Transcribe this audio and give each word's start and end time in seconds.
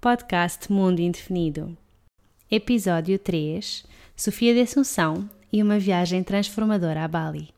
Podcast 0.00 0.72
Mundo 0.72 1.00
Indefinido. 1.00 1.76
Episódio 2.48 3.18
3 3.18 3.84
Sofia 4.14 4.54
de 4.54 4.60
Assunção 4.60 5.28
e 5.52 5.60
uma 5.60 5.76
viagem 5.76 6.22
transformadora 6.22 7.02
a 7.02 7.08
Bali. 7.08 7.48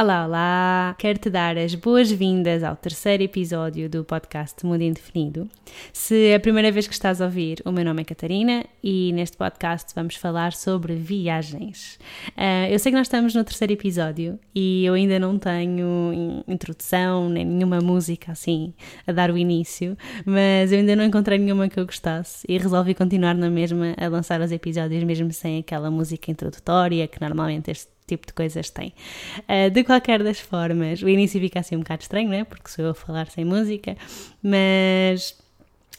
Olá, 0.00 0.26
olá! 0.26 0.94
Quero 0.96 1.18
te 1.18 1.28
dar 1.28 1.58
as 1.58 1.74
boas-vindas 1.74 2.62
ao 2.62 2.76
terceiro 2.76 3.20
episódio 3.20 3.90
do 3.90 4.04
podcast 4.04 4.64
Mundo 4.64 4.82
Indefinido. 4.82 5.50
Se 5.92 6.28
é 6.28 6.36
a 6.36 6.40
primeira 6.40 6.70
vez 6.70 6.86
que 6.86 6.92
estás 6.92 7.20
a 7.20 7.24
ouvir, 7.24 7.60
o 7.64 7.72
meu 7.72 7.84
nome 7.84 8.02
é 8.02 8.04
Catarina 8.04 8.64
e 8.80 9.12
neste 9.12 9.36
podcast 9.36 9.92
vamos 9.96 10.14
falar 10.14 10.52
sobre 10.52 10.94
viagens. 10.94 11.98
Uh, 12.28 12.70
eu 12.70 12.78
sei 12.78 12.92
que 12.92 12.96
nós 12.96 13.08
estamos 13.08 13.34
no 13.34 13.42
terceiro 13.42 13.72
episódio 13.72 14.38
e 14.54 14.84
eu 14.84 14.94
ainda 14.94 15.18
não 15.18 15.36
tenho 15.36 16.44
introdução 16.46 17.28
nem 17.28 17.44
nenhuma 17.44 17.80
música 17.80 18.30
assim 18.30 18.72
a 19.04 19.10
dar 19.10 19.32
o 19.32 19.36
início, 19.36 19.98
mas 20.24 20.70
eu 20.70 20.78
ainda 20.78 20.94
não 20.94 21.02
encontrei 21.02 21.38
nenhuma 21.38 21.68
que 21.68 21.80
eu 21.80 21.84
gostasse 21.84 22.46
e 22.48 22.56
resolvi 22.56 22.94
continuar 22.94 23.34
na 23.34 23.50
mesma 23.50 23.96
a 23.96 24.06
lançar 24.06 24.40
os 24.40 24.52
episódios 24.52 25.02
mesmo 25.02 25.32
sem 25.32 25.58
aquela 25.58 25.90
música 25.90 26.30
introdutória 26.30 27.08
que 27.08 27.20
normalmente 27.20 27.72
este 27.72 27.97
tipo 28.08 28.26
de 28.26 28.32
coisas 28.32 28.70
tem. 28.70 28.92
Uh, 29.40 29.70
de 29.70 29.84
qualquer 29.84 30.22
das 30.22 30.40
formas, 30.40 31.02
o 31.02 31.08
início 31.08 31.40
fica 31.40 31.60
assim 31.60 31.76
um 31.76 31.80
bocado 31.80 32.02
estranho, 32.02 32.28
né? 32.28 32.44
Porque 32.44 32.68
sou 32.68 32.84
eu 32.84 32.90
a 32.90 32.94
falar 32.94 33.28
sem 33.28 33.44
música, 33.44 33.96
mas 34.42 35.36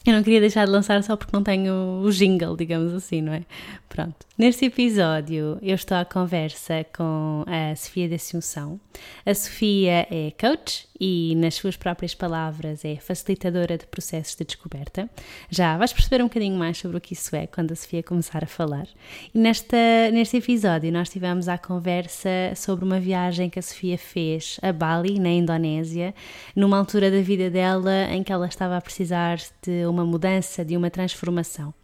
eu 0.06 0.14
não 0.14 0.22
queria 0.22 0.40
deixar 0.40 0.64
de 0.64 0.70
lançar 0.70 1.02
só 1.02 1.16
porque 1.16 1.34
não 1.34 1.42
tenho 1.42 2.02
o 2.02 2.10
jingle, 2.10 2.56
digamos 2.56 2.92
assim, 2.94 3.20
não 3.20 3.32
é? 3.32 3.42
Pronto. 3.88 4.26
Neste 4.40 4.64
episódio 4.64 5.58
eu 5.60 5.74
estou 5.74 5.98
à 5.98 6.02
conversa 6.02 6.82
com 6.96 7.44
a 7.46 7.76
Sofia 7.76 8.08
da 8.08 8.14
Assunção. 8.14 8.80
A 9.26 9.34
Sofia 9.34 10.06
é 10.10 10.30
coach 10.30 10.88
e, 10.98 11.34
nas 11.36 11.56
suas 11.56 11.76
próprias 11.76 12.14
palavras, 12.14 12.82
é 12.82 12.96
facilitadora 12.96 13.76
de 13.76 13.86
processos 13.86 14.34
de 14.34 14.44
descoberta. 14.44 15.10
Já 15.50 15.76
vais 15.76 15.92
perceber 15.92 16.22
um 16.22 16.26
bocadinho 16.28 16.56
mais 16.56 16.78
sobre 16.78 16.96
o 16.96 17.00
que 17.02 17.12
isso 17.12 17.36
é 17.36 17.46
quando 17.46 17.72
a 17.72 17.76
Sofia 17.76 18.02
começar 18.02 18.42
a 18.42 18.46
falar. 18.46 18.88
E 19.34 19.38
nesta, 19.38 19.76
neste 20.10 20.38
episódio 20.38 20.90
nós 20.90 21.10
tivemos 21.10 21.46
a 21.46 21.58
conversa 21.58 22.30
sobre 22.56 22.82
uma 22.82 22.98
viagem 22.98 23.50
que 23.50 23.58
a 23.58 23.62
Sofia 23.62 23.98
fez 23.98 24.58
a 24.62 24.72
Bali, 24.72 25.20
na 25.20 25.28
Indonésia, 25.28 26.14
numa 26.56 26.78
altura 26.78 27.10
da 27.10 27.20
vida 27.20 27.50
dela 27.50 28.04
em 28.10 28.22
que 28.22 28.32
ela 28.32 28.46
estava 28.46 28.78
a 28.78 28.80
precisar 28.80 29.36
de 29.60 29.84
uma 29.84 30.06
mudança, 30.06 30.64
de 30.64 30.78
uma 30.78 30.88
transformação. 30.88 31.74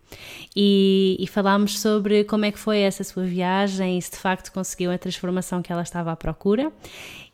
E, 0.55 1.17
e, 1.19 1.27
falámos 1.27 1.79
sobre 1.79 2.25
como 2.25 2.45
é 2.45 2.53
que 2.53 2.59
foi 2.59 2.81
essa 2.81 3.05
sua 3.05 3.25
viagem 3.25 3.99
e 3.99 4.03
se 4.03 4.13
de 4.13 4.19
facto 4.19 4.53
conseguiu 4.53 4.91
a 4.91 4.99
transformação 4.99 5.63
que 5.63 5.73
ela 5.73 5.83
estava 5.83 6.13
à 6.13 6.17
procura. 6.17 6.73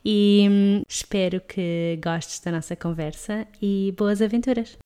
E 0.03 0.47
hum, 0.49 0.83
espero 0.87 1.39
que 1.41 1.99
gostes 2.03 2.39
da 2.39 2.51
nossa 2.51 2.75
conversa 2.75 3.47
e 3.61 3.93
boas 3.97 4.21
aventuras! 4.21 4.77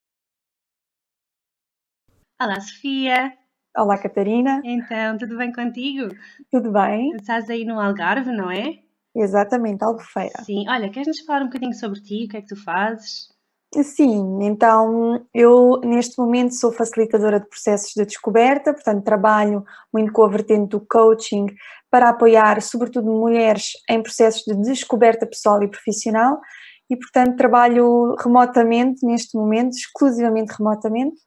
Olá, 2.40 2.60
Sofia! 2.60 3.34
Olá, 3.76 3.98
Catarina! 4.02 4.62
Então, 4.64 5.18
tudo 5.18 5.38
bem 5.38 5.52
contigo? 5.52 6.08
Tudo 6.52 6.72
bem. 6.72 7.12
Estás 7.16 7.50
aí 7.50 7.66
no 7.66 7.80
Algarve, 7.80 8.32
não 8.32 8.52
é? 8.52 8.80
Exatamente, 9.16 9.84
Albufeira. 9.84 10.44
Sim, 10.44 10.70
olha, 10.70 10.90
queres-nos 10.92 11.22
falar 11.22 11.42
um 11.42 11.46
bocadinho 11.46 11.74
sobre 11.74 12.00
ti? 12.02 12.26
O 12.26 12.28
que 12.30 12.38
é 12.38 12.42
que 12.42 12.48
tu 12.48 12.56
fazes? 12.56 13.30
Sim, 13.76 14.40
então 14.44 15.26
eu 15.34 15.82
neste 15.84 16.18
momento 16.18 16.56
sou 16.56 16.72
facilitadora 16.72 17.40
de 17.40 17.48
processos 17.50 17.92
de 17.94 18.06
descoberta, 18.06 18.74
portanto 18.74 19.04
trabalho 19.04 19.66
muito 19.94 20.12
com 20.14 20.24
a 20.24 20.30
vertente 20.30 20.70
do 20.70 20.80
coaching 20.80 21.48
para 21.92 22.10
apoiar 22.10 22.62
sobretudo 22.62 23.12
mulheres 23.12 23.72
em 23.90 24.02
processos 24.02 24.44
de 24.46 24.56
descoberta 24.62 25.28
pessoal 25.28 25.62
e 25.62 25.68
profissional 25.68 26.40
e 26.90 26.96
portanto 26.96 27.36
trabalho 27.36 28.16
remotamente 28.16 29.06
neste 29.06 29.36
momento, 29.36 29.74
exclusivamente 29.74 30.54
remotamente, 30.58 31.18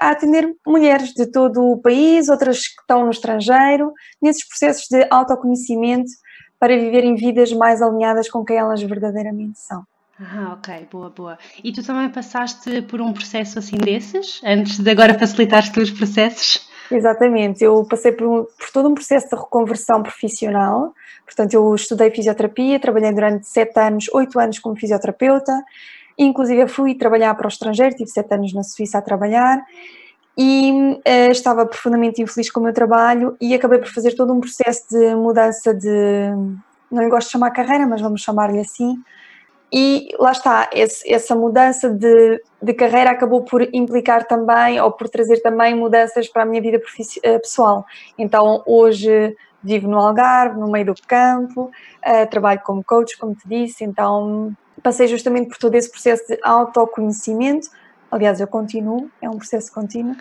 a 0.00 0.10
atender 0.10 0.56
mulheres 0.66 1.12
de 1.12 1.26
todo 1.26 1.62
o 1.70 1.80
país, 1.80 2.30
outras 2.30 2.66
que 2.66 2.80
estão 2.80 3.04
no 3.04 3.10
estrangeiro, 3.10 3.92
nesses 4.22 4.46
processos 4.48 4.86
de 4.90 5.06
autoconhecimento 5.10 6.10
para 6.58 6.76
viverem 6.78 7.14
vidas 7.14 7.52
mais 7.52 7.82
alinhadas 7.82 8.28
com 8.30 8.42
quem 8.42 8.56
elas 8.56 8.82
verdadeiramente 8.82 9.58
são. 9.60 9.84
Ah, 10.20 10.52
ok, 10.52 10.88
boa, 10.92 11.10
boa. 11.10 11.38
E 11.62 11.72
tu 11.72 11.84
também 11.84 12.08
passaste 12.08 12.82
por 12.82 13.00
um 13.00 13.12
processo 13.12 13.58
assim 13.58 13.76
desses, 13.76 14.40
antes 14.44 14.78
de 14.78 14.90
agora 14.90 15.18
facilitar 15.18 15.62
os 15.62 15.70
teus 15.70 15.90
processos? 15.90 16.68
Exatamente, 16.90 17.64
eu 17.64 17.84
passei 17.84 18.12
por, 18.12 18.46
por, 18.58 18.70
todo 18.72 18.88
um 18.88 18.94
processo 18.94 19.28
de 19.28 19.34
reconversão 19.34 20.02
profissional, 20.02 20.94
portanto 21.24 21.54
eu 21.54 21.74
estudei 21.74 22.10
fisioterapia, 22.10 22.78
trabalhei 22.78 23.12
durante 23.12 23.48
sete 23.48 23.78
anos, 23.80 24.06
oito 24.12 24.38
anos 24.38 24.58
como 24.58 24.76
fisioterapeuta, 24.76 25.52
inclusive 26.16 26.68
fui 26.68 26.94
trabalhar 26.94 27.34
para 27.34 27.46
o 27.46 27.48
estrangeiro, 27.48 27.96
tive 27.96 28.10
sete 28.10 28.34
anos 28.34 28.52
na 28.52 28.62
Suíça 28.62 28.98
a 28.98 29.02
trabalhar 29.02 29.64
e 30.36 30.70
uh, 30.72 31.30
estava 31.30 31.64
profundamente 31.66 32.20
infeliz 32.20 32.50
com 32.50 32.60
o 32.60 32.62
meu 32.64 32.72
trabalho 32.72 33.36
e 33.40 33.54
acabei 33.54 33.78
por 33.78 33.88
fazer 33.88 34.12
todo 34.12 34.32
um 34.32 34.40
processo 34.40 34.88
de 34.90 35.14
mudança 35.14 35.74
de, 35.74 36.30
não 36.90 37.08
gosto 37.08 37.28
de 37.28 37.32
chamar 37.32 37.50
carreira, 37.50 37.86
mas 37.86 38.00
vamos 38.00 38.20
chamar-lhe 38.20 38.60
assim, 38.60 38.96
e 39.72 40.08
lá 40.18 40.32
está, 40.32 40.70
esse, 40.72 41.12
essa 41.12 41.34
mudança 41.34 41.90
de, 41.90 42.40
de 42.62 42.74
carreira 42.74 43.10
acabou 43.10 43.42
por 43.42 43.62
implicar 43.74 44.26
também, 44.26 44.80
ou 44.80 44.92
por 44.92 45.08
trazer 45.08 45.40
também 45.40 45.74
mudanças 45.74 46.28
para 46.28 46.42
a 46.42 46.46
minha 46.46 46.62
vida 46.62 46.80
eh, 47.22 47.38
pessoal. 47.38 47.84
Então, 48.16 48.62
hoje 48.66 49.34
vivo 49.64 49.88
no 49.88 49.98
Algarve, 49.98 50.60
no 50.60 50.70
meio 50.70 50.86
do 50.86 50.94
campo, 51.08 51.70
uh, 52.06 52.30
trabalho 52.30 52.60
como 52.62 52.84
coach, 52.84 53.16
como 53.16 53.34
te 53.34 53.48
disse, 53.48 53.82
então 53.82 54.54
passei 54.82 55.08
justamente 55.08 55.48
por 55.48 55.56
todo 55.56 55.74
esse 55.74 55.90
processo 55.90 56.26
de 56.28 56.38
autoconhecimento. 56.42 57.68
Aliás, 58.10 58.40
eu 58.40 58.46
continuo, 58.46 59.10
é 59.22 59.28
um 59.28 59.38
processo 59.38 59.72
contínuo, 59.72 60.14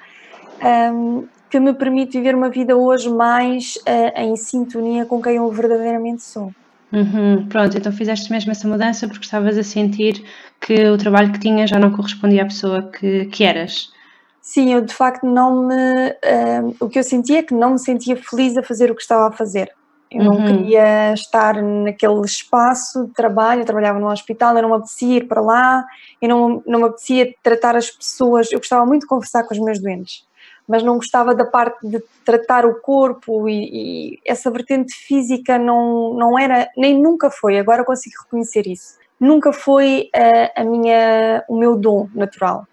um, 0.61 0.65
ehm, 0.65 1.27
que 1.49 1.59
me 1.59 1.73
permite 1.73 2.17
viver 2.17 2.33
uma 2.33 2.49
vida 2.49 2.75
hoje 2.75 3.09
mais 3.09 3.75
uh, 3.87 4.17
em 4.17 4.35
sintonia 4.37 5.05
com 5.05 5.21
quem 5.21 5.35
eu 5.35 5.51
verdadeiramente 5.51 6.23
sou. 6.23 6.51
Uhum, 6.93 7.47
pronto, 7.47 7.75
então 7.75 7.91
fizeste 7.91 8.31
mesmo 8.31 8.51
essa 8.51 8.67
mudança 8.67 9.07
porque 9.07 9.25
estavas 9.25 9.57
a 9.57 9.63
sentir 9.63 10.23
que 10.61 10.87
o 10.89 10.97
trabalho 10.97 11.31
que 11.31 11.39
tinhas 11.39 11.69
já 11.69 11.79
não 11.79 11.91
correspondia 11.91 12.43
à 12.43 12.45
pessoa 12.45 12.83
que, 12.83 13.25
que 13.25 13.43
eras. 13.43 13.91
Sim, 14.39 14.73
eu 14.73 14.81
de 14.81 14.93
facto 14.93 15.25
não 15.25 15.67
me. 15.67 15.73
Uh, 15.73 16.75
o 16.79 16.87
que 16.87 16.99
eu 16.99 17.03
sentia 17.03 17.39
é 17.39 17.43
que 17.43 17.53
não 17.53 17.71
me 17.71 17.79
sentia 17.79 18.15
feliz 18.15 18.55
a 18.57 18.61
fazer 18.61 18.91
o 18.91 18.95
que 18.95 19.01
estava 19.01 19.27
a 19.27 19.31
fazer. 19.31 19.71
Eu 20.11 20.23
não 20.23 20.35
uhum. 20.35 20.45
queria 20.45 21.13
estar 21.13 21.59
naquele 21.59 22.21
espaço 22.21 23.07
de 23.07 23.13
trabalho, 23.13 23.61
eu 23.61 23.65
trabalhava 23.65 23.99
num 23.99 24.11
hospital, 24.11 24.55
eu 24.55 24.61
não 24.61 24.69
me 24.69 24.75
apetecia 24.75 25.17
ir 25.17 25.27
para 25.27 25.41
lá, 25.41 25.83
eu 26.21 26.29
não, 26.29 26.63
não 26.67 26.79
me 26.79 26.85
apetecia 26.85 27.33
tratar 27.41 27.75
as 27.75 27.89
pessoas, 27.89 28.51
eu 28.51 28.59
gostava 28.59 28.85
muito 28.85 29.01
de 29.01 29.07
conversar 29.07 29.43
com 29.43 29.55
os 29.55 29.59
meus 29.59 29.79
doentes 29.79 30.23
mas 30.67 30.83
não 30.83 30.95
gostava 30.95 31.35
da 31.35 31.45
parte 31.45 31.85
de 31.87 32.01
tratar 32.25 32.65
o 32.65 32.75
corpo 32.75 33.47
e, 33.49 34.13
e, 34.15 34.19
essa 34.25 34.49
vertente 34.49 34.93
física 34.93 35.57
não, 35.57 36.13
não 36.13 36.39
era, 36.39 36.69
nem 36.77 36.99
nunca 37.01 37.29
foi, 37.29 37.57
agora 37.57 37.83
consigo 37.83 38.15
reconhecer 38.23 38.67
isso. 38.67 38.97
Nunca 39.19 39.53
foi 39.53 40.09
a, 40.13 40.61
a 40.61 40.63
minha, 40.63 41.43
o 41.47 41.57
meu 41.57 41.77
dom 41.77 42.09
natural. 42.13 42.67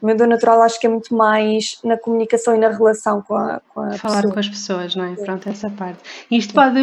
O 0.00 0.06
meu 0.06 0.16
dom 0.16 0.26
natural 0.26 0.60
acho 0.62 0.80
que 0.80 0.86
é 0.86 0.90
muito 0.90 1.14
mais 1.14 1.78
na 1.84 1.96
comunicação 1.96 2.56
e 2.56 2.58
na 2.58 2.68
relação 2.68 3.22
com 3.22 3.36
a, 3.36 3.60
com 3.68 3.80
a 3.80 3.92
Falar 3.92 4.16
pessoa. 4.16 4.32
com 4.32 4.40
as 4.40 4.48
pessoas, 4.48 4.96
não 4.96 5.04
é? 5.04 5.14
Pronto, 5.14 5.48
essa 5.48 5.70
parte. 5.70 6.00
E 6.30 6.36
isto 6.36 6.52
pode 6.52 6.80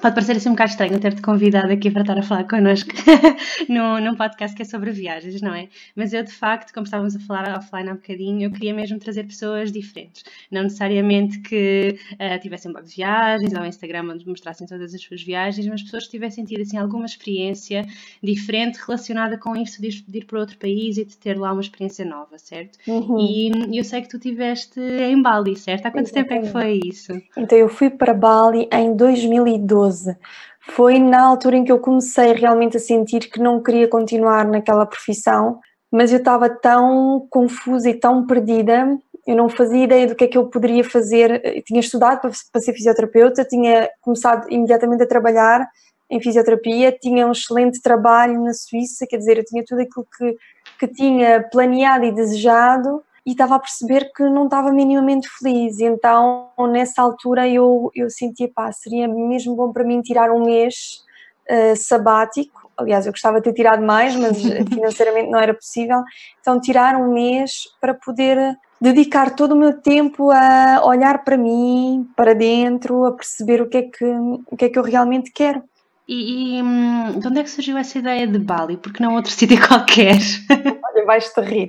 Pode 0.00 0.14
parecer 0.14 0.36
assim 0.36 0.48
um 0.48 0.52
bocado 0.52 0.70
estranho 0.70 1.00
ter-te 1.00 1.20
convidado 1.20 1.72
aqui 1.72 1.90
para 1.90 2.02
estar 2.02 2.16
a 2.16 2.22
falar 2.22 2.44
connosco 2.44 2.90
num, 3.68 4.00
num 4.00 4.14
podcast 4.14 4.56
que 4.56 4.62
é 4.62 4.64
sobre 4.64 4.92
viagens, 4.92 5.40
não 5.42 5.52
é? 5.52 5.68
Mas 5.96 6.12
eu, 6.12 6.22
de 6.22 6.32
facto, 6.32 6.72
como 6.72 6.84
estávamos 6.84 7.16
a 7.16 7.20
falar 7.20 7.58
offline 7.58 7.88
há 7.88 7.92
um 7.92 7.96
bocadinho, 7.96 8.42
eu 8.44 8.50
queria 8.52 8.72
mesmo 8.72 8.98
trazer 8.98 9.24
pessoas 9.24 9.72
diferentes. 9.72 10.22
Não 10.50 10.62
necessariamente 10.62 11.40
que 11.40 11.98
uh, 12.12 12.40
tivessem 12.40 12.70
um 12.70 12.74
blog 12.74 12.86
de 12.86 12.94
viagens 12.94 13.52
ou 13.52 13.60
um 13.60 13.66
Instagram 13.66 14.12
onde 14.12 14.26
mostrassem 14.28 14.66
todas 14.66 14.94
as 14.94 15.02
suas 15.02 15.22
viagens, 15.22 15.66
mas 15.66 15.82
pessoas 15.82 16.04
que 16.04 16.10
tivessem 16.12 16.44
tido 16.44 16.60
assim, 16.60 16.78
alguma 16.78 17.04
experiência 17.04 17.84
diferente 18.22 18.78
relacionada 18.86 19.36
com 19.38 19.56
isso 19.56 19.82
de 19.82 19.88
ir, 20.18 20.24
para 20.24 20.38
outro 20.38 20.56
país 20.56 20.98
e 20.98 21.04
de 21.04 21.16
ter 21.16 21.36
lá 21.38 21.52
uma 21.52 21.60
experiência 21.60 22.04
nova, 22.04 22.38
certo? 22.38 22.78
Uhum. 22.86 23.18
E 23.18 23.76
eu 23.76 23.84
sei 23.84 24.02
que 24.02 24.08
tu 24.08 24.16
estiveste 24.18 24.80
em 24.80 25.20
Bali, 25.20 25.56
certo? 25.56 25.86
Há 25.86 25.90
quanto 25.90 26.06
Exatamente. 26.06 26.28
tempo 26.28 26.46
é 26.46 26.46
que 26.46 26.52
foi 26.52 26.80
isso? 26.88 27.12
Então, 27.36 27.58
eu 27.58 27.68
fui 27.68 27.90
para 27.90 28.14
Bali 28.14 28.68
em 28.72 28.94
2012 28.94 29.69
2012. 29.70 30.16
Foi 30.60 30.98
na 30.98 31.22
altura 31.22 31.56
em 31.56 31.64
que 31.64 31.72
eu 31.72 31.78
comecei 31.78 32.32
realmente 32.32 32.76
a 32.76 32.80
sentir 32.80 33.30
que 33.30 33.40
não 33.40 33.62
queria 33.62 33.88
continuar 33.88 34.44
naquela 34.44 34.84
profissão, 34.84 35.60
mas 35.90 36.12
eu 36.12 36.18
estava 36.18 36.48
tão 36.48 37.26
confusa 37.30 37.88
e 37.90 37.94
tão 37.94 38.26
perdida, 38.26 38.98
eu 39.26 39.36
não 39.36 39.48
fazia 39.48 39.84
ideia 39.84 40.06
do 40.06 40.14
que 40.14 40.24
é 40.24 40.28
que 40.28 40.38
eu 40.38 40.46
poderia 40.48 40.84
fazer. 40.84 41.40
Eu 41.44 41.62
tinha 41.62 41.80
estudado 41.80 42.20
para, 42.20 42.60
ser 42.60 42.72
fisioterapeuta, 42.72 43.44
tinha 43.44 43.88
começado 44.00 44.46
imediatamente 44.50 45.02
a 45.02 45.06
trabalhar 45.06 45.68
em 46.10 46.20
fisioterapia, 46.20 46.90
tinha 46.92 47.26
um 47.26 47.32
excelente 47.32 47.80
trabalho 47.80 48.42
na 48.42 48.52
Suíça, 48.52 49.06
quer 49.08 49.18
dizer, 49.18 49.38
eu 49.38 49.44
tinha 49.44 49.64
tudo 49.64 49.80
aquilo 49.80 50.06
que, 50.16 50.36
que 50.80 50.88
tinha 50.88 51.42
planeado 51.50 52.04
e 52.04 52.12
desejado, 52.12 53.02
e 53.30 53.32
estava 53.32 53.54
a 53.54 53.58
perceber 53.60 54.10
que 54.12 54.24
não 54.24 54.46
estava 54.46 54.72
minimamente 54.72 55.28
feliz. 55.38 55.78
Então, 55.78 56.50
nessa 56.72 57.00
altura, 57.00 57.48
eu, 57.48 57.88
eu 57.94 58.10
sentia, 58.10 58.50
pá, 58.52 58.72
seria 58.72 59.06
mesmo 59.06 59.54
bom 59.54 59.72
para 59.72 59.84
mim 59.84 60.02
tirar 60.02 60.32
um 60.32 60.44
mês 60.44 61.04
uh, 61.48 61.76
sabático, 61.76 62.68
aliás, 62.76 63.06
eu 63.06 63.12
gostava 63.12 63.38
de 63.38 63.44
ter 63.44 63.52
tirado 63.52 63.84
mais, 63.84 64.16
mas 64.16 64.42
financeiramente 64.68 65.30
não 65.30 65.38
era 65.38 65.54
possível. 65.54 66.02
Então, 66.40 66.60
tirar 66.60 66.96
um 66.96 67.12
mês 67.12 67.68
para 67.80 67.94
poder 67.94 68.58
dedicar 68.80 69.36
todo 69.36 69.52
o 69.52 69.56
meu 69.56 69.80
tempo 69.80 70.32
a 70.32 70.82
olhar 70.84 71.22
para 71.22 71.36
mim, 71.36 72.08
para 72.16 72.34
dentro, 72.34 73.04
a 73.04 73.12
perceber 73.12 73.62
o 73.62 73.68
que 73.68 73.76
é 73.76 73.82
que, 73.82 74.04
o 74.50 74.56
que, 74.56 74.64
é 74.64 74.68
que 74.68 74.78
eu 74.78 74.82
realmente 74.82 75.30
quero. 75.32 75.62
E, 76.08 76.58
e 76.58 76.62
hum, 76.64 77.20
de 77.20 77.28
onde 77.28 77.38
é 77.38 77.44
que 77.44 77.50
surgiu 77.50 77.78
essa 77.78 77.96
ideia 77.96 78.26
de 78.26 78.40
Bali? 78.40 78.76
Porque 78.76 79.00
não 79.00 79.14
outro 79.14 79.30
sítio 79.30 79.64
qualquer? 79.68 80.18
Olha, 80.50 81.06
vais-te 81.06 81.40
rir. 81.42 81.68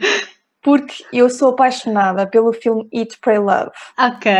Porque 0.61 1.03
eu 1.11 1.29
sou 1.29 1.49
apaixonada 1.49 2.27
pelo 2.27 2.53
filme 2.53 2.87
Eat, 2.93 3.17
Pray, 3.19 3.39
Love. 3.39 3.71
Ok. 3.97 4.31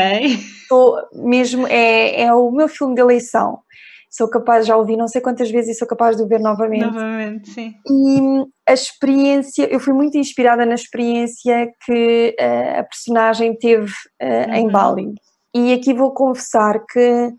Estou 0.62 0.98
mesmo, 1.14 1.66
é, 1.68 2.22
é 2.24 2.34
o 2.34 2.52
meu 2.52 2.68
filme 2.68 2.94
de 2.96 3.02
eleição. 3.02 3.60
Sou 4.10 4.28
capaz, 4.28 4.68
já 4.68 4.76
ouvi 4.76 4.98
não 4.98 5.08
sei 5.08 5.22
quantas 5.22 5.50
vezes 5.50 5.76
e 5.76 5.80
sou 5.80 5.88
capaz 5.88 6.18
de 6.18 6.24
o 6.24 6.28
ver 6.28 6.40
novamente. 6.40 6.84
Novamente, 6.84 7.50
sim. 7.50 7.74
E 7.90 8.46
a 8.68 8.74
experiência, 8.74 9.64
eu 9.72 9.80
fui 9.80 9.94
muito 9.94 10.18
inspirada 10.18 10.66
na 10.66 10.76
experiência 10.76 11.72
que 11.86 12.36
uh, 12.38 12.80
a 12.80 12.84
personagem 12.84 13.58
teve 13.58 13.90
uh, 14.22 14.50
uhum. 14.50 14.54
em 14.54 14.70
Bali. 14.70 15.14
E 15.56 15.74
aqui 15.74 15.94
vou 15.94 16.14
confessar 16.14 16.86
que 16.86 17.32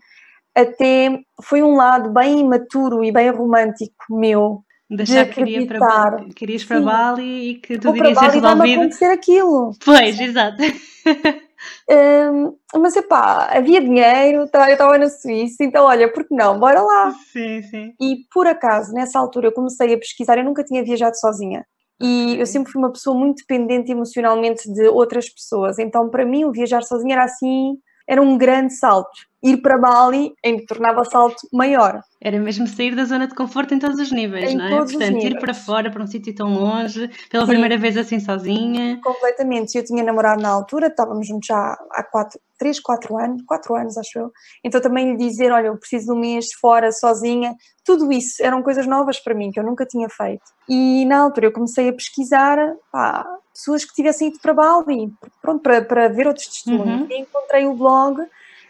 até 0.55 1.19
foi 1.43 1.61
um 1.61 1.75
lado 1.75 2.11
bem 2.11 2.39
imaturo 2.39 3.03
e 3.03 3.11
bem 3.11 3.29
romântico 3.29 3.93
meu. 4.09 4.63
Deixar 4.95 5.23
de 5.23 5.29
que 5.29 5.35
queria 5.43 5.65
para, 5.65 6.25
querias 6.35 6.63
para 6.63 6.81
Bali 6.81 7.49
e 7.49 7.55
que 7.55 7.79
tudo 7.79 7.97
iria 7.97 8.15
ser 8.15 8.31
resolvido. 8.31 8.81
Acontecer 8.81 9.05
aquilo. 9.05 9.71
Pois, 9.83 10.19
exato. 10.19 10.57
Um, 11.89 12.55
mas 12.79 12.95
epá, 12.95 13.49
havia 13.51 13.81
dinheiro, 13.81 14.39
eu 14.39 14.43
estava 14.45 14.97
na 14.97 15.09
Suíça, 15.09 15.63
então 15.63 15.85
olha, 15.85 16.11
por 16.11 16.25
que 16.25 16.35
não? 16.35 16.59
Bora 16.59 16.81
lá. 16.81 17.11
Sim, 17.31 17.61
sim. 17.61 17.93
E 18.01 18.17
por 18.33 18.47
acaso, 18.47 18.93
nessa 18.93 19.19
altura, 19.19 19.47
eu 19.47 19.51
comecei 19.51 19.93
a 19.93 19.97
pesquisar, 19.97 20.37
eu 20.37 20.43
nunca 20.43 20.63
tinha 20.63 20.83
viajado 20.83 21.17
sozinha. 21.17 21.65
E 22.01 22.37
eu 22.39 22.45
sempre 22.45 22.71
fui 22.71 22.81
uma 22.81 22.91
pessoa 22.91 23.17
muito 23.17 23.39
dependente 23.47 23.91
emocionalmente 23.91 24.71
de 24.71 24.87
outras 24.87 25.29
pessoas, 25.29 25.79
então 25.79 26.09
para 26.09 26.25
mim 26.25 26.43
o 26.43 26.51
viajar 26.51 26.83
sozinha 26.83 27.15
era 27.15 27.23
assim, 27.23 27.77
era 28.07 28.21
um 28.21 28.37
grande 28.37 28.73
salto 28.73 29.33
ir 29.43 29.57
para 29.57 29.77
Bali 29.77 30.33
em 30.43 30.65
tornava 30.65 31.01
o 31.01 31.05
salto 31.05 31.47
maior. 31.51 32.01
Era 32.21 32.39
mesmo 32.39 32.65
sair 32.65 32.95
da 32.95 33.03
zona 33.03 33.27
de 33.27 33.35
conforto 33.35 33.73
em 33.73 33.79
todos 33.79 33.99
os 33.99 34.09
níveis, 34.09 34.51
em 34.51 34.55
não 34.55 34.65
é? 34.65 34.69
Portanto, 34.69 35.25
ir 35.25 35.37
para 35.37 35.53
fora, 35.53 35.91
para 35.91 36.01
um 36.01 36.07
sítio 36.07 36.33
tão 36.33 36.53
longe, 36.53 37.09
pela 37.29 37.43
Sim. 37.43 37.51
primeira 37.51 37.77
vez 37.77 37.97
assim 37.97 38.21
sozinha. 38.21 39.01
Completamente. 39.03 39.77
Eu 39.77 39.83
tinha 39.83 40.01
namorado 40.01 40.41
na 40.41 40.47
altura, 40.47 40.87
estávamos 40.87 41.27
juntos 41.27 41.47
já 41.47 41.77
há 41.91 42.03
quatro, 42.09 42.39
três, 42.57 42.79
quatro 42.79 43.17
anos, 43.17 43.43
quatro 43.45 43.75
anos 43.75 43.97
acho 43.97 44.17
eu. 44.17 44.31
Então 44.63 44.79
também 44.79 45.11
lhe 45.11 45.17
dizer, 45.17 45.51
olha, 45.51 45.67
eu 45.67 45.77
preciso 45.77 46.05
de 46.05 46.11
um 46.13 46.19
mês 46.21 46.47
fora, 46.61 46.89
sozinha, 46.93 47.53
tudo 47.83 48.13
isso 48.13 48.41
eram 48.41 48.63
coisas 48.63 48.87
novas 48.87 49.19
para 49.19 49.35
mim, 49.35 49.51
que 49.51 49.59
eu 49.59 49.63
nunca 49.65 49.85
tinha 49.85 50.07
feito. 50.09 50.43
E 50.69 51.05
na 51.05 51.19
altura 51.19 51.47
eu 51.47 51.51
comecei 51.51 51.89
a 51.89 51.93
pesquisar, 51.93 52.57
pá, 52.89 53.25
pessoas 53.53 53.85
que 53.85 53.93
tivessem 53.93 54.29
ido 54.29 54.39
para 54.39 54.53
Bali, 54.53 55.13
pronto, 55.41 55.61
para, 55.61 55.81
para 55.81 56.07
ver 56.07 56.27
outros 56.27 56.47
testemunhos. 56.47 57.01
Uhum. 57.01 57.07
E 57.09 57.21
encontrei 57.21 57.65
o 57.65 57.73
blog 57.73 58.21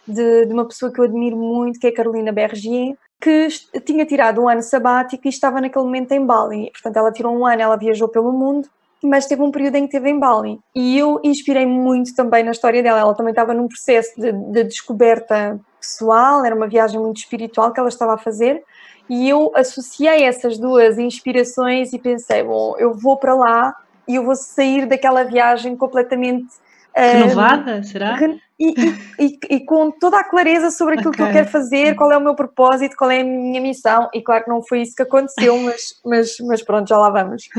de, 0.07 0.45
de 0.45 0.53
uma 0.53 0.65
pessoa 0.65 0.91
que 0.91 0.99
eu 0.99 1.05
admiro 1.05 1.37
muito, 1.37 1.79
que 1.79 1.87
é 1.87 1.91
Carolina 1.91 2.31
Bergier, 2.31 2.95
que 3.19 3.47
tinha 3.85 4.05
tirado 4.05 4.41
um 4.41 4.49
ano 4.49 4.61
sabático 4.61 5.25
e 5.25 5.29
estava 5.29 5.61
naquele 5.61 5.85
momento 5.85 6.11
em 6.11 6.25
Bali. 6.25 6.69
Portanto, 6.71 6.97
ela 6.97 7.11
tirou 7.11 7.33
um 7.33 7.45
ano, 7.45 7.61
ela 7.61 7.77
viajou 7.77 8.09
pelo 8.09 8.33
mundo, 8.33 8.67
mas 9.01 9.25
teve 9.25 9.41
um 9.41 9.51
período 9.51 9.75
em 9.75 9.87
que 9.87 9.95
esteve 9.95 10.09
em 10.09 10.19
Bali. 10.19 10.59
E 10.75 10.99
eu 10.99 11.21
inspirei 11.23 11.65
muito 11.65 12.13
também 12.15 12.43
na 12.43 12.51
história 12.51 12.83
dela. 12.83 12.99
Ela 12.99 13.15
também 13.15 13.31
estava 13.31 13.53
num 13.53 13.67
processo 13.67 14.19
de, 14.19 14.31
de 14.31 14.65
descoberta 14.65 15.57
pessoal, 15.79 16.43
era 16.43 16.55
uma 16.55 16.67
viagem 16.67 16.99
muito 16.99 17.17
espiritual 17.17 17.71
que 17.71 17.79
ela 17.79 17.89
estava 17.89 18.13
a 18.15 18.17
fazer. 18.17 18.61
E 19.09 19.29
eu 19.29 19.51
associei 19.55 20.23
essas 20.23 20.57
duas 20.57 20.97
inspirações 20.97 21.93
e 21.93 21.99
pensei, 21.99 22.43
bom, 22.43 22.75
eu 22.77 22.93
vou 22.93 23.17
para 23.17 23.33
lá 23.33 23.75
e 24.07 24.15
eu 24.15 24.23
vou 24.23 24.35
sair 24.35 24.85
daquela 24.85 25.23
viagem 25.23 25.75
completamente 25.75 26.47
Renovada, 26.95 27.77
um, 27.77 27.83
será? 27.83 28.15
E, 28.63 29.25
e, 29.25 29.39
e, 29.55 29.59
com 29.65 29.91
toda 29.91 30.17
a 30.17 30.23
clareza 30.23 30.71
sobre 30.71 30.95
aquilo 30.95 31.09
okay. 31.09 31.25
que 31.25 31.29
eu 31.29 31.33
quero 31.33 31.49
fazer, 31.49 31.95
qual 31.95 32.11
é 32.13 32.17
o 32.17 32.21
meu 32.21 32.33
propósito, 32.33 32.95
qual 32.95 33.11
é 33.11 33.19
a 33.19 33.23
minha 33.23 33.59
missão, 33.59 34.09
e 34.13 34.21
claro 34.21 34.45
que 34.45 34.49
não 34.49 34.63
foi 34.63 34.83
isso 34.83 34.95
que 34.95 35.03
aconteceu, 35.03 35.57
mas, 35.59 35.81
mas, 36.05 36.37
mas 36.39 36.61
pronto, 36.63 36.87
já 36.87 36.97
lá 36.97 37.09
vamos. 37.09 37.49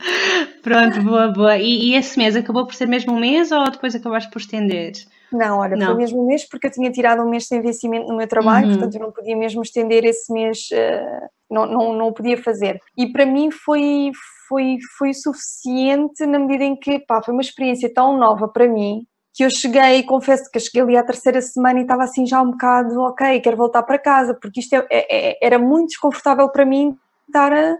pronto, 0.62 1.02
boa, 1.02 1.28
boa. 1.28 1.56
E, 1.56 1.92
e, 1.92 1.94
esse 1.94 2.18
mês 2.18 2.36
acabou 2.36 2.66
por 2.66 2.74
ser 2.74 2.86
mesmo 2.86 3.14
um 3.14 3.18
mês 3.18 3.50
ou 3.50 3.64
depois 3.70 3.94
acabaste 3.94 4.30
por 4.30 4.38
estender? 4.38 4.92
Não, 5.32 5.60
olha, 5.60 5.76
não. 5.76 5.86
foi 5.86 5.94
mesmo 5.96 6.22
um 6.22 6.26
mês 6.26 6.46
porque 6.46 6.66
eu 6.66 6.70
tinha 6.70 6.92
tirado 6.92 7.22
um 7.22 7.28
mês 7.28 7.46
sem 7.46 7.62
vencimento 7.62 8.06
no 8.06 8.16
meu 8.16 8.28
trabalho, 8.28 8.66
uhum. 8.66 8.72
portanto 8.74 8.94
eu 8.94 9.00
não 9.00 9.12
podia 9.12 9.36
mesmo 9.36 9.62
estender 9.62 10.04
esse 10.04 10.30
mês, 10.30 10.68
uh, 10.72 11.28
não, 11.50 11.66
não, 11.66 11.92
não 11.94 12.12
podia 12.12 12.36
fazer. 12.36 12.78
E 12.96 13.10
para 13.10 13.24
mim 13.24 13.50
foi, 13.50 14.12
foi, 14.46 14.76
foi 14.98 15.14
suficiente 15.14 16.26
na 16.26 16.38
medida 16.38 16.64
em 16.64 16.76
que 16.76 16.98
pá, 17.00 17.22
foi 17.22 17.32
uma 17.32 17.40
experiência 17.40 17.92
tão 17.92 18.18
nova 18.18 18.46
para 18.46 18.68
mim 18.68 19.06
que 19.34 19.44
eu 19.44 19.50
cheguei, 19.50 20.04
confesso 20.04 20.48
que 20.48 20.56
eu 20.56 20.62
cheguei 20.62 20.80
ali 20.80 20.96
à 20.96 21.02
terceira 21.02 21.42
semana 21.42 21.80
e 21.80 21.82
estava 21.82 22.04
assim 22.04 22.24
já 22.24 22.40
um 22.40 22.52
bocado, 22.52 23.00
ok, 23.00 23.40
quero 23.40 23.56
voltar 23.56 23.82
para 23.82 23.98
casa, 23.98 24.32
porque 24.32 24.60
isto 24.60 24.74
é, 24.74 24.86
é, 24.88 25.30
é 25.30 25.38
era 25.42 25.58
muito 25.58 25.88
desconfortável 25.88 26.48
para 26.48 26.64
mim 26.64 26.96
estar 27.26 27.52
a, 27.52 27.76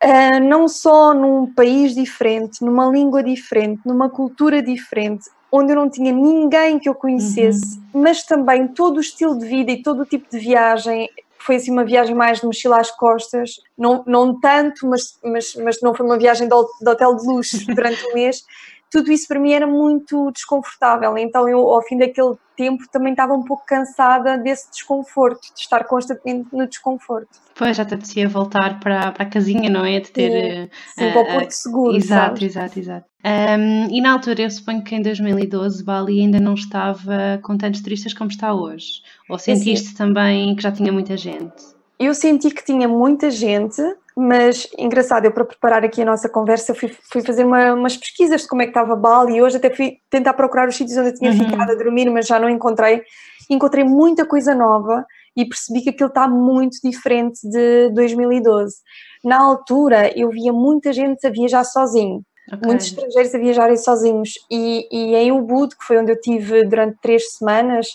a, 0.00 0.38
não 0.38 0.68
só 0.68 1.12
num 1.12 1.52
país 1.52 1.96
diferente, 1.96 2.64
numa 2.64 2.86
língua 2.86 3.24
diferente, 3.24 3.82
numa 3.84 4.08
cultura 4.08 4.62
diferente, 4.62 5.28
onde 5.50 5.72
eu 5.72 5.76
não 5.76 5.90
tinha 5.90 6.12
ninguém 6.12 6.78
que 6.78 6.88
eu 6.88 6.94
conhecesse, 6.94 7.78
uhum. 7.92 8.02
mas 8.02 8.22
também 8.22 8.68
todo 8.68 8.98
o 8.98 9.00
estilo 9.00 9.36
de 9.36 9.46
vida 9.46 9.72
e 9.72 9.82
todo 9.82 10.02
o 10.02 10.06
tipo 10.06 10.30
de 10.30 10.38
viagem 10.38 11.08
foi 11.40 11.56
assim 11.56 11.72
uma 11.72 11.84
viagem 11.84 12.14
mais 12.14 12.40
de 12.40 12.46
mochila 12.46 12.80
às 12.80 12.90
costas, 12.90 13.60
não, 13.76 14.02
não 14.06 14.38
tanto, 14.38 14.86
mas, 14.86 15.18
mas, 15.24 15.54
mas 15.56 15.80
não 15.80 15.94
foi 15.94 16.06
uma 16.06 16.18
viagem 16.18 16.48
de, 16.48 16.54
de 16.54 16.88
hotel 16.88 17.16
de 17.16 17.26
luxo 17.26 17.66
durante 17.66 18.04
o 18.06 18.14
mês. 18.14 18.44
Tudo 18.90 19.12
isso 19.12 19.26
para 19.28 19.40
mim 19.40 19.52
era 19.52 19.66
muito 19.66 20.30
desconfortável, 20.30 21.16
então 21.18 21.48
eu 21.48 21.58
ao 21.58 21.82
fim 21.82 21.98
daquele 21.98 22.36
tempo 22.56 22.84
também 22.90 23.12
estava 23.12 23.34
um 23.34 23.44
pouco 23.44 23.64
cansada 23.66 24.38
desse 24.38 24.70
desconforto, 24.70 25.54
de 25.54 25.60
estar 25.60 25.84
constantemente 25.84 26.48
no 26.52 26.66
desconforto. 26.66 27.28
Pois, 27.54 27.76
já 27.76 27.84
te 27.84 27.94
apetecia 27.94 28.28
voltar 28.28 28.80
para, 28.80 29.12
para 29.12 29.24
a 29.24 29.28
casinha, 29.28 29.68
não 29.68 29.84
é? 29.84 30.00
De 30.00 30.10
ter. 30.10 30.30
Sim, 30.30 30.70
sim 30.98 31.08
uh, 31.08 31.12
para 31.12 31.22
o 31.22 31.26
Porto 31.26 31.50
Seguro. 31.50 31.96
Exato, 31.96 32.40
sabes? 32.40 32.42
exato, 32.42 32.78
exato. 32.78 33.06
Um, 33.24 33.88
e 33.90 34.00
na 34.00 34.12
altura, 34.12 34.42
eu 34.42 34.50
suponho 34.50 34.84
que 34.84 34.94
em 34.94 35.02
2012 35.02 35.82
Bali 35.84 36.20
ainda 36.20 36.38
não 36.38 36.54
estava 36.54 37.40
com 37.42 37.56
tantos 37.56 37.80
turistas 37.80 38.14
como 38.14 38.30
está 38.30 38.54
hoje. 38.54 39.02
Ou 39.28 39.38
sentiste 39.38 39.94
é 39.94 39.96
também 39.96 40.54
que 40.54 40.62
já 40.62 40.70
tinha 40.70 40.92
muita 40.92 41.16
gente? 41.16 41.75
Eu 41.98 42.14
senti 42.14 42.50
que 42.50 42.64
tinha 42.64 42.86
muita 42.86 43.30
gente, 43.30 43.82
mas 44.16 44.68
engraçado, 44.78 45.24
eu 45.24 45.32
para 45.32 45.44
preparar 45.44 45.84
aqui 45.84 46.02
a 46.02 46.04
nossa 46.04 46.28
conversa 46.28 46.74
fui, 46.74 46.94
fui 47.10 47.22
fazer 47.22 47.44
uma, 47.44 47.72
umas 47.72 47.96
pesquisas 47.96 48.42
de 48.42 48.48
como 48.48 48.62
é 48.62 48.66
que 48.66 48.70
estava 48.70 48.94
Bali 48.94 49.36
e 49.36 49.42
hoje 49.42 49.56
até 49.56 49.74
fui 49.74 49.98
tentar 50.10 50.34
procurar 50.34 50.68
os 50.68 50.76
sítios 50.76 50.96
onde 50.98 51.10
eu 51.10 51.14
tinha 51.14 51.32
uhum. 51.32 51.38
ficado 51.38 51.70
a 51.70 51.74
dormir, 51.74 52.10
mas 52.10 52.26
já 52.26 52.38
não 52.38 52.48
encontrei. 52.48 53.02
Encontrei 53.48 53.84
muita 53.84 54.26
coisa 54.26 54.54
nova 54.54 55.06
e 55.36 55.44
percebi 55.44 55.82
que 55.82 55.90
aquilo 55.90 56.08
está 56.08 56.28
muito 56.28 56.78
diferente 56.82 57.40
de 57.48 57.90
2012. 57.90 58.76
Na 59.24 59.40
altura 59.40 60.12
eu 60.18 60.30
via 60.30 60.52
muita 60.52 60.92
gente 60.92 61.26
a 61.26 61.30
viajar 61.30 61.64
sozinho 61.64 62.24
Okay. 62.46 62.64
Muitos 62.64 62.86
estrangeiros 62.86 63.34
a 63.34 63.38
viajarem 63.38 63.76
sozinhos 63.76 64.34
e, 64.48 64.86
e 64.90 65.16
em 65.16 65.32
Ubud, 65.32 65.76
que 65.76 65.84
foi 65.84 65.98
onde 65.98 66.12
eu 66.12 66.20
tive 66.20 66.64
durante 66.64 66.96
três 67.02 67.32
semanas, 67.32 67.88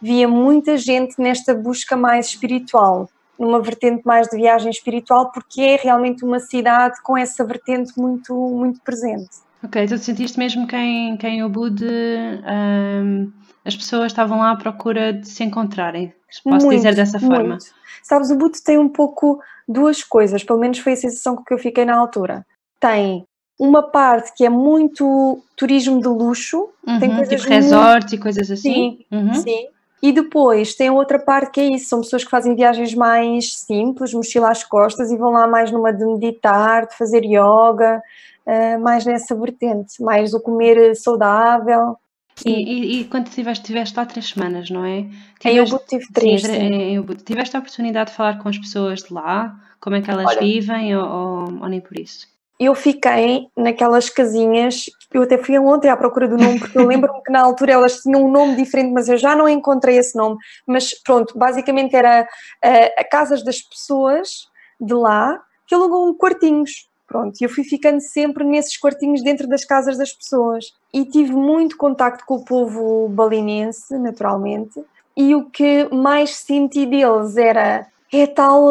via 0.00 0.26
muita 0.26 0.76
gente 0.76 1.14
nesta 1.20 1.54
busca 1.54 1.96
mais 1.96 2.26
espiritual, 2.26 3.08
numa 3.42 3.60
vertente 3.60 4.02
mais 4.06 4.28
de 4.28 4.36
viagem 4.36 4.70
espiritual, 4.70 5.30
porque 5.30 5.60
é 5.60 5.76
realmente 5.76 6.24
uma 6.24 6.38
cidade 6.38 7.02
com 7.02 7.16
essa 7.16 7.44
vertente 7.44 7.92
muito, 7.98 8.34
muito 8.34 8.80
presente. 8.80 9.28
Ok, 9.64 9.82
então 9.82 9.98
sentiste 9.98 10.38
mesmo 10.38 10.66
que 10.66 10.76
em, 10.76 11.16
que 11.16 11.26
em 11.26 11.44
Ubud 11.44 11.84
um, 11.84 13.32
as 13.64 13.76
pessoas 13.76 14.06
estavam 14.06 14.38
lá 14.38 14.52
à 14.52 14.56
procura 14.56 15.12
de 15.12 15.28
se 15.28 15.44
encontrarem, 15.44 16.12
posso 16.42 16.66
muito, 16.66 16.78
dizer 16.78 16.94
dessa 16.94 17.20
forma? 17.20 17.50
Muito. 17.50 17.64
Sabes, 18.02 18.30
o 18.30 18.34
Ubud 18.34 18.60
tem 18.64 18.78
um 18.78 18.88
pouco 18.88 19.40
duas 19.68 20.02
coisas, 20.02 20.42
pelo 20.42 20.58
menos 20.58 20.78
foi 20.78 20.94
a 20.94 20.96
sensação 20.96 21.36
com 21.36 21.44
que 21.44 21.54
eu 21.54 21.58
fiquei 21.58 21.84
na 21.84 21.96
altura. 21.96 22.44
Tem 22.80 23.24
uma 23.58 23.82
parte 23.82 24.32
que 24.34 24.44
é 24.44 24.50
muito 24.50 25.40
turismo 25.56 26.00
de 26.00 26.08
luxo, 26.08 26.68
uhum, 26.84 26.98
tem 26.98 27.14
coisas 27.14 27.40
tipo 27.40 27.54
resort 27.54 28.14
e 28.14 28.18
coisas 28.18 28.50
assim. 28.50 28.72
Sim, 28.72 29.16
uhum. 29.16 29.34
sim. 29.34 29.68
E 30.02 30.10
depois 30.10 30.74
tem 30.74 30.90
outra 30.90 31.18
parte 31.18 31.52
que 31.52 31.60
é 31.60 31.76
isso, 31.76 31.88
são 31.88 32.00
pessoas 32.00 32.24
que 32.24 32.30
fazem 32.30 32.56
viagens 32.56 32.92
mais 32.92 33.54
simples, 33.54 34.12
mochila 34.12 34.50
às 34.50 34.64
costas 34.64 35.12
e 35.12 35.16
vão 35.16 35.30
lá 35.30 35.46
mais 35.46 35.70
numa 35.70 35.92
de 35.92 36.04
meditar, 36.04 36.88
de 36.88 36.96
fazer 36.96 37.24
yoga, 37.24 38.02
uh, 38.44 38.80
mais 38.80 39.06
nessa 39.06 39.32
vertente, 39.36 40.02
mais 40.02 40.34
o 40.34 40.40
comer 40.40 40.96
saudável. 40.96 41.96
E, 42.44 42.50
e, 42.50 43.00
e, 43.00 43.04
quando 43.04 43.28
tiveste, 43.28 43.64
tiveste 43.64 43.96
lá 43.96 44.04
três 44.04 44.30
semanas, 44.30 44.70
não 44.70 44.84
é? 44.84 45.02
Tiveste, 45.38 45.48
em 45.48 45.60
Ubud 45.60 45.84
tive 45.86 46.12
três. 46.12 46.44
Em. 46.44 47.02
Tiveste 47.24 47.56
a 47.56 47.60
oportunidade 47.60 48.10
de 48.10 48.16
falar 48.16 48.38
com 48.42 48.48
as 48.48 48.58
pessoas 48.58 49.02
de 49.04 49.12
lá? 49.12 49.54
Como 49.78 49.94
é 49.94 50.00
que 50.00 50.10
elas 50.10 50.26
Olha, 50.26 50.40
vivem 50.40 50.96
ou, 50.96 51.04
ou, 51.04 51.60
ou 51.60 51.68
nem 51.68 51.80
por 51.80 51.96
isso? 51.96 52.26
Eu 52.58 52.74
fiquei 52.74 53.48
naquelas 53.56 54.08
casinhas, 54.08 54.84
eu 55.12 55.22
até 55.22 55.36
fui 55.36 55.58
ontem 55.58 55.88
à 55.88 55.96
procura 55.96 56.28
do 56.28 56.36
nome, 56.36 56.58
porque 56.58 56.78
eu 56.78 56.86
lembro-me 56.86 57.22
que 57.22 57.32
na 57.32 57.40
altura 57.40 57.72
elas 57.72 57.96
tinham 57.96 58.24
um 58.24 58.30
nome 58.30 58.56
diferente, 58.56 58.92
mas 58.92 59.08
eu 59.08 59.16
já 59.16 59.34
não 59.34 59.48
encontrei 59.48 59.98
esse 59.98 60.16
nome. 60.16 60.36
Mas 60.66 60.94
pronto, 61.02 61.36
basicamente 61.36 61.94
era 61.94 62.22
uh, 62.22 63.10
casas 63.10 63.44
das 63.44 63.60
pessoas 63.60 64.48
de 64.80 64.94
lá 64.94 65.40
que 65.66 65.74
alugam 65.74 66.14
quartinhos. 66.14 66.88
Pronto, 67.06 67.36
eu 67.40 67.48
fui 67.48 67.64
ficando 67.64 68.00
sempre 68.00 68.42
nesses 68.42 68.78
quartinhos 68.78 69.22
dentro 69.22 69.46
das 69.46 69.64
casas 69.64 69.98
das 69.98 70.12
pessoas. 70.12 70.72
E 70.94 71.04
tive 71.04 71.32
muito 71.32 71.76
contacto 71.76 72.24
com 72.24 72.36
o 72.36 72.44
povo 72.44 73.08
balinense, 73.08 73.98
naturalmente. 73.98 74.82
E 75.16 75.34
o 75.34 75.50
que 75.50 75.92
mais 75.92 76.36
senti 76.36 76.86
deles 76.86 77.36
era 77.36 77.86
é 78.12 78.26
tal. 78.26 78.66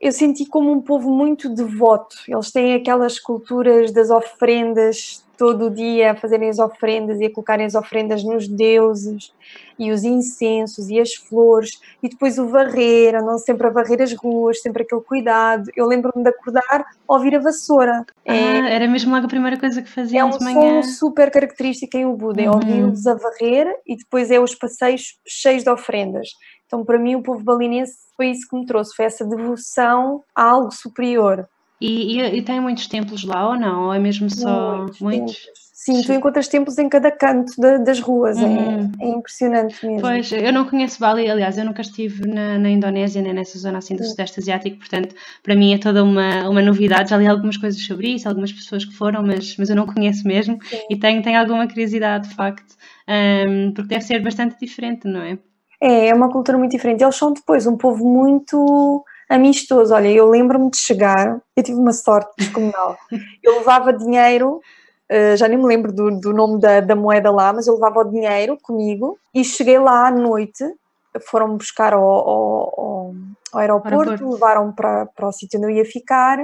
Eu 0.00 0.12
senti 0.12 0.46
como 0.46 0.70
um 0.72 0.80
povo 0.80 1.10
muito 1.10 1.48
devoto. 1.48 2.16
Eles 2.28 2.50
têm 2.52 2.74
aquelas 2.74 3.18
culturas 3.18 3.92
das 3.92 4.10
ofrendas 4.10 5.26
todo 5.38 5.66
o 5.66 5.70
dia 5.70 6.10
a 6.10 6.16
fazerem 6.16 6.48
as 6.48 6.58
ofrendas 6.58 7.20
e 7.20 7.26
a 7.26 7.32
colocarem 7.32 7.64
as 7.64 7.76
ofrendas 7.76 8.24
nos 8.24 8.48
deuses 8.48 9.32
e 9.78 9.92
os 9.92 10.02
incensos 10.02 10.90
e 10.90 10.98
as 10.98 11.14
flores 11.14 11.80
e 12.02 12.08
depois 12.08 12.38
o 12.38 12.48
varrer, 12.48 13.14
andam 13.14 13.38
sempre 13.38 13.68
a 13.68 13.70
varrer 13.70 14.02
as 14.02 14.12
ruas, 14.12 14.60
sempre 14.60 14.82
aquele 14.82 15.00
cuidado. 15.00 15.70
Eu 15.76 15.86
lembro-me 15.86 16.24
de 16.24 16.28
acordar 16.28 16.84
ouvir 17.06 17.36
a 17.36 17.38
vassoura. 17.38 18.04
Ah, 18.26 18.34
é, 18.34 18.74
era 18.74 18.88
mesmo 18.88 19.14
logo 19.14 19.26
a 19.26 19.28
primeira 19.28 19.56
coisa 19.56 19.80
que 19.80 19.88
fazia 19.88 20.20
é 20.20 20.24
um 20.24 20.30
de 20.30 20.42
manhã. 20.42 20.82
som 20.82 20.90
super 20.90 21.30
característico 21.30 21.96
em 21.96 22.04
Ubud, 22.04 22.42
é 22.42 22.50
uhum. 22.50 22.56
ouvi-los 22.56 23.06
a 23.06 23.14
varrer 23.14 23.72
e 23.86 23.96
depois 23.96 24.32
é 24.32 24.40
os 24.40 24.56
passeios 24.56 25.18
cheios 25.24 25.62
de 25.62 25.70
ofrendas. 25.70 26.28
Então, 26.68 26.84
para 26.84 26.98
mim, 26.98 27.14
o 27.14 27.22
povo 27.22 27.42
balinense 27.42 27.94
foi 28.14 28.28
isso 28.28 28.46
que 28.46 28.54
me 28.54 28.66
trouxe, 28.66 28.94
foi 28.94 29.06
essa 29.06 29.24
devoção 29.24 30.22
a 30.36 30.42
algo 30.44 30.70
superior. 30.70 31.48
E, 31.80 32.20
e, 32.20 32.38
e, 32.38 32.42
tem 32.42 32.60
muitos 32.60 32.86
templos 32.86 33.24
lá 33.24 33.48
ou 33.48 33.58
não? 33.58 33.86
Ou 33.86 33.94
é 33.94 33.98
mesmo 33.98 34.28
só 34.28 34.78
muitos? 34.78 35.00
muitos? 35.00 35.36
Sim, 35.72 36.02
tu 36.02 36.12
encontras 36.12 36.48
templos 36.48 36.76
em 36.76 36.88
cada 36.88 37.10
canto 37.10 37.52
de, 37.56 37.78
das 37.78 38.00
ruas, 38.00 38.36
é, 38.36 38.42
uhum. 38.42 38.92
é, 39.00 39.06
é, 39.06 39.08
impressionante 39.10 39.86
mesmo. 39.86 40.02
Pois, 40.02 40.30
eu 40.32 40.52
não 40.52 40.66
conheço 40.66 40.98
Bali, 40.98 41.30
aliás, 41.30 41.56
eu 41.56 41.64
nunca 41.64 41.80
estive 41.80 42.26
na, 42.26 42.58
na 42.58 42.68
Indonésia 42.68 43.22
nem 43.22 43.32
nessa 43.32 43.56
zona 43.58 43.78
assim 43.78 43.94
do 43.94 44.02
Sim. 44.02 44.10
Sudeste 44.10 44.40
Asiático, 44.40 44.76
portanto, 44.76 45.14
para 45.40 45.54
mim 45.54 45.72
é 45.72 45.78
toda 45.78 46.02
uma, 46.02 46.48
uma 46.48 46.60
novidade. 46.60 47.10
Já 47.10 47.16
li 47.16 47.26
algumas 47.26 47.56
coisas 47.56 47.80
sobre 47.80 48.08
isso, 48.08 48.28
algumas 48.28 48.52
pessoas 48.52 48.84
que 48.84 48.92
foram, 48.92 49.22
mas, 49.22 49.56
mas 49.56 49.70
eu 49.70 49.76
não 49.76 49.86
conheço 49.86 50.26
mesmo 50.26 50.58
Sim. 50.64 50.80
e 50.90 50.96
tenho, 50.96 51.22
tenho 51.22 51.38
alguma 51.38 51.66
curiosidade, 51.68 52.28
de 52.28 52.34
facto, 52.34 52.76
um, 53.48 53.72
porque 53.72 53.88
deve 53.88 54.04
ser 54.04 54.20
bastante 54.20 54.56
diferente, 54.60 55.06
não 55.06 55.22
é? 55.22 55.38
É, 55.80 56.08
é 56.08 56.14
uma 56.14 56.30
cultura 56.30 56.58
muito 56.58 56.72
diferente. 56.72 57.02
Eles 57.02 57.16
são 57.16 57.32
depois 57.32 57.66
um 57.66 57.76
povo 57.76 58.04
muito 58.04 59.04
amistoso. 59.28 59.94
Olha, 59.94 60.08
eu 60.08 60.28
lembro-me 60.28 60.70
de 60.70 60.78
chegar, 60.78 61.40
eu 61.56 61.62
tive 61.62 61.78
uma 61.78 61.92
sorte 61.92 62.30
descomunal. 62.38 62.96
Eu 63.42 63.58
levava 63.58 63.92
dinheiro, 63.92 64.60
uh, 65.10 65.36
já 65.36 65.48
nem 65.48 65.58
me 65.58 65.64
lembro 65.64 65.92
do, 65.92 66.20
do 66.20 66.32
nome 66.32 66.60
da, 66.60 66.80
da, 66.80 66.96
moeda 66.96 67.30
lá, 67.30 67.52
mas 67.52 67.66
eu 67.66 67.74
levava 67.74 68.00
o 68.00 68.10
dinheiro 68.10 68.58
comigo 68.60 69.18
e 69.34 69.44
cheguei 69.44 69.78
lá 69.78 70.08
à 70.08 70.10
noite. 70.10 70.64
Foram-me 71.26 71.56
buscar 71.56 71.94
ao, 71.94 72.02
ao, 72.02 72.28
ao, 72.28 73.14
ao 73.52 73.60
aeroporto, 73.60 74.10
aeroporto, 74.10 74.30
levaram-me 74.30 74.72
para, 74.72 75.06
para 75.06 75.28
o 75.28 75.32
sítio 75.32 75.58
onde 75.58 75.72
eu 75.72 75.76
ia 75.76 75.84
ficar 75.84 76.38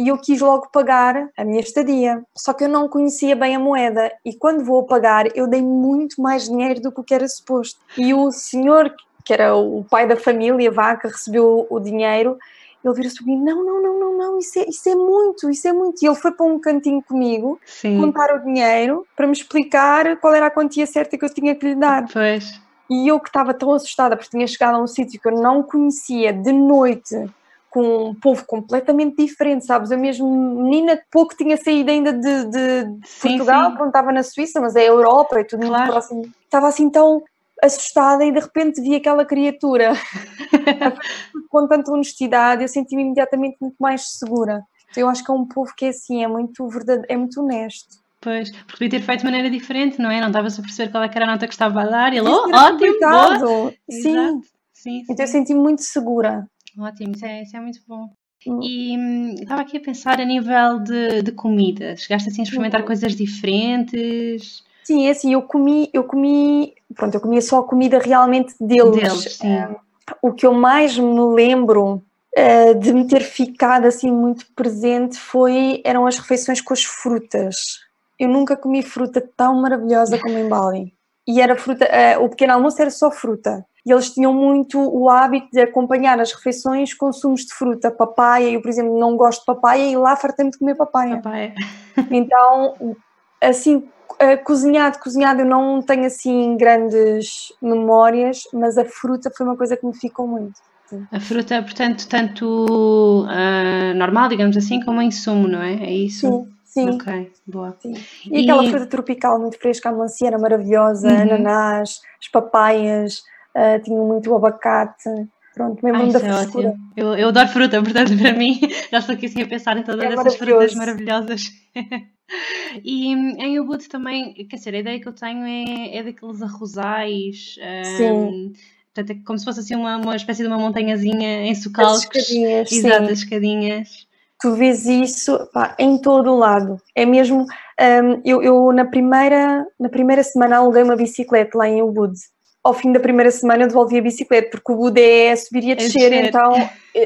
e 0.00 0.08
eu 0.08 0.16
quis 0.16 0.40
logo 0.40 0.70
pagar 0.72 1.28
a 1.36 1.44
minha 1.44 1.60
estadia. 1.60 2.22
Só 2.34 2.54
que 2.54 2.64
eu 2.64 2.68
não 2.70 2.88
conhecia 2.88 3.36
bem 3.36 3.54
a 3.54 3.58
moeda 3.58 4.10
e 4.24 4.34
quando 4.34 4.64
vou 4.64 4.82
pagar 4.84 5.26
eu 5.36 5.46
dei 5.46 5.60
muito 5.60 6.22
mais 6.22 6.48
dinheiro 6.48 6.80
do 6.80 6.90
que 6.90 7.00
o 7.00 7.04
que 7.04 7.12
era 7.12 7.28
suposto. 7.28 7.78
E 7.98 8.14
o 8.14 8.32
senhor 8.32 8.90
que 9.22 9.34
era 9.34 9.54
o 9.54 9.84
pai 9.84 10.08
da 10.08 10.16
família, 10.16 10.70
vá, 10.70 10.96
que 10.96 11.06
recebeu 11.06 11.66
o 11.68 11.78
dinheiro, 11.78 12.38
ele 12.82 12.94
vira-se 12.94 13.16
para 13.16 13.26
mim, 13.26 13.44
não, 13.44 13.62
não, 13.62 13.82
não, 13.82 14.00
não, 14.00 14.18
não, 14.18 14.38
isso 14.38 14.58
é, 14.58 14.64
isso 14.66 14.88
é 14.88 14.94
muito, 14.94 15.50
isso 15.50 15.68
é 15.68 15.72
muito. 15.74 16.02
E 16.02 16.06
ele 16.06 16.14
foi 16.14 16.32
para 16.32 16.46
um 16.46 16.58
cantinho 16.58 17.02
comigo, 17.02 17.60
Sim. 17.66 18.00
contar 18.00 18.34
o 18.34 18.38
dinheiro, 18.42 19.06
para 19.14 19.26
me 19.26 19.34
explicar 19.34 20.16
qual 20.16 20.34
era 20.34 20.46
a 20.46 20.50
quantia 20.50 20.86
certa 20.86 21.18
que 21.18 21.24
eu 21.24 21.32
tinha 21.32 21.54
que 21.54 21.66
lhe 21.66 21.74
dar. 21.74 22.06
Pois. 22.10 22.58
E 22.88 23.06
eu 23.06 23.20
que 23.20 23.28
estava 23.28 23.52
tão 23.52 23.70
assustada, 23.72 24.16
porque 24.16 24.30
tinha 24.30 24.46
chegado 24.46 24.76
a 24.76 24.82
um 24.82 24.86
sítio 24.86 25.20
que 25.20 25.28
eu 25.28 25.40
não 25.40 25.62
conhecia, 25.62 26.32
de 26.32 26.52
noite, 26.52 27.30
com 27.70 28.10
um 28.10 28.14
povo 28.14 28.44
completamente 28.44 29.24
diferente, 29.24 29.64
sabes? 29.64 29.92
Eu 29.92 29.98
mesmo, 29.98 30.28
menina, 30.62 31.00
pouco 31.10 31.36
tinha 31.36 31.56
saído 31.56 31.90
ainda 31.90 32.12
de, 32.12 32.44
de 32.46 32.98
sim, 33.06 33.36
Portugal, 33.36 33.70
sim. 33.70 33.76
quando 33.76 33.88
estava 33.88 34.12
na 34.12 34.22
Suíça, 34.24 34.60
mas 34.60 34.74
é 34.74 34.80
a 34.80 34.86
Europa, 34.86 35.38
é 35.38 35.44
tudo 35.44 35.66
claro. 35.66 35.76
muito 35.76 35.92
próximo. 35.92 36.34
Estava 36.44 36.68
assim 36.68 36.90
tão 36.90 37.22
assustada 37.62 38.24
e 38.24 38.32
de 38.32 38.40
repente 38.40 38.80
vi 38.80 38.96
aquela 38.96 39.24
criatura 39.24 39.92
com 41.48 41.68
tanta 41.68 41.92
honestidade, 41.92 42.62
eu 42.62 42.68
senti-me 42.68 43.02
imediatamente 43.02 43.56
muito 43.60 43.76
mais 43.78 44.18
segura. 44.18 44.62
Então, 44.90 45.02
eu 45.02 45.08
acho 45.08 45.24
que 45.24 45.30
é 45.30 45.34
um 45.34 45.46
povo 45.46 45.72
que 45.76 45.84
é 45.84 45.88
assim, 45.90 46.24
é 46.24 46.28
muito 46.28 46.66
verdade, 46.66 47.04
é 47.08 47.16
muito 47.16 47.40
honesto. 47.40 48.00
Pois, 48.20 48.50
porque 48.50 48.72
podia 48.72 48.90
ter 48.90 49.02
feito 49.02 49.20
de 49.20 49.24
maneira 49.24 49.48
diferente, 49.48 50.00
não 50.00 50.10
é? 50.10 50.20
Não 50.20 50.26
estava-se 50.26 50.60
a 50.60 50.62
perceber 50.62 50.90
qual 50.90 51.04
é 51.04 51.10
era 51.14 51.24
a 51.24 51.28
nota 51.28 51.46
que 51.46 51.54
estava 51.54 51.82
a 51.82 51.86
dar. 51.86 52.12
E 52.12 52.18
ele, 52.18 52.28
oh, 52.28 52.50
ótimo, 52.52 53.72
sim, 53.88 54.42
sim. 54.74 55.02
Então 55.08 55.24
eu 55.24 55.28
senti-me 55.28 55.60
muito 55.60 55.82
segura. 55.82 56.46
Ótimo, 56.78 57.12
isso 57.14 57.24
é, 57.24 57.42
isso 57.42 57.56
é 57.56 57.60
muito 57.60 57.80
bom. 57.86 58.08
Hum. 58.46 58.60
E 58.62 58.96
hum, 58.96 59.34
estava 59.34 59.62
aqui 59.62 59.76
a 59.76 59.80
pensar 59.80 60.20
a 60.20 60.24
nível 60.24 60.78
de, 60.80 61.22
de 61.22 61.32
comida. 61.32 61.96
Chegaste 61.96 62.28
assim 62.28 62.40
a 62.40 62.44
experimentar 62.44 62.82
hum. 62.82 62.86
coisas 62.86 63.14
diferentes? 63.14 64.64
Sim, 64.84 65.06
é 65.06 65.10
assim, 65.10 65.32
eu 65.32 65.42
comi, 65.42 65.90
eu 65.92 66.04
comi, 66.04 66.74
pronto, 66.94 67.14
eu 67.14 67.20
comia 67.20 67.42
só 67.42 67.60
a 67.60 67.64
comida 67.64 67.98
realmente 67.98 68.54
deles. 68.60 68.90
deles 68.90 69.40
uh, 69.40 69.76
o 70.22 70.32
que 70.32 70.46
eu 70.46 70.52
mais 70.52 70.98
me 70.98 71.20
lembro 71.34 72.02
uh, 72.36 72.74
de 72.78 72.92
me 72.92 73.06
ter 73.06 73.20
ficado 73.20 73.86
assim 73.86 74.10
muito 74.10 74.46
presente 74.54 75.18
foi, 75.18 75.80
eram 75.84 76.06
as 76.06 76.18
refeições 76.18 76.60
com 76.60 76.72
as 76.72 76.82
frutas. 76.82 77.80
Eu 78.18 78.28
nunca 78.28 78.56
comi 78.56 78.82
fruta 78.82 79.22
tão 79.36 79.60
maravilhosa 79.60 80.18
como 80.18 80.36
em 80.36 80.48
Bali. 80.48 80.92
E 81.26 81.40
era 81.40 81.56
fruta, 81.56 81.86
uh, 81.86 82.24
o 82.24 82.28
pequeno 82.28 82.54
almoço 82.54 82.80
era 82.80 82.90
só 82.90 83.10
fruta. 83.10 83.64
E 83.84 83.92
eles 83.92 84.10
tinham 84.10 84.32
muito 84.32 84.78
o 84.78 85.08
hábito 85.08 85.48
de 85.52 85.60
acompanhar 85.60 86.20
as 86.20 86.32
refeições 86.32 86.92
com 86.92 87.12
sumos 87.12 87.42
de 87.42 87.54
fruta, 87.54 87.90
papaya. 87.90 88.50
Eu, 88.50 88.60
por 88.60 88.68
exemplo, 88.68 88.98
não 88.98 89.16
gosto 89.16 89.40
de 89.40 89.46
papaya 89.46 89.90
e 89.90 89.96
lá 89.96 90.16
fartei-me 90.16 90.50
de 90.50 90.58
comer 90.58 90.74
papaya. 90.74 91.16
papaya. 91.16 91.54
Então, 92.10 92.96
assim, 93.40 93.76
uh, 93.76 94.44
cozinhado, 94.44 94.98
cozinhado 94.98 95.40
eu 95.40 95.46
não 95.46 95.82
tenho 95.82 96.04
assim 96.04 96.56
grandes 96.56 97.52
memórias, 97.60 98.42
mas 98.52 98.76
a 98.76 98.84
fruta 98.84 99.30
foi 99.34 99.46
uma 99.46 99.56
coisa 99.56 99.76
que 99.76 99.86
me 99.86 99.94
ficou 99.94 100.26
muito. 100.26 100.58
Sim. 100.86 101.06
A 101.12 101.20
fruta, 101.20 101.62
portanto, 101.62 102.08
tanto 102.08 103.24
uh, 103.24 103.94
normal, 103.94 104.28
digamos 104.28 104.56
assim, 104.56 104.80
como 104.80 105.00
em 105.00 105.10
sumo, 105.10 105.46
não 105.46 105.62
é? 105.62 105.74
É 105.74 105.92
isso? 105.92 106.26
Sim. 106.26 106.48
Sim. 106.70 106.90
Ok, 106.90 107.32
boa. 107.48 107.76
Sim. 107.80 107.94
E, 108.30 108.40
e, 108.40 108.42
aquela 108.44 108.70
fruta 108.70 108.86
tropical 108.86 109.40
muito 109.40 109.58
fresca, 109.58 109.88
a 109.88 109.92
melancia 109.92 110.38
maravilhosa, 110.38 111.08
uhum. 111.08 111.22
ananás, 111.22 112.00
as 112.20 112.28
papaias, 112.28 113.18
uh, 113.56 113.82
tinham 113.82 114.06
muito 114.06 114.32
abacate. 114.32 115.10
Pronto, 115.52 115.84
mesmo 115.84 116.00
Ai, 116.00 116.12
da 116.12 116.18
é 116.20 116.22
frescura. 116.22 116.74
Eu, 116.96 117.16
eu 117.16 117.28
adoro 117.28 117.48
fruta, 117.48 117.82
portanto, 117.82 118.16
para 118.16 118.32
mim, 118.34 118.60
já 118.92 118.98
estou 118.98 119.16
aqui 119.16 119.26
assim 119.26 119.42
a 119.42 119.48
pensar 119.48 119.76
em 119.76 119.82
todas 119.82 120.04
é 120.04 120.14
essas 120.14 120.36
frutas 120.36 120.74
maravilhosas. 120.76 121.50
e 122.84 123.12
em 123.12 123.58
Ubud 123.58 123.88
também, 123.88 124.32
quer 124.48 124.56
dizer, 124.56 124.76
a 124.76 124.78
ideia 124.78 125.00
que 125.00 125.08
eu 125.08 125.12
tenho 125.12 125.44
é, 125.44 125.96
é 125.96 126.02
daqueles 126.04 126.40
arrozais. 126.40 127.56
Sim. 127.96 128.12
Um, 128.12 128.52
portanto, 128.94 129.18
é 129.18 129.24
como 129.26 129.40
se 129.40 129.44
fosse 129.44 129.58
assim 129.58 129.74
uma, 129.74 129.96
uma 129.96 130.14
espécie 130.14 130.42
de 130.42 130.48
uma 130.48 130.58
montanhazinha 130.58 131.46
em 131.46 131.54
socalcos. 131.56 131.96
As 131.96 132.02
escadinhas, 132.04 132.70
Exato, 132.70 133.06
sim. 133.06 133.12
as 133.12 133.18
escadinhas. 133.18 134.09
Tu 134.40 134.54
vês 134.54 134.86
isso 134.86 135.38
pá, 135.52 135.74
em 135.78 135.98
todo 135.98 136.32
o 136.32 136.38
lado. 136.38 136.76
É 136.94 137.04
mesmo. 137.04 137.44
Um, 137.80 138.22
eu, 138.24 138.42
eu 138.42 138.72
na, 138.72 138.84
primeira, 138.84 139.66
na 139.78 139.88
primeira 139.88 140.22
semana 140.22 140.56
aluguei 140.56 140.82
uma 140.82 140.96
bicicleta 140.96 141.56
lá 141.56 141.68
em 141.68 141.82
Ubud 141.82 142.14
ao 142.62 142.74
fim 142.74 142.92
da 142.92 143.00
primeira 143.00 143.30
semana 143.30 143.62
eu 143.62 143.68
devolvi 143.68 143.98
a 143.98 144.02
bicicleta, 144.02 144.50
porque 144.50 144.72
o 144.72 144.76
Buda 144.76 145.00
é 145.00 145.34
subir 145.34 145.64
e 145.64 145.72
a 145.72 145.74
descer, 145.74 146.12
é 146.12 146.26
então 146.26 146.52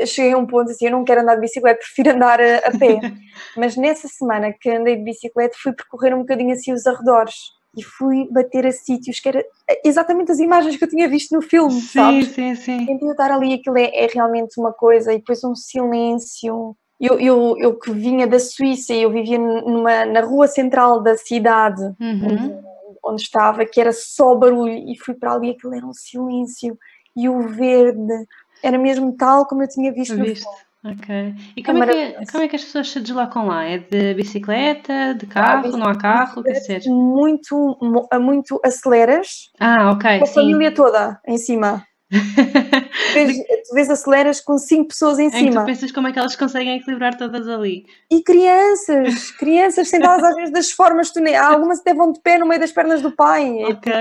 cheguei 0.06 0.32
a 0.32 0.38
um 0.38 0.46
ponto 0.46 0.70
assim, 0.70 0.86
eu 0.86 0.92
não 0.92 1.04
quero 1.04 1.20
andar 1.20 1.36
de 1.36 1.40
bicicleta, 1.40 1.78
prefiro 1.94 2.16
andar 2.16 2.40
a, 2.40 2.56
a 2.58 2.78
pé. 2.78 2.98
Mas 3.56 3.76
nessa 3.76 4.08
semana 4.08 4.52
que 4.52 4.68
andei 4.68 4.96
de 4.96 5.04
bicicleta 5.04 5.56
fui 5.60 5.72
percorrer 5.72 6.14
um 6.14 6.20
bocadinho 6.20 6.52
assim 6.52 6.72
os 6.72 6.86
arredores 6.86 7.34
e 7.76 7.82
fui 7.82 8.28
bater 8.30 8.66
a 8.66 8.72
sítios 8.72 9.18
que 9.18 9.28
era 9.28 9.44
exatamente 9.84 10.30
as 10.30 10.38
imagens 10.38 10.76
que 10.76 10.84
eu 10.84 10.88
tinha 10.88 11.08
visto 11.08 11.34
no 11.34 11.42
filme, 11.42 11.72
sim, 11.72 11.88
sabes? 11.88 12.28
Sim, 12.28 12.54
sim, 12.54 12.86
Então 12.88 13.10
estar 13.10 13.30
ali, 13.30 13.54
aquilo 13.54 13.78
é, 13.78 13.90
é, 13.92 14.06
realmente 14.06 14.60
uma 14.60 14.72
coisa 14.72 15.12
e 15.12 15.18
depois 15.18 15.42
um 15.44 15.54
silêncio. 15.54 16.76
Eu, 17.04 17.20
eu, 17.20 17.54
eu 17.58 17.78
que 17.78 17.92
vinha 17.92 18.26
da 18.26 18.38
Suíça 18.38 18.94
e 18.94 19.02
eu 19.02 19.10
vivia 19.10 19.38
numa, 19.38 20.04
na 20.06 20.20
rua 20.20 20.46
central 20.46 21.02
da 21.02 21.16
cidade, 21.16 21.82
uhum 22.00 22.64
onde 23.04 23.22
estava, 23.22 23.66
que 23.66 23.80
era 23.80 23.92
só 23.92 24.34
barulho, 24.34 24.72
e 24.72 24.96
fui 24.98 25.14
para 25.14 25.34
ali, 25.34 25.50
aquilo 25.50 25.74
era 25.74 25.86
um 25.86 25.92
silêncio, 25.92 26.78
e 27.14 27.28
o 27.28 27.48
verde 27.48 28.26
era 28.62 28.78
mesmo 28.78 29.14
tal 29.16 29.46
como 29.46 29.62
eu 29.62 29.68
tinha 29.68 29.92
visto, 29.92 30.16
visto. 30.16 30.46
no 30.46 30.64
Ok. 30.86 31.34
E 31.56 31.62
como 31.62 31.82
é, 31.82 31.86
que, 31.86 32.26
como 32.30 32.44
é 32.44 32.48
que 32.48 32.56
as 32.56 32.64
pessoas 32.64 32.90
se 32.90 33.00
deslocam 33.00 33.46
lá? 33.46 33.64
É 33.64 33.78
de 33.78 34.12
bicicleta, 34.12 35.14
de 35.14 35.26
carro, 35.26 35.70
ah, 35.72 35.78
não 35.78 35.86
há 35.86 35.96
carro? 35.96 36.42
Quer 36.42 36.82
Muito, 36.86 37.78
muito 38.20 38.60
aceleras. 38.62 39.50
Ah, 39.58 39.92
ok. 39.92 40.18
Com 40.18 40.24
a 40.24 40.28
família 40.28 40.74
toda 40.74 41.18
em 41.26 41.38
cima. 41.38 41.86
Tu, 42.10 43.74
vês, 43.74 43.90
aceleras 43.90 44.40
com 44.40 44.58
cinco 44.58 44.88
pessoas 44.88 45.18
em, 45.18 45.30
cima. 45.30 45.62
tu 45.62 45.66
pensas 45.66 45.92
como 45.92 46.08
é 46.08 46.12
que 46.12 46.18
elas 46.18 46.36
conseguem 46.36 46.78
equilibrar 46.78 47.16
todas 47.16 47.48
ali. 47.48 47.84
E 48.10 48.22
crianças, 48.22 49.30
crianças 49.32 49.88
sentadas 49.88 50.24
às 50.24 50.34
vezes 50.34 50.52
das 50.52 50.70
formas, 50.70 51.10
tu 51.10 51.20
nem, 51.20 51.34
algumas 51.34 51.80
até 51.80 51.94
vão 51.94 52.12
de 52.12 52.20
pé 52.20 52.38
no 52.38 52.46
meio 52.46 52.60
das 52.60 52.72
pernas 52.72 53.02
do 53.02 53.10
pai. 53.10 53.64
Ok. 53.64 53.92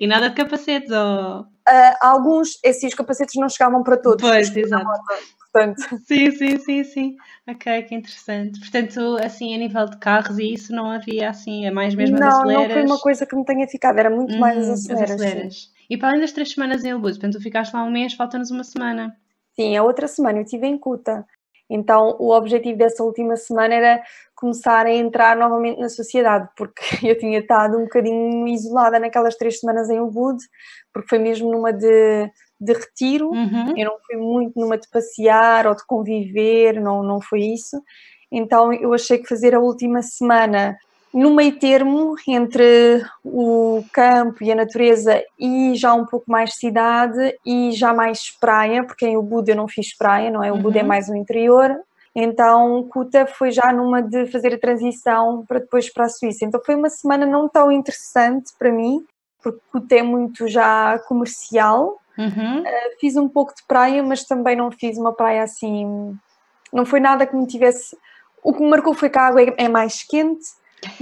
E 0.00 0.06
nada 0.06 0.28
de 0.28 0.34
capacetes, 0.34 0.90
ou... 0.90 1.40
Uh, 1.40 1.94
alguns, 2.00 2.58
é 2.64 2.70
assim, 2.70 2.88
os 2.88 2.94
capacetes 2.94 3.34
não 3.36 3.48
chegavam 3.48 3.82
para 3.82 3.96
todos. 3.96 4.28
Pois, 4.28 4.54
exato. 4.56 4.86
Portanto. 5.52 5.82
Sim, 6.06 6.30
sim, 6.30 6.58
sim, 6.58 6.84
sim. 6.84 7.16
Ok, 7.48 7.82
que 7.82 7.94
interessante. 7.94 8.60
Portanto, 8.60 9.16
assim, 9.22 9.54
a 9.54 9.58
nível 9.58 9.86
de 9.86 9.98
carros 9.98 10.38
e 10.38 10.54
isso 10.54 10.72
não 10.72 10.90
havia 10.90 11.28
assim, 11.28 11.66
é 11.66 11.70
mais 11.70 11.94
mesmo 11.94 12.18
não, 12.18 12.28
as 12.28 12.34
aceleras? 12.34 12.68
Não, 12.68 12.74
foi 12.74 12.84
uma 12.84 12.98
coisa 12.98 13.26
que 13.26 13.36
me 13.36 13.44
tenha 13.44 13.66
ficado, 13.66 13.98
era 13.98 14.10
muito 14.10 14.36
mais 14.36 14.58
as 14.58 14.80
aceleras. 14.84 15.10
Hum, 15.10 15.14
As 15.14 15.20
aceleras. 15.20 15.79
E 15.90 15.98
para 15.98 16.10
além 16.10 16.20
das 16.20 16.30
três 16.32 16.52
semanas 16.52 16.84
em 16.84 16.90
Elbus, 16.90 17.18
portanto, 17.18 17.34
tu 17.38 17.42
ficaste 17.42 17.74
lá 17.74 17.82
um 17.82 17.90
mês, 17.90 18.14
falta-nos 18.14 18.50
uma 18.52 18.62
semana. 18.62 19.14
Sim, 19.54 19.76
a 19.76 19.82
outra 19.82 20.06
semana 20.06 20.38
eu 20.38 20.44
estive 20.44 20.66
em 20.68 20.78
Cuta. 20.78 21.26
Então, 21.68 22.16
o 22.18 22.30
objetivo 22.32 22.78
dessa 22.78 23.02
última 23.04 23.36
semana 23.36 23.74
era 23.74 24.02
começar 24.34 24.86
a 24.86 24.92
entrar 24.92 25.36
novamente 25.36 25.80
na 25.80 25.88
sociedade, 25.88 26.48
porque 26.56 26.80
eu 27.06 27.18
tinha 27.18 27.40
estado 27.40 27.76
um 27.76 27.82
bocadinho 27.82 28.46
isolada 28.48 28.98
naquelas 28.98 29.36
três 29.36 29.60
semanas 29.60 29.90
em 29.90 30.00
Ubud, 30.00 30.38
porque 30.92 31.08
foi 31.08 31.18
mesmo 31.18 31.50
numa 31.50 31.72
de, 31.72 32.30
de 32.60 32.72
retiro, 32.72 33.30
Uhum. 33.30 33.74
eu 33.76 33.86
não 33.86 33.98
fui 34.06 34.16
muito 34.16 34.58
numa 34.58 34.78
de 34.78 34.88
passear 34.88 35.66
ou 35.66 35.74
de 35.74 35.84
conviver, 35.86 36.80
não, 36.80 37.02
não 37.02 37.20
foi 37.20 37.40
isso. 37.40 37.80
Então, 38.32 38.72
eu 38.72 38.94
achei 38.94 39.18
que 39.18 39.28
fazer 39.28 39.54
a 39.54 39.60
última 39.60 40.02
semana 40.02 40.76
no 41.12 41.34
meio 41.34 41.58
termo 41.58 42.14
entre 42.28 43.02
o 43.24 43.82
campo 43.92 44.44
e 44.44 44.52
a 44.52 44.54
natureza 44.54 45.22
e 45.38 45.74
já 45.74 45.92
um 45.92 46.06
pouco 46.06 46.30
mais 46.30 46.54
cidade 46.54 47.36
e 47.44 47.72
já 47.72 47.92
mais 47.92 48.30
praia, 48.38 48.84
porque 48.84 49.06
em 49.06 49.16
Ubud 49.16 49.48
eu 49.50 49.56
não 49.56 49.66
fiz 49.66 49.96
praia, 49.96 50.30
não 50.30 50.42
é? 50.42 50.52
O 50.52 50.56
Ubud 50.56 50.78
é 50.78 50.82
Uhum. 50.82 50.88
mais 50.88 51.08
o 51.08 51.16
interior. 51.16 51.76
Então, 52.14 52.82
Kuta 52.92 53.26
foi 53.26 53.50
já 53.50 53.72
numa 53.72 54.02
de 54.02 54.26
fazer 54.26 54.54
a 54.54 54.58
transição 54.58 55.44
para 55.46 55.60
depois 55.60 55.92
para 55.92 56.04
a 56.06 56.08
Suíça. 56.08 56.44
Então, 56.44 56.60
foi 56.64 56.74
uma 56.74 56.88
semana 56.90 57.24
não 57.26 57.48
tão 57.48 57.70
interessante 57.70 58.52
para 58.58 58.70
mim, 58.72 59.04
porque 59.42 59.60
Kuta 59.72 59.94
é 59.96 60.02
muito 60.02 60.46
já 60.48 60.98
comercial. 61.06 61.98
Uhum. 62.18 62.62
Fiz 63.00 63.16
um 63.16 63.28
pouco 63.28 63.54
de 63.54 63.62
praia, 63.66 64.02
mas 64.02 64.24
também 64.24 64.54
não 64.56 64.70
fiz 64.70 64.98
uma 64.98 65.12
praia 65.12 65.42
assim. 65.42 66.16
Não 66.72 66.84
foi 66.84 67.00
nada 67.00 67.26
que 67.26 67.34
me 67.34 67.46
tivesse. 67.46 67.96
O 68.42 68.52
que 68.52 68.60
me 68.62 68.68
marcou 68.70 68.92
foi 68.94 69.08
que 69.10 69.18
a 69.18 69.22
água 69.26 69.42
é- 69.42 69.54
é 69.56 69.68
mais 69.68 70.02
quente, 70.02 70.44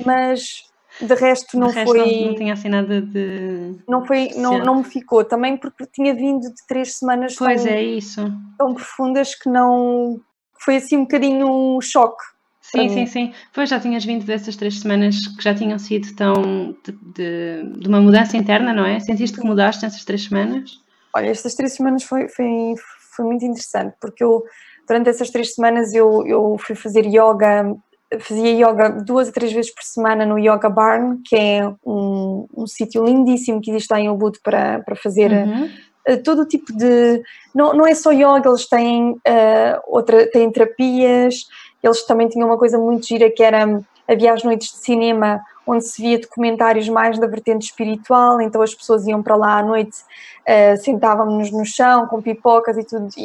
mas 0.04 0.68
de 1.00 1.14
resto 1.14 1.58
não 1.58 1.68
de 1.68 1.74
resto, 1.74 1.90
foi. 1.90 1.98
não, 1.98 2.28
não 2.28 2.34
tinha 2.34 2.52
assim 2.52 2.68
nada 2.68 3.00
de. 3.00 3.76
Não, 3.88 4.04
foi, 4.04 4.28
não, 4.36 4.58
não 4.58 4.76
me 4.76 4.84
ficou, 4.84 5.24
também 5.24 5.56
porque 5.56 5.86
tinha 5.86 6.14
vindo 6.14 6.40
de 6.40 6.66
três 6.66 6.98
semanas 6.98 7.34
Pois 7.36 7.62
tão, 7.62 7.72
é, 7.72 7.82
isso. 7.82 8.32
tão 8.56 8.74
profundas 8.74 9.34
que 9.34 9.48
não. 9.48 10.20
Foi 10.60 10.76
assim 10.76 10.96
um 10.96 11.02
bocadinho 11.02 11.46
um 11.48 11.80
choque. 11.80 12.22
Sim, 12.60 12.88
sim, 12.88 13.06
sim. 13.06 13.32
Pois 13.54 13.70
já 13.70 13.80
tinhas 13.80 14.04
vindo 14.04 14.26
dessas 14.26 14.54
três 14.56 14.80
semanas 14.80 15.16
que 15.26 15.42
já 15.42 15.54
tinham 15.54 15.78
sido 15.78 16.14
tão. 16.14 16.76
de, 16.84 16.92
de, 17.14 17.78
de 17.78 17.88
uma 17.88 18.00
mudança 18.00 18.36
interna, 18.36 18.74
não 18.74 18.84
é? 18.84 19.00
Sentiste 19.00 19.40
que 19.40 19.46
mudaste 19.46 19.82
nessas 19.82 20.04
três 20.04 20.24
semanas? 20.24 20.70
Olha, 21.14 21.28
estas 21.28 21.54
três 21.54 21.74
semanas 21.74 22.02
foi, 22.02 22.28
foi, 22.28 22.74
foi 23.16 23.24
muito 23.24 23.44
interessante, 23.44 23.96
porque 24.00 24.22
eu, 24.22 24.42
durante 24.86 25.08
essas 25.08 25.30
três 25.30 25.54
semanas, 25.54 25.94
eu, 25.94 26.26
eu 26.26 26.56
fui 26.58 26.74
fazer 26.74 27.06
yoga, 27.06 27.74
fazia 28.20 28.50
yoga 28.52 28.88
duas 28.88 29.28
a 29.28 29.32
três 29.32 29.52
vezes 29.52 29.72
por 29.74 29.82
semana 29.82 30.24
no 30.24 30.38
Yoga 30.38 30.68
Barn, 30.70 31.18
que 31.24 31.36
é 31.36 31.68
um, 31.84 32.46
um 32.56 32.66
sítio 32.66 33.04
lindíssimo 33.04 33.60
que 33.60 33.70
existe 33.70 33.90
lá 33.90 34.00
em 34.00 34.08
Ubud 34.08 34.38
para, 34.42 34.80
para 34.80 34.96
fazer 34.96 35.30
Uhum. 35.30 35.68
eh, 36.06 36.16
todo 36.16 36.42
o 36.42 36.46
tipo 36.46 36.72
de. 36.74 37.22
Não, 37.54 37.74
não 37.74 37.86
é 37.86 37.94
só 37.94 38.10
yoga, 38.10 38.48
eles 38.48 38.66
têm, 38.68 39.16
eh, 39.26 39.78
outra, 39.86 40.26
têm 40.30 40.50
terapias, 40.50 41.46
eles 41.82 42.06
também 42.06 42.28
tinham 42.28 42.48
uma 42.48 42.58
coisa 42.58 42.78
muito 42.78 43.06
gira 43.06 43.30
que 43.30 43.42
era. 43.42 43.80
Havia 44.08 44.32
as 44.32 44.42
noites 44.42 44.72
de 44.72 44.78
cinema 44.78 45.40
onde 45.66 45.84
se 45.86 46.00
via 46.00 46.18
documentários 46.18 46.88
mais 46.88 47.18
da 47.18 47.26
vertente 47.26 47.64
espiritual, 47.66 48.40
então 48.40 48.62
as 48.62 48.74
pessoas 48.74 49.06
iam 49.06 49.22
para 49.22 49.36
lá 49.36 49.58
à 49.58 49.62
noite, 49.62 49.98
eh, 50.46 50.76
sentávamos 50.76 51.50
no 51.52 51.62
chão 51.66 52.06
com 52.06 52.22
pipocas 52.22 52.78
e 52.78 52.84
tudo, 52.84 53.08
e, 53.18 53.22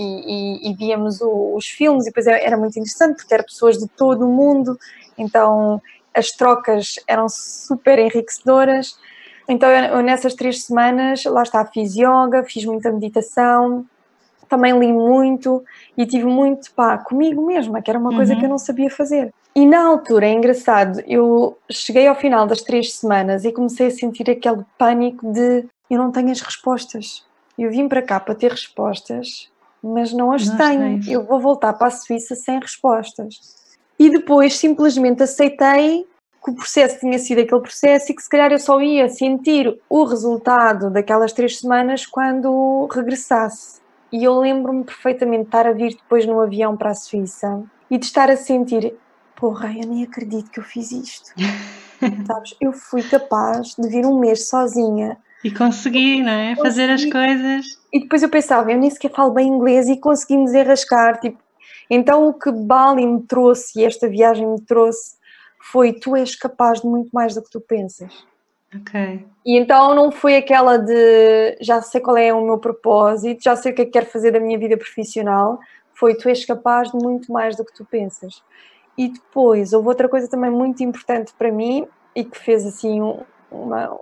e- 0.67 0.71
e 0.71 0.75
víamos 0.75 1.21
o- 1.21 1.55
os 1.55 1.65
filmes, 1.67 2.03
e 2.03 2.07
depois 2.09 2.27
era, 2.27 2.57
muito 2.57 2.77
interessante 2.77 3.15
porque 3.15 3.33
eram 3.33 3.45
pessoas 3.45 3.77
de 3.77 3.87
todo 3.87 4.27
o 4.27 4.29
mundo, 4.29 4.77
então 5.17 5.81
as 6.13 6.31
trocas 6.31 6.95
eram 7.07 7.27
super 7.29 7.97
enriquecedoras. 7.97 8.97
Então, 9.47 9.69
eu, 9.69 10.01
nessas 10.03 10.33
três 10.35 10.65
semanas, 10.65 11.23
lá 11.23 11.43
está, 11.43 11.65
fiz 11.65 11.95
yoga, 11.95 12.43
fiz 12.43 12.65
muita 12.65 12.91
meditação, 12.91 13.85
também 14.50 14.77
li 14.77 14.91
muito 14.91 15.63
e 15.98 16.05
tive 16.05 16.25
muito, 16.25 16.72
pá, 16.74 16.98
comigo 16.98 17.46
mesma, 17.46 17.81
que 17.81 17.89
era 17.89 17.98
uma 17.98 18.13
coisa 18.13 18.33
Uhum. 18.33 18.39
que 18.39 18.46
eu 18.46 18.50
não 18.50 18.57
sabia 18.57 18.89
fazer. 18.89 19.33
E 19.55 19.66
na 19.66 19.85
altura, 19.85 20.25
é 20.27 20.33
engraçado, 20.33 21.00
eu 21.05 21.57
cheguei 21.70 22.07
ao 22.07 22.16
final 22.16 22.48
das 22.48 22.61
três 22.61 22.94
semanas 22.94 23.46
e 23.46 23.51
comecei 23.51 23.87
a 23.87 23.92
sentir 23.92 24.29
aquele 24.29 24.66
pânico 24.77 25.31
de 25.31 25.66
eu 25.89 25.98
não 25.98 26.11
tenho 26.11 26.31
as 26.31 26.42
respostas. 26.42 27.24
Eu 27.57 27.70
vim 27.70 27.87
para 27.87 28.01
cá 28.01 28.20
para 28.20 28.33
ter 28.33 28.50
respostas, 28.50 29.51
mas 29.83 30.11
não 30.11 30.31
as 30.31 30.48
Não 30.48 30.57
tenho. 30.57 30.79
tens. 30.79 31.07
Eu 31.07 31.24
vou 31.24 31.39
voltar 31.39 31.74
para 31.74 31.87
a 31.87 31.92
Suíça 31.92 32.35
sem 32.35 32.59
respostas. 32.59 33.35
E 34.00 34.09
depois 34.09 34.57
simplesmente 34.57 35.22
aceitei 35.22 36.07
que 36.44 36.51
o 36.51 36.55
processo 36.55 37.00
tinha 37.00 37.20
sido 37.20 37.42
aquele 37.42 37.61
processo 37.61 38.11
e 38.11 38.16
que 38.16 38.22
se 38.24 38.29
calhar 38.29 38.51
eu 38.51 38.59
só 38.59 38.81
ia 38.81 39.07
sentir 39.07 39.79
o 39.87 40.03
resultado 40.03 40.89
daquelas 40.89 41.31
três 41.31 41.59
semanas 41.59 42.05
quando 42.07 42.87
regressasse. 42.92 43.79
E 44.11 44.24
eu 44.24 44.39
lembro-me 44.39 44.83
perfeitamente 44.83 45.44
de 45.44 45.48
estar 45.48 45.68
a 45.68 45.72
vir 45.72 45.96
depois 45.96 46.25
no 46.25 46.42
avião 46.42 46.75
para 46.75 46.89
a 46.89 46.96
Suíça 46.96 47.61
e 47.89 47.98
de 47.98 48.05
estar 48.05 48.29
a 48.29 48.35
sentir: 48.35 48.96
porra, 49.35 49.72
eu 49.72 49.87
nem 49.87 50.03
acredito 50.03 50.50
que 50.51 50.59
eu 50.59 50.63
fiz 50.63 50.91
isto. 50.91 51.33
Sabes? 52.27 52.55
Eu 52.59 52.74
fui 52.74 53.01
capaz 53.03 53.75
de 53.77 53.87
vir 53.87 54.05
um 54.05 54.19
mês 54.19 54.48
sozinha 54.50 55.17
E 55.43 55.50
consegui, 55.51 56.22
não 56.22 56.31
é? 56.31 56.55
Fazer 56.55 56.89
as 56.89 57.05
Consegui. 57.05 57.11
coisas. 57.11 57.65
e 57.93 58.00
depois 58.01 58.24
eu 58.24 58.29
pensava, 58.29 58.72
eu 58.72 58.77
nem 58.77 58.89
sequer 58.89 59.11
falo 59.11 59.31
bem 59.31 59.48
inglês 59.48 59.87
e 59.87 59.98
consegui 59.98 60.37
me 60.37 60.46
desenrascar. 60.46 61.19
Tipo, 61.19 61.37
então 61.89 62.27
o 62.27 62.33
que 62.33 62.51
Bali 62.51 63.05
me 63.05 63.22
trouxe 63.24 63.79
e 63.79 63.85
esta 63.85 64.07
viagem 64.07 64.48
me 64.48 64.59
trouxe 64.61 65.15
foi 65.72 65.93
tu 65.93 66.15
és 66.15 66.35
capaz 66.35 66.81
de 66.81 66.87
muito 66.87 67.09
mais 67.13 67.35
do 67.35 67.41
que 67.43 67.50
tu 67.51 67.61
pensas. 67.61 68.13
Ok. 68.75 69.25
E 69.46 69.57
então 69.57 69.93
não 69.96 70.11
foi 70.11 70.35
aquela 70.35 70.77
de 70.77 71.57
já 71.61 71.81
sei 71.81 72.01
qual 72.01 72.17
é 72.17 72.33
o 72.33 72.43
meu 72.43 72.57
propósito, 72.57 73.43
já 73.43 73.55
sei 73.55 73.72
o 73.72 73.75
que 73.75 73.83
é 73.83 73.85
que 73.85 73.91
quero 73.91 74.07
fazer 74.07 74.31
da 74.31 74.39
minha 74.41 74.57
vida 74.57 74.75
profissional. 74.77 75.59
Foi 75.93 76.15
tu 76.15 76.27
és 76.27 76.43
capaz 76.43 76.91
de 76.91 76.98
muito 76.98 77.31
mais 77.31 77.55
do 77.55 77.63
que 77.63 77.74
tu 77.74 77.85
pensas. 77.85 78.41
E 78.98 79.10
depois 79.10 79.74
houve 79.74 79.88
outra 79.88 80.08
coisa 80.08 80.27
também 80.27 80.51
muito 80.51 80.84
importante 80.84 81.34
para 81.38 81.51
mim 81.51 81.86
e 82.16 82.24
que 82.24 82.38
fez 82.38 82.66
assim 82.66 83.01
um- 83.01 83.22
uma, 83.51 83.98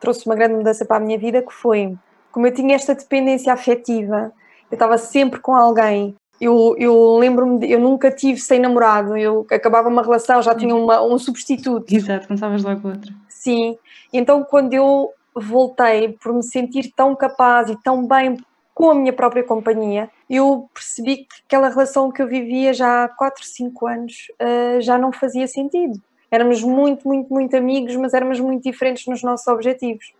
trouxe 0.00 0.26
uma 0.26 0.34
grande 0.34 0.54
mudança 0.54 0.84
para 0.84 0.96
a 0.96 1.00
minha 1.00 1.18
vida, 1.18 1.42
que 1.42 1.52
foi 1.52 1.96
como 2.32 2.46
eu 2.48 2.52
tinha 2.54 2.74
esta 2.74 2.94
dependência 2.96 3.52
afetiva, 3.52 4.32
eu 4.70 4.74
estava 4.74 4.98
sempre 4.98 5.38
com 5.38 5.54
alguém. 5.54 6.16
Eu, 6.40 6.74
eu 6.76 7.16
lembro-me, 7.16 7.70
eu 7.70 7.78
nunca 7.78 8.10
tive 8.10 8.40
sem 8.40 8.58
namorado, 8.58 9.16
eu 9.16 9.46
acabava 9.52 9.88
uma 9.88 10.02
relação, 10.02 10.42
já 10.42 10.52
tinha 10.52 10.74
uma- 10.74 11.00
um 11.00 11.16
substituto. 11.16 11.94
Exato, 11.94 12.34
estavas 12.34 12.64
logo 12.64 12.88
outra. 12.88 13.12
Sim, 13.28 13.78
então 14.12 14.42
quando 14.42 14.74
eu 14.74 15.12
voltei 15.34 16.16
por 16.20 16.32
me 16.32 16.42
sentir 16.42 16.92
tão 16.96 17.14
capaz 17.14 17.70
e 17.70 17.80
tão 17.82 18.04
bem 18.06 18.36
com 18.74 18.90
a 18.90 18.94
minha 18.94 19.12
própria 19.12 19.44
companhia, 19.44 20.10
eu 20.28 20.68
percebi 20.74 21.18
que 21.18 21.26
aquela 21.46 21.68
relação 21.68 22.10
que 22.10 22.20
eu 22.20 22.26
vivia 22.26 22.74
já 22.74 23.04
há 23.04 23.08
4, 23.08 23.44
5 23.44 23.86
anos 23.86 24.32
eh, 24.38 24.80
já 24.80 24.98
não 24.98 25.12
fazia 25.12 25.46
sentido. 25.46 26.00
Éramos 26.30 26.62
muito, 26.62 27.06
muito, 27.06 27.32
muito 27.32 27.56
amigos, 27.56 27.94
mas 27.94 28.12
éramos 28.14 28.40
muito 28.40 28.64
diferentes 28.64 29.06
nos 29.06 29.22
nossos 29.22 29.46
objetivos. 29.46 30.12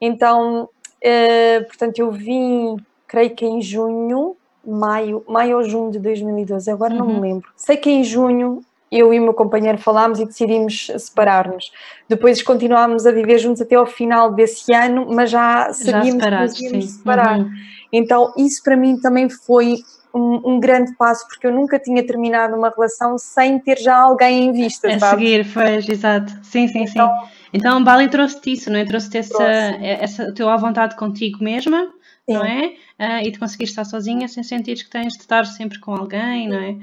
Então, 0.00 0.68
eh, 1.00 1.60
portanto, 1.60 1.98
eu 2.00 2.10
vim, 2.10 2.76
creio 3.06 3.30
que 3.36 3.46
em 3.46 3.62
junho, 3.62 4.36
maio, 4.66 5.24
maio 5.28 5.58
ou 5.58 5.62
junho 5.62 5.90
de 5.92 6.00
2012, 6.00 6.68
agora 6.70 6.92
não 6.92 7.06
me 7.06 7.12
Uhum. 7.14 7.20
lembro. 7.20 7.48
Sei 7.56 7.76
que 7.76 7.90
em 7.90 8.02
junho 8.02 8.60
eu 8.90 9.14
e 9.14 9.20
o 9.20 9.22
meu 9.22 9.34
companheiro 9.34 9.78
falámos 9.78 10.18
e 10.18 10.24
decidimos 10.24 10.90
separar-nos. 10.98 11.70
Depois 12.08 12.42
continuámos 12.42 13.06
a 13.06 13.12
viver 13.12 13.38
juntos 13.38 13.62
até 13.62 13.76
ao 13.76 13.86
final 13.86 14.32
desse 14.32 14.74
ano, 14.74 15.06
mas 15.08 15.30
já 15.30 15.66
Já 15.68 15.72
sabíamos 15.72 16.06
que 16.06 16.12
separados, 16.12 16.52
nos 16.54 16.60
íamos 16.60 16.84
separar. 16.90 17.38
Uhum. 17.38 17.50
Então, 17.92 18.32
isso 18.36 18.62
para 18.62 18.76
mim 18.76 18.98
também 19.00 19.28
foi 19.28 19.76
um, 20.12 20.54
um 20.54 20.60
grande 20.60 20.92
passo, 20.96 21.26
porque 21.28 21.46
eu 21.46 21.52
nunca 21.52 21.78
tinha 21.78 22.04
terminado 22.04 22.56
uma 22.56 22.68
relação 22.70 23.16
sem 23.16 23.58
ter 23.60 23.78
já 23.78 23.96
alguém 23.96 24.46
em 24.46 24.52
vista, 24.52 24.88
A 24.88 24.98
sabe? 24.98 25.22
seguir, 25.22 25.46
pois, 25.52 25.88
exato. 25.88 26.32
Sim, 26.42 26.66
sim, 26.66 26.86
sim. 26.86 26.92
Então- 26.98 27.12
Então, 27.52 27.84
Bali 27.84 28.08
trouxe-te 28.08 28.52
isso, 28.52 28.70
não 28.70 28.78
é? 28.78 28.84
Trouxe-te 28.84 29.18
essa, 29.18 29.34
Trouxe. 29.34 29.84
essa, 29.84 30.32
teu 30.34 30.48
à 30.48 30.56
vontade 30.56 30.96
contigo 30.96 31.42
mesma, 31.42 31.86
Sim. 32.28 32.34
não 32.34 32.44
é? 32.44 32.72
Ah, 32.98 33.22
e 33.24 33.30
de 33.30 33.38
conseguir 33.38 33.64
estar 33.64 33.84
sozinha 33.84 34.26
sem 34.28 34.42
sentir 34.42 34.76
que 34.84 34.90
tens 34.90 35.12
de 35.14 35.20
estar 35.20 35.44
sempre 35.46 35.78
com 35.80 35.92
alguém, 35.94 36.48
não 36.48 36.58
é? 36.58 36.76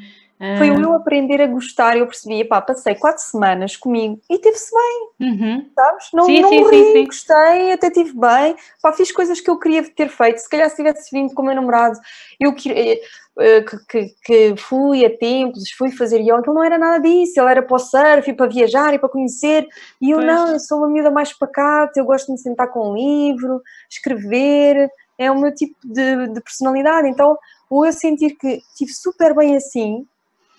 Foi 0.57 0.69
o 0.69 0.79
eu 0.79 0.93
aprender 0.95 1.41
a 1.41 1.47
gostar, 1.47 1.97
eu 1.97 2.05
percebi, 2.05 2.43
pá, 2.45 2.61
passei 2.61 2.93
quatro 2.95 3.23
semanas 3.23 3.75
comigo 3.75 4.19
e 4.29 4.37
teve-se 4.39 4.71
bem, 4.71 5.29
Uhum. 5.29 5.69
sabes? 5.73 6.05
Não, 6.13 6.25
Sim, 6.25 6.41
não 6.41 6.49
sim, 6.49 6.59
morri, 6.61 6.83
sim, 6.91 7.05
gostei, 7.05 7.71
até 7.71 7.89
tive 7.89 8.13
bem, 8.13 8.55
pá, 8.81 8.93
fiz 8.93 9.11
coisas 9.11 9.41
que 9.41 9.49
eu 9.49 9.57
queria 9.59 9.83
ter 9.95 10.09
feito, 10.09 10.37
se 10.39 10.47
calhar 10.49 10.69
se 10.69 10.75
tivesse 10.75 11.09
vindo 11.11 11.33
com 11.33 11.41
o 11.41 11.45
meu 11.45 11.55
namorado, 11.55 11.99
eu 12.39 12.53
que, 12.53 12.71
eh, 12.71 13.01
eh, 13.39 13.61
que, 13.63 13.77
que- 13.87 14.15
que 14.53 14.55
fui 14.61 15.03
a 15.05 15.17
templos, 15.17 15.71
fui 15.71 15.91
fazer 15.91 16.19
yoga, 16.21 16.43
ele 16.45 16.53
não 16.53 16.63
era 16.63 16.77
nada 16.77 16.99
disso, 16.99 17.39
ele 17.39 17.49
era 17.49 17.61
para 17.63 17.75
o 17.75 17.79
surf, 17.79 18.29
e 18.29 18.33
para 18.35 18.47
viajar 18.47 18.93
e 18.93 18.99
para 18.99 19.09
conhecer, 19.09 19.67
e 19.99 20.11
eu 20.11 20.17
Pois. 20.17 20.27
não, 20.27 20.53
eu 20.53 20.59
sou 20.59 20.77
uma 20.79 20.89
miúda 20.89 21.09
mais 21.11 21.33
pacata, 21.33 21.99
eu 21.99 22.05
gosto 22.05 22.27
de 22.27 22.33
me 22.33 22.37
sentar 22.39 22.69
com 22.71 22.91
um 22.91 22.95
livro, 22.95 23.61
escrever, 23.89 24.87
é 25.17 25.31
o 25.31 25.39
meu 25.39 25.53
tipo 25.53 25.75
de, 25.83 26.27
de 26.27 26.41
personalidade, 26.41 27.07
então, 27.09 27.35
ou 27.69 27.85
eu 27.85 27.91
sentir 27.93 28.35
que 28.37 28.61
estive 28.71 28.91
super 28.93 29.35
bem 29.35 29.55
assim, 29.55 30.05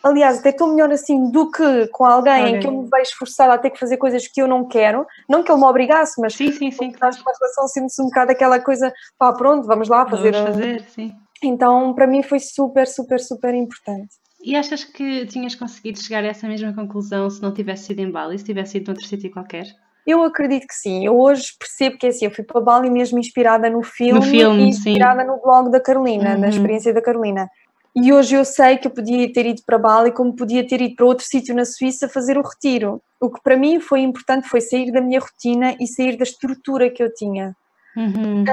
aliás, 0.02 0.38
até 0.38 0.50
estou 0.50 0.68
melhor 0.68 0.90
assim 0.92 1.30
do 1.30 1.50
que 1.50 1.86
com 1.88 2.04
alguém 2.04 2.56
em 2.56 2.60
que 2.60 2.66
eu 2.66 2.72
me 2.72 2.88
vejo 2.90 3.10
forçada 3.18 3.52
a 3.54 3.58
ter 3.58 3.70
que 3.70 3.78
fazer 3.78 3.96
coisas 3.96 4.26
que 4.28 4.40
eu 4.40 4.46
não 4.48 4.66
quero, 4.66 5.06
não 5.28 5.42
que 5.42 5.50
ele 5.50 5.60
me 5.60 5.66
obrigasse, 5.66 6.20
mas 6.20 6.34
Sim, 6.34 6.52
sim, 6.52 6.70
sim, 6.70 6.90
claro. 6.92 7.14
estás 7.14 7.18
numa 7.18 7.32
relação 7.40 7.68
sentes 7.68 7.98
um 7.98 8.04
bocado 8.04 8.32
aquela 8.32 8.58
coisa, 8.60 8.92
pá, 9.18 9.32
pronto, 9.32 9.66
vamos 9.66 9.88
lá 9.88 10.06
fazer. 10.08 10.32
Vamos 10.32 10.48
fazer, 10.50 10.82
sim. 10.88 11.12
Então, 11.42 11.94
para 11.94 12.06
mim 12.06 12.22
foi 12.22 12.40
super, 12.40 12.86
super, 12.86 13.20
super 13.20 13.54
importante. 13.54 14.08
E 14.42 14.54
achas 14.56 14.84
que 14.84 15.26
tinhas 15.26 15.54
conseguido 15.54 16.00
chegar 16.00 16.22
a 16.24 16.28
essa 16.28 16.46
mesma 16.46 16.72
conclusão 16.72 17.28
se 17.28 17.42
não 17.42 17.52
tivesse 17.52 17.84
sido 17.86 18.00
em 18.00 18.10
Bali, 18.10 18.38
se 18.38 18.44
tivesse 18.44 18.72
sido 18.72 18.88
noutro 18.88 19.06
sítio 19.06 19.30
qualquer? 19.32 19.66
Eu 20.06 20.22
acredito 20.22 20.66
que 20.66 20.74
sim. 20.74 21.04
Eu 21.04 21.18
hoje 21.20 21.48
percebo 21.58 21.98
que 21.98 22.06
é 22.06 22.08
assim. 22.08 22.24
Eu 22.24 22.30
fui 22.30 22.42
para 22.42 22.60
Bali 22.60 22.88
mesmo 22.88 23.18
inspirada 23.18 23.68
no 23.68 23.82
filme, 23.82 24.22
filme, 24.22 24.62
e 24.62 24.68
inspirada 24.68 25.22
no 25.22 25.38
blog 25.42 25.70
da 25.70 25.80
Carolina, 25.80 26.32
Uhum. 26.34 26.40
na 26.40 26.48
experiência 26.48 26.94
da 26.94 27.02
Carolina. 27.02 27.48
E 28.00 28.12
hoje 28.12 28.36
eu 28.36 28.44
sei 28.44 28.76
que 28.76 28.86
eu 28.86 28.92
podia 28.92 29.32
ter 29.32 29.44
ido 29.44 29.62
para 29.66 29.76
Bali, 29.76 30.12
como 30.12 30.32
podia 30.32 30.64
ter 30.64 30.80
ido 30.80 30.94
para 30.94 31.06
outro 31.06 31.24
sítio 31.26 31.52
na 31.52 31.64
Suíça 31.64 32.08
fazer 32.08 32.38
o 32.38 32.42
retiro. 32.42 33.02
O 33.20 33.28
que 33.28 33.42
para 33.42 33.56
mim 33.56 33.80
foi 33.80 34.00
importante 34.00 34.48
foi 34.48 34.60
sair 34.60 34.92
da 34.92 35.00
minha 35.00 35.18
rotina 35.18 35.74
e 35.80 35.86
sair 35.88 36.16
da 36.16 36.22
estrutura 36.22 36.88
que 36.90 37.02
eu 37.02 37.12
tinha, 37.12 37.56
Uhum. 37.96 38.44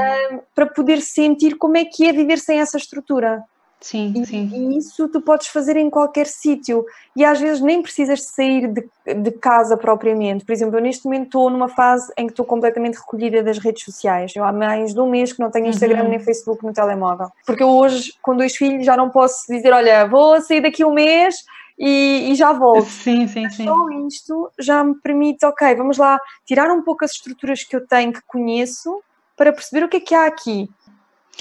para 0.55 0.65
poder 0.65 0.99
sentir 1.01 1.55
como 1.57 1.77
é 1.77 1.85
que 1.85 2.07
é 2.07 2.11
viver 2.11 2.39
sem 2.39 2.59
essa 2.59 2.77
estrutura. 2.77 3.43
Sim, 3.85 4.13
E, 4.15 4.25
sim. 4.25 4.49
e 4.51 4.77
isso 4.79 5.07
tu 5.09 5.21
podes 5.21 5.45
fazer 5.45 5.77
em 5.77 5.91
qualquer 5.91 6.25
sítio. 6.25 6.83
E 7.15 7.23
às 7.23 7.39
vezes 7.39 7.61
nem 7.61 7.83
precisas 7.83 8.17
de 8.17 8.25
sair 8.25 8.67
de, 8.67 8.83
de 9.13 9.31
casa 9.33 9.77
propriamente. 9.77 10.43
Por 10.43 10.53
exemplo, 10.53 10.75
eu 10.75 10.81
neste 10.81 11.05
momento 11.05 11.25
estou 11.25 11.51
numa 11.51 11.67
fase 11.69 12.11
em 12.17 12.25
que 12.25 12.31
estou 12.31 12.43
completamente 12.45 12.95
recolhida 12.97 13.43
das 13.43 13.59
redes 13.59 13.83
sociais. 13.83 14.33
Eu 14.35 14.43
há 14.43 14.51
mais 14.51 14.91
de 14.91 14.99
um 14.99 15.07
mês 15.07 15.31
que 15.33 15.39
não 15.39 15.51
tenho 15.51 15.67
Instagram 15.67 16.01
Uhum. 16.05 16.09
nem 16.09 16.19
Facebook 16.19 16.65
no 16.65 16.73
telemóvel. 16.73 17.27
Porque 17.45 17.61
eu 17.61 17.69
hoje, 17.69 18.13
com 18.23 18.35
dois 18.35 18.55
filhos, 18.55 18.83
já 18.83 18.97
não 18.97 19.11
posso 19.11 19.45
dizer: 19.47 19.71
olha, 19.71 20.07
vou 20.07 20.41
sair 20.41 20.61
daqui 20.61 20.83
um 20.83 20.91
mês 20.91 21.35
e, 21.77 22.31
e 22.31 22.35
já 22.35 22.53
volto. 22.53 22.87
Sim, 22.89 23.27
sim, 23.27 23.47
sim. 23.51 23.65
Só 23.65 23.87
isto 24.07 24.49
já 24.57 24.83
me 24.83 24.95
permite, 24.95 25.45
ok, 25.45 25.75
vamos 25.75 25.99
lá 25.99 26.17
tirar 26.43 26.71
um 26.71 26.81
pouco 26.81 27.05
as 27.05 27.11
estruturas 27.11 27.63
que 27.63 27.75
eu 27.75 27.85
tenho, 27.85 28.11
que 28.11 28.21
conheço, 28.25 28.99
para 29.37 29.53
perceber 29.53 29.85
o 29.85 29.89
que 29.89 29.97
é 29.97 29.99
que 29.99 30.15
há 30.15 30.25
aqui. 30.25 30.67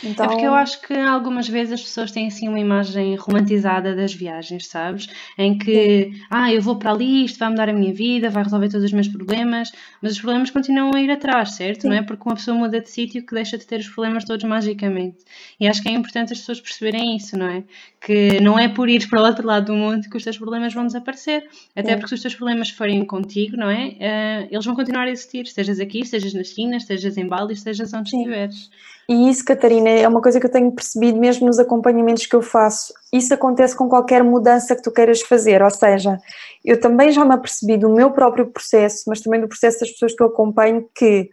Então, 0.02 0.26
É 0.26 0.28
porque 0.28 0.44
eu 0.46 0.54
acho 0.54 0.80
que 0.80 0.92
algumas 0.92 1.48
vezes 1.48 1.74
as 1.74 1.82
pessoas 1.82 2.10
têm 2.10 2.26
assim 2.26 2.48
uma 2.48 2.58
imagem 2.58 3.14
romantizada 3.16 3.94
das 3.94 4.12
viagens, 4.12 4.66
sabes? 4.66 5.08
Em 5.38 5.56
que, 5.56 6.10
ah, 6.30 6.52
eu 6.52 6.60
vou 6.60 6.76
para 6.76 6.90
ali, 6.90 7.24
isto 7.24 7.38
vai 7.38 7.48
mudar 7.48 7.68
a 7.68 7.72
minha 7.72 7.94
vida, 7.94 8.28
vai 8.28 8.42
resolver 8.42 8.68
todos 8.68 8.84
os 8.84 8.92
meus 8.92 9.08
problemas, 9.08 9.70
mas 10.02 10.12
os 10.12 10.20
problemas 10.20 10.50
continuam 10.50 10.94
a 10.94 11.00
ir 11.00 11.10
atrás, 11.10 11.52
certo? 11.52 11.82
Sim. 11.82 11.88
Não 11.88 11.96
é 11.96 12.02
porque 12.02 12.22
uma 12.26 12.34
pessoa 12.34 12.56
muda 12.56 12.80
de 12.80 12.90
sítio 12.90 13.24
que 13.24 13.34
deixa 13.34 13.56
de 13.56 13.66
ter 13.66 13.78
os 13.78 13.88
problemas 13.88 14.24
todos 14.24 14.44
magicamente. 14.44 15.18
E 15.60 15.68
acho 15.68 15.80
que 15.82 15.88
é 15.88 15.92
importante 15.92 16.32
as 16.32 16.40
pessoas 16.40 16.60
perceberem 16.60 17.16
isso, 17.16 17.38
não 17.38 17.46
é? 17.46 17.64
Que 18.04 18.40
não 18.40 18.58
é 18.58 18.68
por 18.68 18.88
ir 18.88 19.08
para 19.08 19.22
o 19.22 19.24
outro 19.24 19.46
lado 19.46 19.66
do 19.66 19.74
mundo 19.74 20.08
que 20.10 20.16
os 20.16 20.24
teus 20.24 20.36
problemas 20.36 20.74
vão 20.74 20.86
desaparecer. 20.86 21.48
Até 21.74 21.92
Sim. 21.92 21.96
porque 21.98 22.08
se 22.08 22.14
os 22.14 22.22
teus 22.22 22.34
problemas 22.34 22.68
forem 22.70 23.04
contigo, 23.04 23.56
não 23.56 23.70
é? 23.70 23.94
Eh, 24.00 24.48
eles 24.50 24.64
vão 24.64 24.74
continuar 24.74 25.04
a 25.04 25.10
existir, 25.10 25.42
estejas 25.44 25.78
aqui, 25.80 26.00
estejas 26.00 26.34
na 26.34 26.42
China, 26.44 26.76
estejas 26.76 27.16
em 27.16 27.26
Bali, 27.26 27.54
estejas 27.54 27.92
onde 27.94 28.10
Sim. 28.10 28.18
estiveres. 28.18 28.70
E 29.08 29.28
isso, 29.28 29.44
Catarina, 29.44 29.88
é 29.88 30.08
uma 30.08 30.22
coisa 30.22 30.40
que 30.40 30.46
eu 30.46 30.50
tenho 30.50 30.72
percebido 30.72 31.18
mesmo 31.18 31.46
nos 31.46 31.58
acompanhamentos 31.58 32.26
que 32.26 32.34
eu 32.34 32.40
faço. 32.40 32.92
Isso 33.12 33.34
acontece 33.34 33.76
com 33.76 33.88
qualquer 33.88 34.24
mudança 34.24 34.74
que 34.74 34.82
tu 34.82 34.90
queiras 34.90 35.20
fazer, 35.20 35.62
ou 35.62 35.70
seja, 35.70 36.18
eu 36.64 36.80
também 36.80 37.10
já 37.10 37.24
me 37.24 37.34
apercebi 37.34 37.76
do 37.76 37.90
meu 37.90 38.10
próprio 38.10 38.46
processo, 38.46 39.04
mas 39.06 39.20
também 39.20 39.40
do 39.40 39.48
processo 39.48 39.80
das 39.80 39.90
pessoas 39.90 40.14
que 40.14 40.22
eu 40.22 40.28
acompanho, 40.28 40.88
que 40.94 41.28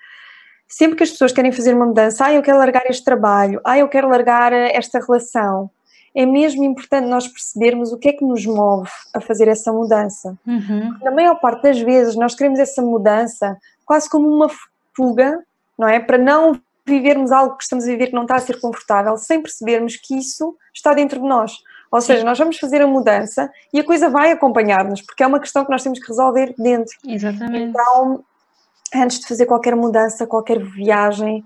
sempre 0.68 0.98
que 0.98 1.04
as 1.04 1.12
pessoas 1.12 1.32
querem 1.32 1.52
fazer 1.52 1.74
uma 1.74 1.86
mudança, 1.86 2.26
ah, 2.26 2.34
eu 2.34 2.42
quero 2.42 2.58
largar 2.58 2.84
este 2.90 3.04
trabalho, 3.04 3.62
ah, 3.64 3.78
eu 3.78 3.88
quero 3.88 4.10
largar 4.10 4.52
esta 4.52 5.00
relação, 5.00 5.70
é 6.14 6.26
mesmo 6.26 6.64
importante 6.64 7.08
nós 7.08 7.28
percebermos 7.28 7.94
o 7.94 7.98
que 7.98 8.10
é 8.10 8.14
que 8.14 8.26
nos 8.26 8.46
move 8.46 8.90
a 9.14 9.22
fazer 9.22 9.48
essa 9.48 9.72
mudança. 9.72 10.38
Uhum. 10.46 10.94
Na 11.02 11.12
maior 11.12 11.36
parte 11.40 11.64
das 11.64 11.80
vezes, 11.80 12.16
nós 12.16 12.36
queremos 12.36 12.60
essa 12.60 12.82
mudança 12.82 13.58
quase 13.86 14.10
como 14.10 14.28
uma 14.28 14.50
fuga, 14.96 15.40
não 15.78 15.88
é? 15.88 16.00
Para 16.00 16.18
não 16.18 16.60
vivermos 16.92 17.32
algo 17.32 17.58
que 17.58 17.64
estamos 17.64 17.86
a 17.86 17.88
viver 17.88 18.08
que 18.08 18.14
não 18.14 18.24
está 18.24 18.36
a 18.36 18.40
ser 18.40 18.60
confortável, 18.60 19.18
sem 19.18 19.42
percebermos 19.42 19.96
que 19.96 20.16
isso 20.18 20.56
está 20.74 20.94
dentro 20.94 21.20
de 21.20 21.28
nós. 21.28 21.54
Ou 21.92 22.00
seja, 22.00 22.24
nós 22.24 22.38
vamos 22.38 22.58
fazer 22.58 22.82
a 22.82 22.88
mudança 22.88 23.52
e 23.74 23.80
a 23.80 23.84
coisa 23.84 24.10
vai 24.10 24.32
acompanhar-nos, 24.32 25.02
porque 25.02 25.24
é 25.24 25.28
uma 25.28 25.40
questão 25.40 25.66
que 25.66 25.72
nós 25.72 25.84
temos 25.84 26.00
que 26.00 26.08
resolver 26.08 26.54
dentro. 26.58 26.96
Exatamente. 27.06 27.64
Então, 27.70 28.24
antes 28.96 29.20
de 29.20 29.28
fazer 29.28 29.46
qualquer 29.46 29.76
mudança, 29.76 30.26
qualquer 30.28 30.60
viagem, 30.60 31.44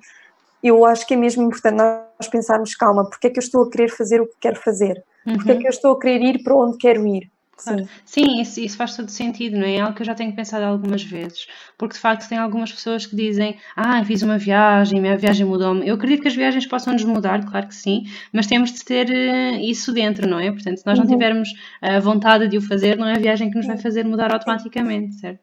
eu 0.62 0.86
acho 0.86 1.06
que 1.08 1.14
é 1.14 1.18
mesmo 1.18 1.44
importante 1.44 1.78
nós 1.78 2.28
pensarmos, 2.30 2.76
calma, 2.76 3.06
porque 3.10 3.28
é 3.28 3.30
que 3.30 3.40
eu 3.40 3.44
estou 3.44 3.64
a 3.64 3.70
querer 3.70 3.90
fazer 3.90 4.22
o 4.22 4.28
que 4.28 4.36
quero 4.40 4.56
fazer? 4.58 5.04
Porque 5.24 5.52
é 5.52 5.54
Uhum. 5.56 5.60
que 5.62 5.68
eu 5.68 5.72
estou 5.72 5.92
a 5.94 6.00
querer 6.00 6.22
ir 6.22 6.44
para 6.44 6.56
onde 6.56 6.78
quero 6.78 7.08
ir? 7.08 7.32
Claro. 7.58 7.84
Sim. 7.84 7.90
Sim, 8.06 8.42
isso, 8.42 8.60
isso 8.60 8.78
faz 8.78 8.96
todo 8.96 9.10
sentido, 9.10 9.58
não 9.58 9.66
é? 9.66 9.76
É 9.76 9.80
algo 9.82 9.96
que 9.96 10.02
eu 10.02 10.06
já 10.06 10.14
tenho 10.14 10.36
pensado 10.36 10.66
algumas 10.66 11.04
vezes, 11.04 11.48
porque 11.78 11.94
de 11.96 12.00
facto 12.00 12.28
tem 12.28 12.38
algumas 12.38 12.72
pessoas 12.72 13.06
que 13.06 13.16
dizem, 13.16 13.58
ah, 13.76 14.04
fiz 14.04 14.22
uma 14.22 14.38
viagem, 14.38 15.02
minha 15.02 15.18
viagem 15.18 15.46
mudou-me. 15.46 15.88
Eu 15.88 15.96
acredito 15.96 16.22
que 16.22 16.28
as 16.28 16.36
viagens 16.36 16.66
possam 16.68 16.94
nos 16.94 17.04
mudar, 17.04 17.46
claro 17.46 17.68
que 17.68 17.76
sim, 17.76 18.04
mas 18.34 18.46
temos 18.48 18.72
de 18.72 18.84
ter 18.84 19.10
eh, 19.10 19.62
isso 19.64 19.94
dentro, 19.94 20.28
não 20.28 20.40
é? 20.40 20.52
Portanto, 20.52 20.78
se 20.78 20.86
nós 20.86 20.98
não 20.98 21.06
Uhum. 21.06 21.12
tivermos 21.12 21.50
a 21.82 22.00
vontade 22.00 22.48
de 22.48 22.58
o 22.58 22.62
fazer, 22.62 22.98
não 22.98 23.08
é 23.08 23.14
a 23.16 23.20
viagem 23.20 23.50
que 23.50 23.58
nos 23.58 23.66
vai 23.68 23.78
fazer 23.78 24.04
mudar 24.06 24.34
automaticamente, 24.34 25.16
certo? 25.16 25.42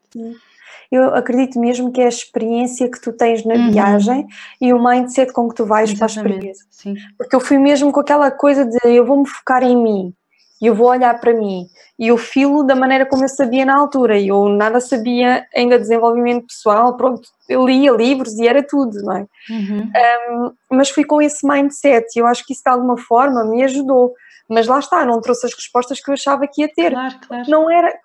Eu 0.91 1.15
acredito 1.15 1.59
mesmo 1.59 1.91
que 1.91 2.01
é 2.01 2.05
a 2.05 2.09
experiência 2.09 2.89
que 2.89 3.01
tu 3.01 3.11
tens 3.13 3.43
na 3.43 3.55
Uhum. 3.55 3.71
viagem 3.71 4.27
e 4.61 4.71
o 4.73 4.83
mindset 4.83 5.33
com 5.33 5.49
que 5.49 5.55
tu 5.55 5.65
vais 5.65 5.91
para 5.93 6.05
a 6.05 6.07
Exatamente, 6.07 6.35
experiência. 6.35 6.65
sim. 6.69 6.93
Porque 7.17 7.35
eu 7.35 7.39
fui 7.39 7.57
mesmo 7.57 7.91
com 7.91 7.99
aquela 7.99 8.29
coisa 8.31 8.65
de 8.65 8.77
eu 8.85 9.05
vou 9.05 9.19
me 9.19 9.27
focar 9.27 9.63
em 9.63 9.75
mim 9.75 10.13
e 10.61 10.67
eu 10.67 10.75
vou 10.75 10.87
olhar 10.87 11.19
para 11.19 11.33
mim 11.33 11.67
e 11.97 12.07
eu 12.07 12.17
filo 12.17 12.63
da 12.63 12.75
maneira 12.75 13.05
como 13.05 13.23
eu 13.23 13.29
sabia 13.29 13.65
na 13.65 13.77
altura 13.77 14.17
e 14.17 14.27
eu 14.27 14.49
nada 14.49 14.79
sabia 14.79 15.45
ainda 15.55 15.77
de 15.77 15.83
desenvolvimento 15.83 16.47
pessoal, 16.47 16.97
pronto, 16.97 17.21
eu 17.47 17.65
lia 17.65 17.91
livros 17.91 18.33
e 18.39 18.47
era 18.47 18.65
tudo, 18.65 19.01
não 19.03 19.17
é? 19.17 19.27
Uhum. 19.49 20.53
Mas 20.71 20.89
fui 20.89 21.05
com 21.05 21.21
esse 21.21 21.47
mindset 21.47 22.07
e 22.15 22.19
eu 22.19 22.25
acho 22.25 22.45
que 22.45 22.53
isso 22.53 22.63
de 22.63 22.71
alguma 22.71 22.97
forma 22.97 23.43
me 23.45 23.63
ajudou. 23.63 24.13
Mas 24.49 24.67
lá 24.67 24.79
está, 24.79 25.05
não 25.05 25.21
trouxe 25.21 25.45
as 25.45 25.53
respostas 25.53 26.01
que 26.01 26.09
eu 26.09 26.13
achava 26.13 26.47
que 26.47 26.61
ia 26.61 26.69
ter. 26.73 26.91
Claro, 26.91 27.15
claro. 27.25 27.49
Não 27.49 27.69
era. 27.69 27.97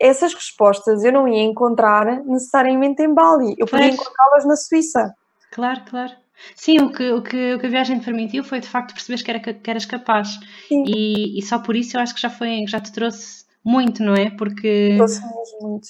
Essas 0.00 0.34
respostas 0.34 1.04
eu 1.04 1.12
não 1.12 1.28
ia 1.28 1.42
encontrar 1.42 2.04
necessariamente 2.24 3.02
em 3.02 3.14
Bali, 3.14 3.54
eu 3.58 3.66
podia 3.66 3.88
encontrá-las 3.88 4.44
na 4.44 4.56
Suíça. 4.56 5.14
Claro, 5.52 5.82
claro. 5.88 6.12
Sim, 6.54 6.78
o 6.80 6.92
que, 6.92 7.10
o, 7.10 7.22
que, 7.22 7.54
o 7.54 7.58
que 7.58 7.66
a 7.66 7.70
viagem 7.70 7.98
te 7.98 8.04
permitiu 8.04 8.44
foi 8.44 8.60
de 8.60 8.68
facto 8.68 8.92
perceberes 8.92 9.22
que, 9.22 9.30
era, 9.30 9.40
que 9.40 9.70
eras 9.70 9.86
capaz. 9.86 10.38
E, 10.70 11.38
e 11.38 11.42
só 11.42 11.58
por 11.58 11.76
isso 11.76 11.96
eu 11.96 12.00
acho 12.00 12.14
que 12.14 12.20
já, 12.20 12.30
foi, 12.30 12.64
já 12.66 12.80
te 12.80 12.92
trouxe 12.92 13.44
muito, 13.64 14.02
não 14.02 14.14
é? 14.14 14.30
Porque 14.30 14.94
Trouxe 14.96 15.20
mesmo 15.22 15.68
muito. 15.68 15.88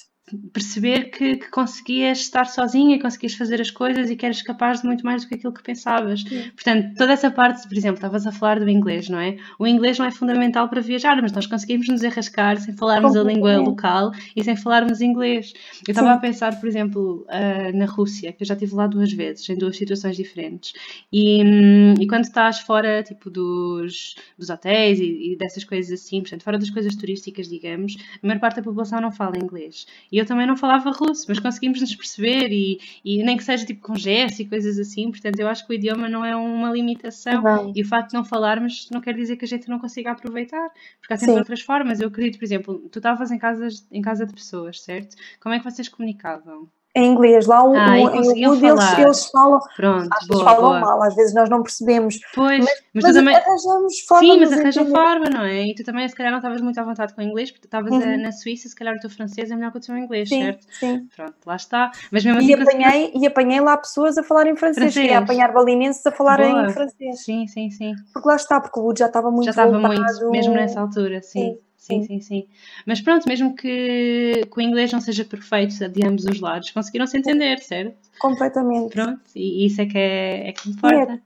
Perceber 0.51 1.05
que, 1.05 1.37
que 1.37 1.49
conseguias 1.49 2.19
estar 2.19 2.45
sozinha, 2.45 2.99
conseguias 2.99 3.33
fazer 3.33 3.61
as 3.61 3.71
coisas 3.71 4.09
e 4.09 4.15
que 4.15 4.25
eras 4.25 4.41
capaz 4.41 4.81
de 4.81 4.87
muito 4.87 5.05
mais 5.05 5.23
do 5.23 5.29
que 5.29 5.35
aquilo 5.35 5.53
que 5.53 5.63
pensavas. 5.63 6.21
Sim. 6.21 6.51
Portanto, 6.51 6.95
toda 6.97 7.13
essa 7.13 7.31
parte, 7.31 7.67
por 7.67 7.77
exemplo, 7.77 7.95
estavas 7.95 8.27
a 8.27 8.31
falar 8.31 8.59
do 8.59 8.69
inglês, 8.69 9.07
não 9.07 9.19
é? 9.19 9.37
O 9.57 9.65
inglês 9.65 9.97
não 9.97 10.05
é 10.05 10.11
fundamental 10.11 10.67
para 10.67 10.81
viajar, 10.81 11.21
mas 11.21 11.31
nós 11.31 11.47
conseguimos 11.47 11.87
nos 11.87 12.03
arrascar 12.03 12.59
sem 12.59 12.75
falarmos 12.75 13.15
a 13.15 13.23
língua 13.23 13.55
Completamente. 13.55 13.67
local 13.67 14.11
e 14.35 14.43
sem 14.43 14.55
falarmos 14.57 14.99
inglês. 14.99 15.53
Eu 15.87 15.91
estava 15.91 16.11
a 16.11 16.17
pensar, 16.17 16.59
por 16.59 16.67
exemplo, 16.67 17.25
ah, 17.29 17.71
na 17.73 17.85
Rússia, 17.85 18.33
que 18.33 18.43
eu 18.43 18.47
já 18.47 18.53
estive 18.53 18.75
lá 18.75 18.85
duas 18.87 19.11
vezes, 19.13 19.47
em 19.49 19.57
duas 19.57 19.77
situações 19.77 20.17
diferentes. 20.17 20.73
E, 21.11 21.41
hum, 21.43 21.93
e 21.99 22.05
quando 22.05 22.25
estás 22.25 22.59
fora, 22.59 23.01
tipo, 23.01 23.29
dos, 23.29 24.15
dos 24.37 24.49
hotéis 24.49 24.99
e, 24.99 25.33
e 25.33 25.37
dessas 25.37 25.63
coisas 25.63 26.01
assim, 26.01 26.19
portanto, 26.21 26.43
fora 26.43 26.57
das 26.57 26.69
coisas 26.69 26.95
turísticas, 26.95 27.47
digamos, 27.47 27.95
a 28.21 28.27
maior 28.27 28.39
parte 28.39 28.57
da 28.57 28.63
população 28.63 28.99
não 28.99 29.11
fala 29.11 29.37
inglês. 29.37 29.85
E 30.11 30.16
eu 30.17 30.25
também 30.25 30.47
não 30.47 30.55
falava 30.55 30.89
russo, 30.91 31.25
mas 31.27 31.39
conseguimos 31.39 31.81
nos 31.81 31.95
perceber 31.95 32.51
e, 32.51 32.79
e 33.03 33.23
nem 33.23 33.37
que 33.37 33.43
seja 33.43 33.65
tipo 33.65 33.81
com 33.81 33.95
gestos 33.95 34.39
e 34.39 34.45
coisas 34.45 34.79
assim. 34.79 35.09
Portanto, 35.11 35.39
eu 35.39 35.47
acho 35.47 35.65
que 35.65 35.73
o 35.73 35.75
idioma 35.75 36.09
não 36.09 36.23
é 36.23 36.35
uma 36.35 36.71
limitação. 36.71 37.41
Não. 37.41 37.73
E 37.75 37.81
o 37.81 37.85
facto 37.85 38.09
de 38.09 38.15
não 38.15 38.23
falarmos 38.23 38.89
não 38.91 39.01
quer 39.01 39.13
dizer 39.13 39.37
que 39.37 39.45
a 39.45 39.47
gente 39.47 39.69
não 39.69 39.79
consiga 39.79 40.11
aproveitar, 40.11 40.69
porque 40.99 41.13
há 41.13 41.17
sempre 41.17 41.33
Sim. 41.33 41.39
outras 41.39 41.61
formas. 41.61 41.99
Eu 41.99 42.07
acredito, 42.07 42.37
por 42.37 42.45
exemplo, 42.45 42.89
tu 42.91 42.99
estavas 42.99 43.31
em, 43.31 43.37
casas, 43.37 43.85
em 43.91 44.01
casa 44.01 44.25
de 44.25 44.33
pessoas, 44.33 44.81
certo? 44.81 45.15
Como 45.39 45.53
é 45.53 45.59
que 45.59 45.65
vocês 45.65 45.87
comunicavam? 45.89 46.69
Em 46.97 47.05
inglês. 47.11 47.45
Lá 47.45 47.63
o, 47.63 47.75
Ah, 47.75 47.91
o, 47.91 47.95
em 47.95 48.43
eles, 48.43 48.63
eles 48.97 49.25
falam, 49.31 49.59
Pronto, 49.75 50.07
às 50.11 50.27
vezes 50.27 50.43
boa, 50.43 50.43
falam 50.45 50.61
boa. 50.69 50.79
mal, 50.79 51.03
às 51.03 51.15
vezes 51.15 51.33
nós 51.33 51.49
não 51.49 51.61
percebemos. 51.63 52.19
Pois, 52.33 52.59
mas, 52.59 52.73
Mas, 52.93 53.05
tu 53.05 53.13
também. 53.13 53.35
arranjamos 53.35 53.99
forma 54.07 54.33
Sim, 54.33 54.39
mas 54.39 54.51
arranja 54.53 54.81
entender. 54.81 54.95
forma, 54.97 55.29
não 55.29 55.41
é? 55.43 55.63
E 55.67 55.75
tu 55.75 55.83
também, 55.83 56.07
se 56.07 56.15
calhar, 56.15 56.31
não 56.31 56.39
estavas 56.39 56.61
muito 56.61 56.79
à 56.79 56.83
vontade 56.83 57.13
com 57.13 57.21
o 57.21 57.23
inglês, 57.23 57.51
porque 57.51 57.61
tu 57.61 57.67
estavas 57.67 57.91
Uhum. 57.93 58.01
eh, 58.01 58.17
na 58.17 58.31
Suíça, 58.31 58.67
se 58.67 58.75
calhar 58.75 58.95
o 58.95 58.99
teu 58.99 59.09
francês 59.09 59.51
é 59.51 59.55
melhor 59.55 59.71
que 59.71 59.77
o 59.77 59.81
teu 59.81 59.97
inglês, 59.97 60.29
Sim, 60.29 60.39
certo? 60.41 60.67
sim. 60.69 61.07
Pronto, 61.15 61.35
lá 61.45 61.55
está. 61.55 61.91
Mas 62.11 62.25
mesmo 62.25 62.39
assim, 62.39 62.49
E 62.49 62.53
apanhei, 62.53 63.11
e 63.15 63.27
apanhei 63.27 63.59
lá 63.61 63.77
pessoas 63.77 64.17
a 64.17 64.23
falar 64.23 64.47
em 64.47 64.55
francês, 64.55 64.93
Francês. 64.93 65.11
e 65.11 65.13
a 65.13 65.19
apanhar 65.19 65.53
balinenses 65.53 66.05
a 66.05 66.11
falar 66.11 66.37
Boa. 66.39 66.65
em 66.69 66.73
francês. 66.73 67.23
Sim, 67.23 67.47
sim, 67.47 67.69
sim. 67.69 67.93
Porque 68.13 68.27
lá 68.27 68.35
está, 68.35 68.59
porque 68.59 68.79
o 68.79 68.83
Wood 68.83 68.99
já 68.99 69.05
estava 69.07 69.29
muito 69.31 69.45
Já 69.45 69.51
estava 69.51 69.71
voltado. 69.71 69.95
muito, 69.97 70.31
mesmo 70.31 70.53
nessa 70.53 70.81
altura, 70.81 71.21
sim. 71.21 71.39
Sim, 71.53 71.57
Sim, 71.87 72.03
sim, 72.05 72.19
sim. 72.21 72.47
Mas 72.85 73.01
pronto, 73.01 73.27
mesmo 73.27 73.55
que, 73.55 74.41
que 74.51 74.57
o 74.59 74.61
inglês 74.61 74.91
não 74.91 74.99
seja 75.01 75.23
perfeito 75.25 75.87
de 75.89 76.05
ambos 76.05 76.25
os 76.25 76.39
lados, 76.39 76.69
conseguiram 76.71 77.07
se 77.07 77.17
entender, 77.17 77.59
certo? 77.59 77.95
Completamente. 78.19 78.91
Pronto, 78.93 79.21
e 79.35 79.65
isso 79.65 79.81
é 79.81 79.85
que 79.85 79.97
é, 79.97 80.49
é 80.49 80.51
que 80.53 80.69
importa. 80.69 81.19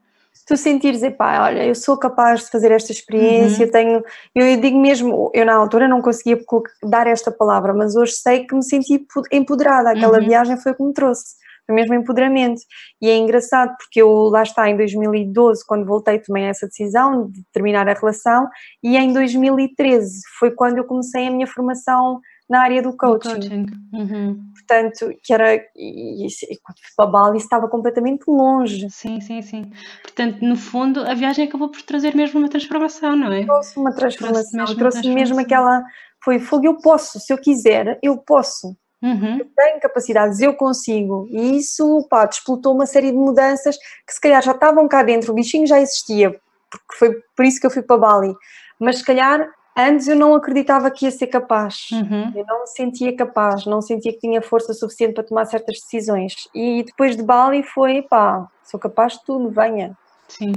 tu 0.47 0.57
sentires, 0.57 1.01
epá, 1.03 1.43
olha, 1.45 1.65
eu 1.65 1.73
sou 1.75 1.97
capaz 1.97 2.41
de 2.45 2.51
fazer 2.51 2.71
esta 2.71 2.91
experiência, 2.91 3.65
Uhum. 3.65 3.71
tenho, 3.71 4.03
eu 4.35 4.59
digo 4.59 4.79
mesmo, 4.79 5.31
eu 5.33 5.45
na 5.45 5.55
altura 5.55 5.87
não 5.87 6.01
conseguia 6.01 6.37
dar 6.83 7.07
esta 7.07 7.31
palavra, 7.31 7.73
mas 7.73 7.95
hoje 7.95 8.13
sei 8.13 8.45
que 8.45 8.53
me 8.53 8.63
senti 8.63 8.99
po- 8.99 9.23
empoderada, 9.31 9.91
aquela 9.91 10.19
Uhum. 10.19 10.25
viagem 10.25 10.57
foi 10.57 10.73
o 10.73 10.75
que 10.75 10.83
me 10.83 10.93
trouxe, 10.93 11.35
foi 11.71 11.73
mesmo 11.73 11.95
empoderamento, 11.95 12.61
e 13.01 13.09
é 13.09 13.17
engraçado 13.17 13.75
porque 13.77 14.01
eu 14.01 14.09
lá 14.25 14.43
está 14.43 14.69
em 14.69 14.75
2012, 14.75 15.65
quando 15.65 15.85
voltei 15.85 16.19
tomei 16.19 16.43
essa 16.43 16.67
decisão 16.67 17.29
de 17.31 17.41
terminar 17.51 17.87
a 17.87 17.93
relação, 17.93 18.47
e 18.83 18.97
em 18.97 19.13
2013 19.13 20.21
foi 20.37 20.51
quando 20.51 20.77
eu 20.77 20.83
comecei 20.83 21.27
a 21.27 21.31
minha 21.31 21.47
formação 21.47 22.19
na 22.49 22.61
área 22.63 22.81
do 22.81 22.91
Do 22.91 22.97
coaching, 22.97 23.29
coaching. 23.29 23.65
Uhum. 23.93 24.51
portanto, 24.53 25.09
que 25.23 25.33
era, 25.33 25.55
e, 25.55 26.25
e, 26.25 26.27
e 26.27 26.59
quando 26.61 26.77
fui 26.79 26.91
para 26.97 27.05
Bali 27.05 27.37
estava 27.37 27.69
completamente 27.69 28.25
longe, 28.27 28.89
Sim, 28.89 29.21
sim, 29.21 29.41
sim. 29.41 29.71
Portanto, 30.01 30.41
no 30.41 30.57
fundo, 30.57 30.99
a 30.99 31.13
viagem 31.13 31.47
acabou 31.47 31.69
por 31.69 31.81
trazer 31.81 32.13
mesmo 32.13 32.39
uma 32.39 32.49
transformação, 32.49 33.15
não 33.15 33.31
é? 33.31 33.45
trouxe 33.45 33.79
uma 33.79 33.95
transformação, 33.95 34.59
mesmo 34.59 34.73
uma 34.73 34.77
trouxe 34.77 35.09
mesmo 35.09 35.39
aquela. 35.39 35.81
Foi 36.23 36.39
fogo, 36.39 36.65
eu 36.65 36.77
posso, 36.77 37.19
se 37.19 37.31
eu 37.33 37.37
quiser, 37.37 37.97
eu 38.03 38.17
posso. 38.17 38.75
Uhum. 39.01 39.39
Tenho 39.55 39.79
capacidades, 39.79 40.39
eu 40.39 40.53
consigo. 40.53 41.27
E 41.29 41.57
isso, 41.57 42.05
pá, 42.09 42.25
desplotou 42.25 42.75
uma 42.75 42.85
série 42.85 43.11
de 43.11 43.17
mudanças 43.17 43.77
que 44.05 44.13
se 44.13 44.21
calhar 44.21 44.41
já 44.41 44.51
estavam 44.51 44.87
cá 44.87 45.01
dentro, 45.03 45.31
o 45.31 45.35
bichinho 45.35 45.65
já 45.65 45.79
existia, 45.79 46.31
porque 46.69 46.95
foi 46.97 47.21
por 47.35 47.45
isso 47.45 47.59
que 47.59 47.65
eu 47.65 47.71
fui 47.71 47.81
para 47.81 47.97
Bali. 47.97 48.33
Mas 48.79 48.99
se 48.99 49.05
calhar 49.05 49.49
antes 49.75 50.07
eu 50.07 50.15
não 50.15 50.35
acreditava 50.35 50.91
que 50.91 51.05
ia 51.05 51.11
ser 51.11 51.27
capaz. 51.27 51.89
Uhum. 51.91 52.31
Eu 52.35 52.45
não 52.45 52.61
me 52.61 52.67
sentia 52.67 53.15
capaz, 53.15 53.65
não 53.65 53.81
sentia 53.81 54.11
que 54.13 54.19
tinha 54.19 54.41
força 54.41 54.73
suficiente 54.73 55.13
para 55.13 55.23
tomar 55.23 55.45
certas 55.45 55.79
decisões. 55.79 56.47
E 56.53 56.83
depois 56.83 57.15
de 57.15 57.23
Bali 57.23 57.63
foi, 57.63 58.01
pá, 58.03 58.47
sou 58.63 58.79
capaz 58.79 59.13
de 59.13 59.25
tudo, 59.25 59.49
venha. 59.49 59.97
Sim. 60.27 60.53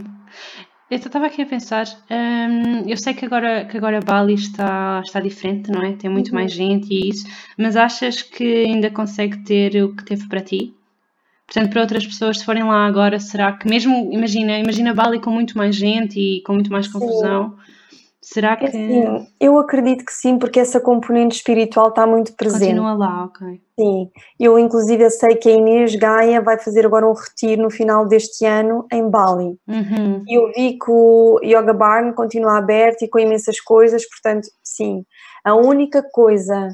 Eu 0.95 0.99
estava 0.99 1.27
aqui 1.27 1.43
a 1.43 1.47
pensar, 1.47 1.87
hum, 2.09 2.85
eu 2.87 2.97
sei 2.97 3.15
que 3.15 3.25
agora, 3.25 3.65
que 3.65 3.77
agora 3.77 4.01
Bali 4.01 4.35
está, 4.35 5.03
está 5.05 5.19
diferente, 5.19 5.69
não 5.69 5.83
é? 5.83 5.93
Tem 5.97 6.09
muito 6.09 6.29
Uhum. 6.29 6.35
mais 6.37 6.53
gente 6.53 6.87
e 6.95 7.09
isso, 7.09 7.27
mas 7.59 7.77
achas 7.77 8.23
que 8.23 8.45
ainda 8.65 8.89
consegue 8.91 9.39
ter 9.45 9.83
o 9.83 9.93
que 9.95 10.05
teve 10.05 10.29
para 10.29 10.41
ti? 10.41 10.73
Portanto, 11.49 11.71
para 11.73 11.81
outras 11.83 12.07
pessoas, 12.07 12.39
se 12.39 12.45
forem 12.45 12.63
lá 12.63 12.87
agora, 12.87 13.19
será 13.19 13.53
que 13.53 13.69
mesmo, 13.69 14.09
imagina, 14.13 14.57
imagina 14.57 14.95
Bali 14.95 15.21
com 15.21 15.31
muito 15.31 15.59
mais 15.59 15.75
gente 15.75 16.19
e 16.19 16.41
com 16.43 16.55
muito 16.55 16.71
mais 16.71 16.87
Sim. 16.87 16.93
Será 18.25 18.53
É 18.53 18.57
que 18.57 18.65
assim, 18.67 19.27
eu 19.39 19.59
acredito 19.59 20.05
que 20.05 20.13
sim, 20.13 20.39
porque 20.39 20.59
essa 20.59 20.81
componente 20.81 21.37
espiritual 21.37 21.89
está 21.89 22.07
muito 22.07 22.35
presente. 22.35 22.61
continua 22.67 22.95
lá? 22.95 23.25
Ok. 23.25 23.61
Sim, 23.79 24.11
eu 24.39 24.59
inclusive 24.59 25.09
sei 25.11 25.35
que 25.37 25.49
a 25.49 25.53
Inês 25.53 25.95
Gaia 25.97 26.41
vai 26.41 26.59
fazer 26.59 26.87
agora 26.87 27.07
um 27.09 27.13
retiro 27.13 27.63
no 27.63 27.71
final 27.71 28.07
deste 28.07 28.45
ano 28.47 28.87
em 28.93 29.09
Bali. 29.11 29.59
Uhum. 29.69 30.23
E 30.27 30.35
eu 30.39 30.47
vi 30.55 30.79
que 30.79 30.91
o 30.91 31.41
Yoga 31.43 31.73
Barn 31.75 32.13
continua 32.15 32.57
aberto 32.57 33.03
e 33.03 33.09
com 33.09 33.19
imensas 33.19 33.61
coisas, 33.61 34.09
portanto, 34.09 34.49
sim. 34.63 35.05
A 35.45 35.55
única 35.55 36.03
coisa, 36.13 36.73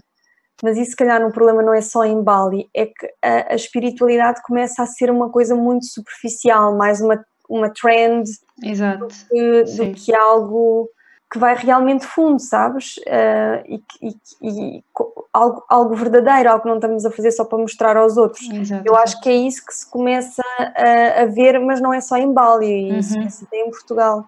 mas 0.62 0.76
isso 0.76 0.90
se 0.90 0.96
calhar 0.96 1.26
um 1.26 1.32
problema 1.32 1.62
não 1.62 1.72
é 1.74 1.80
só 1.80 2.04
em 2.04 2.22
Bali, 2.22 2.68
é 2.74 2.86
que 2.86 3.06
a, 3.22 3.52
a 3.52 3.54
espiritualidade 3.56 4.42
começa 4.42 4.82
a 4.82 4.86
ser 4.86 5.10
uma 5.10 5.30
coisa 5.30 5.54
muito 5.54 5.86
superficial, 5.86 6.76
mais 6.76 7.00
uma, 7.00 7.18
uma 7.48 7.70
trend 7.70 8.28
Exato. 8.62 9.06
que- 9.30 9.66
Sim. 9.66 9.76
do 9.90 9.94
que 9.94 10.14
algo 10.14 10.88
que 11.32 11.38
vai 11.38 11.54
realmente 11.54 12.04
fundo, 12.06 12.40
sabes? 12.40 12.96
Ah, 13.08 13.62
e, 13.66 13.78
que- 13.78 14.06
e 14.06 14.12
que- 14.12 14.36
e 14.42 14.84
algo, 15.32 15.64
algo 15.68 15.94
verdadeiro, 15.94 16.50
algo 16.50 16.62
que 16.62 16.68
não 16.68 16.76
estamos 16.76 17.04
a 17.06 17.10
fazer 17.10 17.30
só 17.30 17.44
para 17.44 17.58
mostrar 17.58 17.96
aos 17.96 18.16
outros. 18.16 18.48
Exato. 18.50 18.82
Eu 18.84 18.96
acho 18.96 19.20
que 19.20 19.28
é 19.28 19.34
isso 19.34 19.64
que 19.64 19.72
se 19.74 19.88
começa 19.88 20.42
a, 20.58 21.22
a 21.22 21.26
ver, 21.26 21.60
mas 21.60 21.80
não 21.80 21.94
é 21.94 22.00
só 22.00 22.16
em 22.16 22.32
Bali, 22.32 22.98
isso 22.98 23.10
Uhum. 23.14 23.18
começa 23.20 23.44
até 23.44 23.56
em 23.60 23.70
Portugal. 23.70 24.24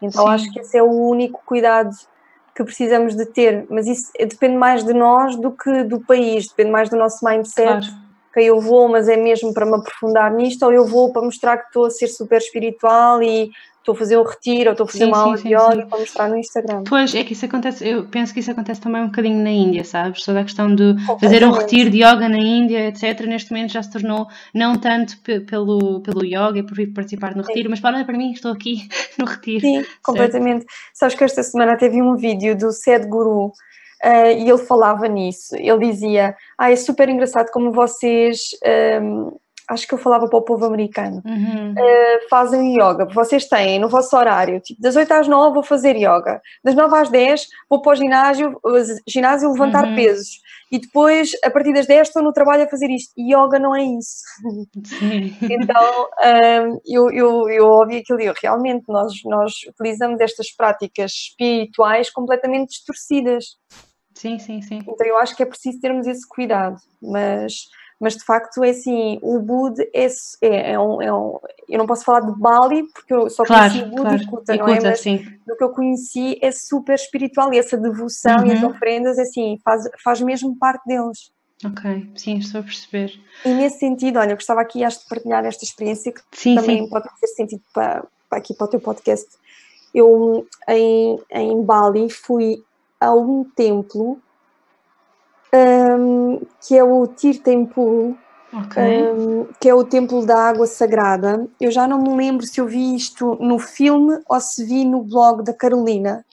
Então 0.00 0.24
Sim. 0.26 0.30
acho 0.30 0.52
que 0.52 0.60
esse 0.60 0.76
é 0.78 0.82
o 0.82 0.90
único 0.90 1.42
cuidado 1.44 1.90
que 2.54 2.62
precisamos 2.62 3.16
de 3.16 3.26
ter, 3.26 3.66
mas 3.68 3.86
isso 3.88 4.12
depende 4.16 4.56
mais 4.56 4.84
de 4.84 4.94
nós 4.94 5.34
do 5.34 5.50
que 5.50 5.82
do 5.82 6.00
país, 6.00 6.46
depende 6.48 6.70
mais 6.70 6.88
do 6.88 6.96
nosso 6.96 7.24
mindset. 7.24 7.66
Claro. 7.66 8.03
Que 8.34 8.40
eu 8.42 8.60
vou, 8.60 8.88
mas 8.88 9.08
é 9.08 9.16
mesmo 9.16 9.54
para 9.54 9.64
me 9.64 9.76
aprofundar 9.76 10.32
nisto, 10.34 10.64
ou 10.64 10.72
eu 10.72 10.84
vou 10.84 11.12
para 11.12 11.22
mostrar 11.22 11.56
que 11.58 11.66
estou 11.68 11.86
a 11.86 11.90
ser 11.90 12.08
super 12.08 12.38
espiritual 12.38 13.22
e 13.22 13.48
estou 13.78 13.94
a 13.94 13.98
fazer 13.98 14.16
um 14.16 14.22
retiro, 14.24 14.70
ou 14.70 14.72
estou 14.72 14.84
a 14.84 14.88
fazer 14.88 15.04
Sim, 15.04 15.10
uma 15.10 15.18
sim, 15.18 15.22
aula 15.22 15.36
sim, 15.36 15.42
de 15.48 15.54
yoga 15.54 15.82
sim. 15.82 15.88
para 15.88 15.98
mostrar 15.98 16.28
no 16.30 16.36
Instagram. 16.38 16.82
Pois, 16.88 17.14
é 17.14 17.22
que 17.22 17.34
isso 17.34 17.44
acontece, 17.44 17.86
eu 17.86 18.06
penso 18.08 18.32
que 18.32 18.40
isso 18.40 18.50
acontece 18.50 18.80
também 18.80 19.02
um 19.02 19.06
bocadinho 19.06 19.42
na 19.44 19.50
Índia, 19.50 19.84
sabes? 19.84 20.24
Toda 20.24 20.40
a 20.40 20.42
questão 20.42 20.74
de 20.74 20.96
fazer 21.20 21.44
um 21.44 21.50
retiro 21.52 21.90
de 21.90 21.98
yoga 21.98 22.28
na 22.28 22.38
Índia, 22.38 22.88
etc. 22.88 23.26
Neste 23.26 23.52
momento 23.52 23.72
já 23.72 23.82
se 23.82 23.92
tornou 23.92 24.26
não 24.54 24.74
tanto 24.76 25.18
pe- 25.20 25.40
pelo, 25.40 26.00
pelo 26.00 26.24
yoga 26.24 26.58
e 26.58 26.62
por 26.62 26.74
vir 26.74 26.92
participar 26.94 27.36
no 27.36 27.42
retiro, 27.42 27.68
mas 27.68 27.78
para, 27.78 28.02
para 28.04 28.16
mim 28.16 28.32
estou 28.32 28.52
aqui 28.52 28.88
no 29.18 29.26
retiro. 29.26 29.60
Sim, 29.60 29.84
completamente. 30.02 30.64
Sabes 30.94 31.14
que 31.14 31.22
esta 31.24 31.42
semana 31.42 31.76
teve 31.76 32.00
um 32.00 32.16
vídeo 32.16 32.56
do 32.56 32.72
Sadhguru 32.72 33.52
uh, 34.04 34.38
e 34.38 34.48
ele 34.48 34.58
falava 34.58 35.06
nisso. 35.08 35.54
Ele 35.56 35.90
dizia: 35.90 36.36
Ah, 36.58 36.70
é 36.70 36.76
super 36.76 37.08
engraçado 37.08 37.50
como 37.50 37.72
vocês. 37.72 38.50
um, 39.02 39.32
acho 39.68 39.88
que 39.88 39.94
eu 39.94 39.98
falava 39.98 40.28
para 40.28 40.38
o 40.38 40.42
povo 40.42 40.66
americano. 40.66 41.22
Uhum. 41.24 41.72
uh, 41.72 42.28
fazem 42.28 42.74
yoga. 42.74 43.06
Vocês 43.06 43.46
têm 43.46 43.78
no 43.78 43.88
vosso 43.88 44.14
horário, 44.16 44.60
tipo, 44.60 44.80
das 44.80 44.94
8 44.94 45.10
às 45.12 45.26
9 45.28 45.54
vou 45.54 45.62
fazer 45.62 45.96
yoga, 45.96 46.40
das 46.62 46.74
9 46.74 46.94
às 46.96 47.08
10 47.08 47.46
vou 47.68 47.80
para 47.80 47.92
o 47.92 47.96
ginásio, 47.96 48.60
uh, 48.62 49.00
ginásio 49.08 49.50
levantar 49.50 49.86
Uhum. 49.86 49.94
pesos. 49.94 50.42
E 50.70 50.78
depois, 50.78 51.30
a 51.44 51.50
partir 51.50 51.72
das 51.72 51.86
10, 51.86 52.08
estou 52.08 52.22
no 52.22 52.32
trabalho 52.32 52.64
a 52.64 52.68
fazer 52.68 52.90
isto. 52.90 53.12
E 53.16 53.32
yoga 53.34 53.58
não 53.58 53.74
é 53.74 53.82
isso. 53.84 54.22
Então, 55.42 56.08
hum, 56.24 56.80
eu, 56.86 57.10
eu, 57.10 57.48
eu 57.48 57.66
ouvi 57.68 57.98
aquilo 57.98 58.20
e 58.20 58.26
eu, 58.26 58.34
realmente 58.42 58.84
nós, 58.88 59.12
nós 59.24 59.52
utilizamos 59.68 60.20
estas 60.20 60.50
práticas 60.50 61.12
espirituais 61.12 62.10
completamente 62.10 62.70
distorcidas. 62.70 63.44
Sim, 64.14 64.38
sim, 64.38 64.62
sim. 64.62 64.78
Então, 64.86 65.06
eu 65.06 65.16
acho 65.18 65.36
que 65.36 65.42
é 65.42 65.46
preciso 65.46 65.80
termos 65.80 66.06
esse 66.06 66.26
cuidado. 66.26 66.76
Mas, 67.02 67.68
mas 68.00 68.16
de 68.16 68.24
facto, 68.24 68.62
é 68.64 68.70
assim: 68.70 69.18
o 69.22 69.38
Bud 69.40 69.80
é, 69.94 70.06
é, 70.42 70.72
é 70.72 70.78
um, 70.78 71.02
é 71.02 71.12
um- 71.12 71.38
Eu 71.68 71.78
não 71.78 71.86
posso 71.86 72.04
falar 72.04 72.20
de 72.20 72.38
Bali, 72.38 72.84
porque 72.92 73.12
eu 73.14 73.28
só 73.30 73.44
conheci 73.44 73.78
Claro, 73.78 73.86
o 73.86 73.90
Bud 73.90 74.02
claro. 74.02 74.22
e 74.22 74.26
Kuta, 74.26 74.56
não 74.56 74.68
é? 74.68 74.80
Mas 74.80 75.00
sim. 75.00 75.24
do 75.46 75.56
que 75.56 75.64
eu 75.64 75.70
conheci 75.70 76.38
é 76.42 76.50
super 76.52 76.94
espiritual 76.94 77.52
e 77.52 77.58
essa 77.58 77.76
devoção 77.76 78.44
e 78.46 78.52
as 78.52 78.62
Uhum. 78.62 78.68
ofrendas, 78.70 79.18
é 79.18 79.22
assim, 79.22 79.58
faz, 79.64 79.84
faz 80.02 80.20
mesmo 80.20 80.56
parte 80.58 80.84
deles. 80.86 81.30
Ok, 81.64 82.12
sim, 82.16 82.38
estou 82.38 82.60
a 82.60 82.64
perceber. 82.64 83.12
E 83.44 83.54
nesse 83.54 83.78
sentido, 83.78 84.18
olha, 84.18 84.32
eu 84.32 84.36
gostava 84.36 84.60
aqui 84.60 84.84
acho, 84.84 85.00
de 85.00 85.06
partilhar 85.08 85.44
esta 85.46 85.64
experiência 85.64 86.12
que 86.12 86.20
Sim, 86.32 86.54
também 86.56 86.82
sim. 86.82 86.88
pode 86.90 87.08
fazer 87.08 87.26
sentido 87.28 87.62
para, 87.72 88.04
para 88.28 88.38
aqui 88.38 88.52
para 88.54 88.64
o 88.66 88.68
teu 88.68 88.80
podcast. 88.80 89.26
Eu 89.94 90.46
em, 90.68 91.18
em 91.30 91.62
Bali 91.62 92.10
fui 92.10 92.62
a 93.04 93.14
um 93.14 93.44
templo 93.56 94.18
hum, 95.54 96.40
que 96.66 96.76
é 96.76 96.82
o 96.84 97.06
Tirtempul, 97.06 98.16
Ok. 98.52 98.82
hum, 99.16 99.48
que 99.60 99.68
é 99.68 99.74
o 99.74 99.84
templo 99.84 100.24
da 100.26 100.48
água 100.48 100.66
sagrada. 100.66 101.46
Eu 101.60 101.70
já 101.70 101.86
não 101.86 102.00
me 102.02 102.16
lembro 102.16 102.46
se 102.46 102.60
eu 102.60 102.66
vi 102.66 102.94
isto 102.94 103.36
no 103.40 103.58
filme 103.58 104.18
ou 104.28 104.40
se 104.40 104.64
vi 104.64 104.84
no 104.84 105.02
blog 105.02 105.42
da 105.42 105.52
Carolina. 105.52 106.24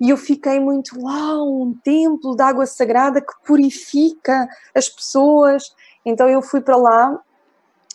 E 0.00 0.10
eu 0.10 0.16
fiquei 0.16 0.60
muito, 0.60 0.96
uau, 1.00 1.62
um 1.62 1.74
templo 1.82 2.36
de 2.36 2.42
água 2.42 2.66
sagrada 2.66 3.20
que 3.20 3.32
purifica 3.44 4.48
as 4.74 4.88
pessoas. 4.88 5.64
Então 6.04 6.28
eu 6.28 6.40
fui 6.40 6.60
para 6.60 6.76
lá 6.76 7.18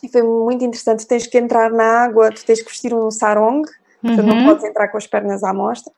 e 0.02 0.08
foi 0.08 0.22
muito 0.22 0.64
interessante. 0.64 1.04
Tu 1.04 1.08
tens 1.08 1.26
que 1.26 1.38
entrar 1.38 1.70
na 1.70 2.04
água, 2.04 2.30
tu 2.30 2.44
tens 2.44 2.60
que 2.60 2.68
vestir 2.68 2.92
um 2.94 3.10
sarong, 3.10 3.62
portanto 4.02 4.26
não 4.26 4.36
Uhum. 4.36 4.44
podes 4.44 4.64
entrar 4.64 4.88
com 4.88 4.98
as 4.98 5.06
pernas 5.06 5.42
à 5.42 5.54
mostra. 5.54 5.92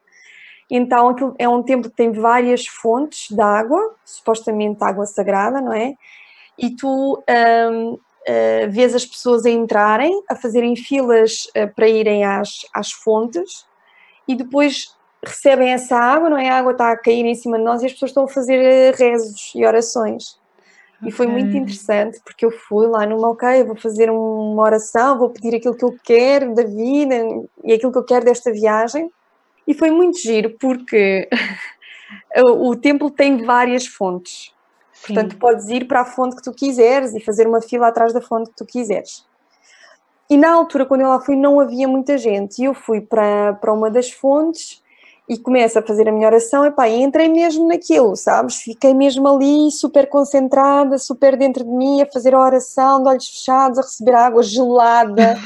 Então 0.70 1.08
aquilo 1.08 1.34
é 1.38 1.48
um 1.48 1.62
templo 1.62 1.90
que 1.90 1.96
tem 1.96 2.12
várias 2.12 2.66
fontes 2.66 3.28
de 3.30 3.40
água, 3.40 3.94
supostamente 4.04 4.82
água 4.82 5.06
sagrada, 5.06 5.60
não 5.60 5.72
é? 5.72 5.94
E 6.58 6.74
tu 6.74 7.22
hum, 7.70 7.98
eh, 8.26 8.66
vês 8.66 8.92
as 8.92 9.06
pessoas 9.06 9.46
a 9.46 9.50
entrarem, 9.50 10.12
a 10.28 10.34
fazerem 10.34 10.74
filas 10.74 11.48
eh, 11.54 11.66
para 11.66 11.88
irem 11.88 12.24
às, 12.24 12.66
às 12.74 12.90
fontes 12.90 13.64
e 14.26 14.34
depois 14.34 14.96
recebem 15.24 15.72
essa 15.72 15.96
água, 15.96 16.28
não 16.28 16.36
é? 16.36 16.48
A 16.48 16.58
água 16.58 16.72
está 16.72 16.90
a 16.90 16.96
cair 16.96 17.24
em 17.24 17.34
cima 17.36 17.56
de 17.56 17.62
nós 17.62 17.82
e 17.82 17.86
as 17.86 17.92
pessoas 17.92 18.10
estão 18.10 18.24
a 18.24 18.28
fazer 18.28 18.58
eh, 18.58 18.90
rezos 18.90 19.52
e 19.54 19.64
orações. 19.64 20.40
E 21.04 21.12
foi 21.12 21.26
muito 21.26 21.54
interessante 21.56 22.20
porque 22.24 22.44
eu 22.44 22.50
fui 22.50 22.88
lá 22.88 23.06
numa, 23.06 23.28
ok, 23.28 23.62
vou 23.64 23.76
fazer 23.76 24.10
uma 24.10 24.62
oração, 24.62 25.18
vou 25.18 25.30
pedir 25.30 25.54
aquilo 25.54 25.76
que 25.76 25.84
eu 25.84 25.94
quero 26.02 26.54
da 26.54 26.64
vida 26.64 27.14
e 27.62 27.74
aquilo 27.74 27.92
que 27.92 27.98
eu 27.98 28.04
quero 28.04 28.24
desta 28.24 28.50
viagem. 28.50 29.08
E 29.66 29.74
foi 29.74 29.90
muito 29.90 30.18
giro 30.18 30.56
porque 30.58 31.28
o 32.58 32.76
templo 32.76 33.10
tem 33.10 33.44
várias 33.44 33.86
fontes. 33.86 34.54
Sim. 34.92 35.14
Portanto, 35.14 35.36
podes 35.38 35.68
ir 35.68 35.86
para 35.86 36.02
a 36.02 36.04
fonte 36.04 36.36
que 36.36 36.42
tu 36.42 36.52
quiseres 36.52 37.14
e 37.14 37.20
fazer 37.20 37.46
uma 37.46 37.60
fila 37.60 37.88
atrás 37.88 38.12
da 38.12 38.20
fonte 38.20 38.50
que 38.50 38.56
tu 38.56 38.66
quiseres. 38.66 39.26
E 40.28 40.36
na 40.36 40.52
altura, 40.52 40.84
quando 40.86 41.02
eu 41.02 41.08
lá 41.08 41.20
fui, 41.20 41.36
não 41.36 41.60
havia 41.60 41.86
muita 41.86 42.18
gente. 42.18 42.60
E 42.60 42.64
eu 42.64 42.74
fui 42.74 43.00
para, 43.00 43.54
para 43.54 43.72
uma 43.72 43.90
das 43.90 44.10
fontes 44.10 44.82
e 45.28 45.36
começo 45.36 45.78
a 45.78 45.82
fazer 45.82 46.08
a 46.08 46.12
minha 46.12 46.28
oração, 46.28 46.64
epá, 46.64 46.88
e 46.88 47.02
entrei 47.02 47.28
mesmo 47.28 47.66
naquilo, 47.66 48.14
sabes? 48.14 48.56
Fiquei 48.56 48.94
mesmo 48.94 49.26
ali, 49.26 49.70
super 49.72 50.08
concentrada, 50.08 50.98
super 50.98 51.36
dentro 51.36 51.64
de 51.64 51.70
mim, 51.70 52.00
a 52.00 52.06
fazer 52.06 52.34
a 52.34 52.40
oração, 52.40 53.02
de 53.02 53.08
olhos 53.08 53.28
fechados, 53.28 53.78
a 53.78 53.82
receber 53.82 54.14
água 54.14 54.42
gelada, 54.42 55.36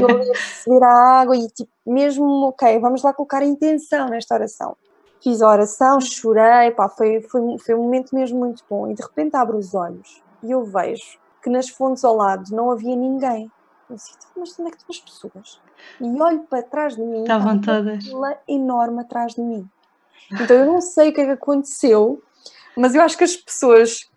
eu 0.00 0.06
a 0.22 0.32
receber 0.32 0.84
a 0.84 1.20
água 1.20 1.36
e 1.36 1.48
tipo, 1.48 1.70
mesmo, 1.84 2.24
ok, 2.48 2.78
vamos 2.78 3.02
lá 3.02 3.12
colocar 3.12 3.42
a 3.42 3.46
intenção 3.46 4.08
nesta 4.08 4.34
oração. 4.34 4.76
Fiz 5.20 5.42
a 5.42 5.50
oração, 5.50 6.00
chorei, 6.00 6.70
pá, 6.70 6.88
foi, 6.88 7.20
foi, 7.22 7.40
foi 7.58 7.74
um 7.74 7.82
momento 7.82 8.14
mesmo 8.14 8.38
muito 8.38 8.62
bom. 8.70 8.88
E 8.88 8.94
de 8.94 9.02
repente 9.02 9.34
abro 9.34 9.58
os 9.58 9.74
olhos 9.74 10.22
e 10.42 10.50
eu 10.52 10.64
vejo 10.64 11.18
que 11.42 11.50
nas 11.50 11.68
fontes 11.68 12.04
ao 12.04 12.14
lado 12.14 12.54
não 12.54 12.70
havia 12.70 12.94
ninguém. 12.94 13.50
Eu 13.88 13.96
disse, 13.96 14.12
mas 14.36 14.58
onde 14.58 14.68
é 14.68 14.72
que 14.72 14.78
estão 14.78 14.90
as 14.90 15.00
pessoas? 15.00 15.60
E 16.00 16.04
olho 16.04 16.40
para 16.50 16.62
trás 16.62 16.96
de 16.96 17.02
mim, 17.02 17.22
estavam 17.22 17.60
todas. 17.60 18.06
Uma 18.08 18.36
enorme 18.48 19.00
atrás 19.00 19.34
de 19.34 19.40
mim. 19.40 19.68
Então 20.32 20.56
eu 20.56 20.66
não 20.66 20.80
sei 20.80 21.10
o 21.10 21.12
que 21.12 21.20
é 21.20 21.24
que 21.26 21.30
aconteceu, 21.32 22.22
mas 22.76 22.94
eu 22.94 23.02
acho 23.02 23.16
que 23.16 23.24
as 23.24 23.36
pessoas 23.36 24.08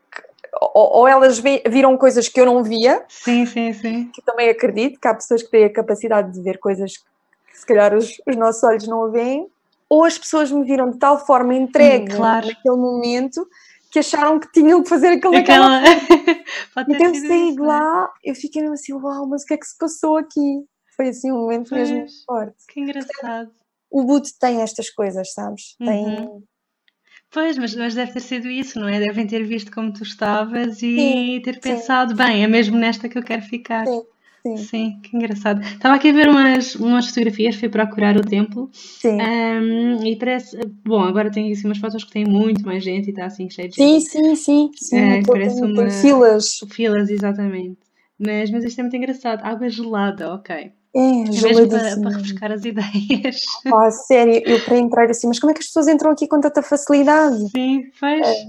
ou, 0.61 1.07
elas 1.07 1.39
viram 1.39 1.97
coisas 1.97 2.27
que 2.27 2.39
eu 2.39 2.45
não 2.45 2.63
via. 2.63 3.03
Sim, 3.07 3.45
sim, 3.45 3.73
sim. 3.73 4.09
Que 4.13 4.21
também 4.21 4.49
acredito 4.49 4.99
que 4.99 5.07
há 5.07 5.13
pessoas 5.13 5.43
que 5.43 5.49
têm 5.49 5.65
a 5.65 5.73
capacidade 5.73 6.33
de 6.33 6.41
ver 6.41 6.57
coisas 6.57 6.97
que 6.97 7.59
se 7.59 7.65
calhar 7.65 7.93
os, 7.93 8.19
os 8.25 8.35
nossos 8.35 8.63
olhos 8.63 8.87
não 8.87 9.11
veem. 9.11 9.47
Ou 9.87 10.03
as 10.03 10.17
pessoas 10.17 10.51
me 10.51 10.63
viram 10.63 10.91
de 10.91 10.97
tal 10.97 11.25
forma 11.25 11.53
entregue 11.53 12.15
claro. 12.15 12.47
naquele 12.47 12.75
momento 12.75 13.47
que 13.91 13.99
acharam 13.99 14.39
que 14.39 14.51
tinham 14.51 14.83
que 14.83 14.89
fazer 14.89 15.13
aquela. 15.13 15.37
aquela... 15.37 15.81
então 16.89 17.07
eu 17.07 17.15
saí 17.15 17.55
de 17.55 17.61
é? 17.61 17.65
lá, 17.65 18.13
eu 18.23 18.35
fiquei 18.35 18.65
assim, 18.67 18.93
uau, 18.93 19.27
mas 19.27 19.43
o 19.43 19.45
que 19.45 19.53
é 19.53 19.57
que 19.57 19.65
se 19.65 19.77
passou 19.77 20.17
aqui? 20.17 20.65
Foi 20.95 21.09
assim 21.09 21.31
um 21.31 21.41
momento 21.41 21.69
pois, 21.69 21.89
mesmo 21.89 22.07
forte. 22.25 22.65
Que 22.67 22.79
engraçado. 22.79 23.51
O 23.89 24.03
boot 24.03 24.37
tem 24.39 24.61
estas 24.61 24.89
coisas, 24.89 25.33
sabes? 25.33 25.75
Tem. 25.77 26.05
Uhum. 26.05 26.43
Pois, 27.31 27.57
mas, 27.57 27.75
mas 27.75 27.93
deve 27.93 28.11
ter 28.11 28.21
sido 28.21 28.47
isso, 28.49 28.79
não 28.79 28.87
é? 28.87 28.99
Devem 28.99 29.27
ter 29.27 29.43
visto 29.43 29.71
como 29.71 29.93
tu 29.93 30.03
estavas 30.03 30.77
e 30.81 30.95
sim, 30.95 31.41
ter 31.43 31.59
pensado, 31.59 32.11
sim. 32.11 32.17
bem, 32.17 32.43
é 32.43 32.47
mesmo 32.47 32.77
nesta 32.77 33.07
que 33.07 33.17
eu 33.17 33.23
quero 33.23 33.43
ficar. 33.43 33.85
Sim. 33.85 34.01
Sim. 34.41 34.57
Sim, 34.57 34.99
que 35.03 35.15
engraçado. 35.15 35.61
Estava 35.61 35.95
aqui 35.95 36.09
a 36.09 36.13
ver 36.13 36.29
umas, 36.29 36.75
umas 36.75 37.07
fotografias, 37.07 37.55
fui 37.55 37.67
procurar 37.67 38.15
o 38.15 38.21
templo. 38.21 38.69
Sim. 38.73 39.17
Um, 39.21 40.05
e 40.05 40.15
parece. 40.15 40.57
Bom, 40.85 41.01
agora 41.01 41.29
tem 41.29 41.51
assim 41.51 41.67
umas 41.67 41.77
fotos 41.77 42.03
que 42.03 42.11
tem 42.11 42.25
muito 42.25 42.65
mais 42.65 42.83
gente 42.83 43.07
e 43.07 43.09
está 43.09 43.25
assim 43.25 43.49
cheio 43.49 43.69
de 43.69 43.75
gente. 43.75 44.01
Sim, 44.01 44.35
sim, 44.35 44.35
sim. 44.35 44.71
sim 44.75 44.97
é, 44.97 45.21
parece 45.25 45.61
tem, 45.61 45.71
uma. 45.71 45.87
Tem 45.87 46.01
filas. 46.01 46.59
Filas, 46.71 47.09
exatamente. 47.09 47.79
Mas, 48.17 48.49
mas 48.49 48.63
isto 48.63 48.79
é 48.79 48.83
muito 48.83 48.95
engraçado. 48.95 49.43
Água 49.43 49.69
gelada, 49.69 50.33
ok. 50.33 50.55
É, 50.55 50.99
é 50.99 51.41
mesmo 51.41 51.67
para, 51.67 52.01
para 52.01 52.11
refrescar 52.11 52.51
as 52.51 52.63
ideias. 52.65 53.43
Ah, 53.71 53.91
sério, 53.91 54.41
eu 54.45 54.63
para 54.63 54.77
entrar 54.77 55.09
assim, 55.09 55.27
mas 55.27 55.39
como 55.39 55.51
é 55.51 55.53
que 55.53 55.59
as 55.59 55.67
pessoas 55.67 55.87
entram 55.87 56.11
aqui 56.11 56.27
com 56.27 56.39
tanta 56.39 56.61
facilidade? 56.63 57.49
Sim, 57.49 57.83
faz. 57.93 58.25
É, 58.25 58.45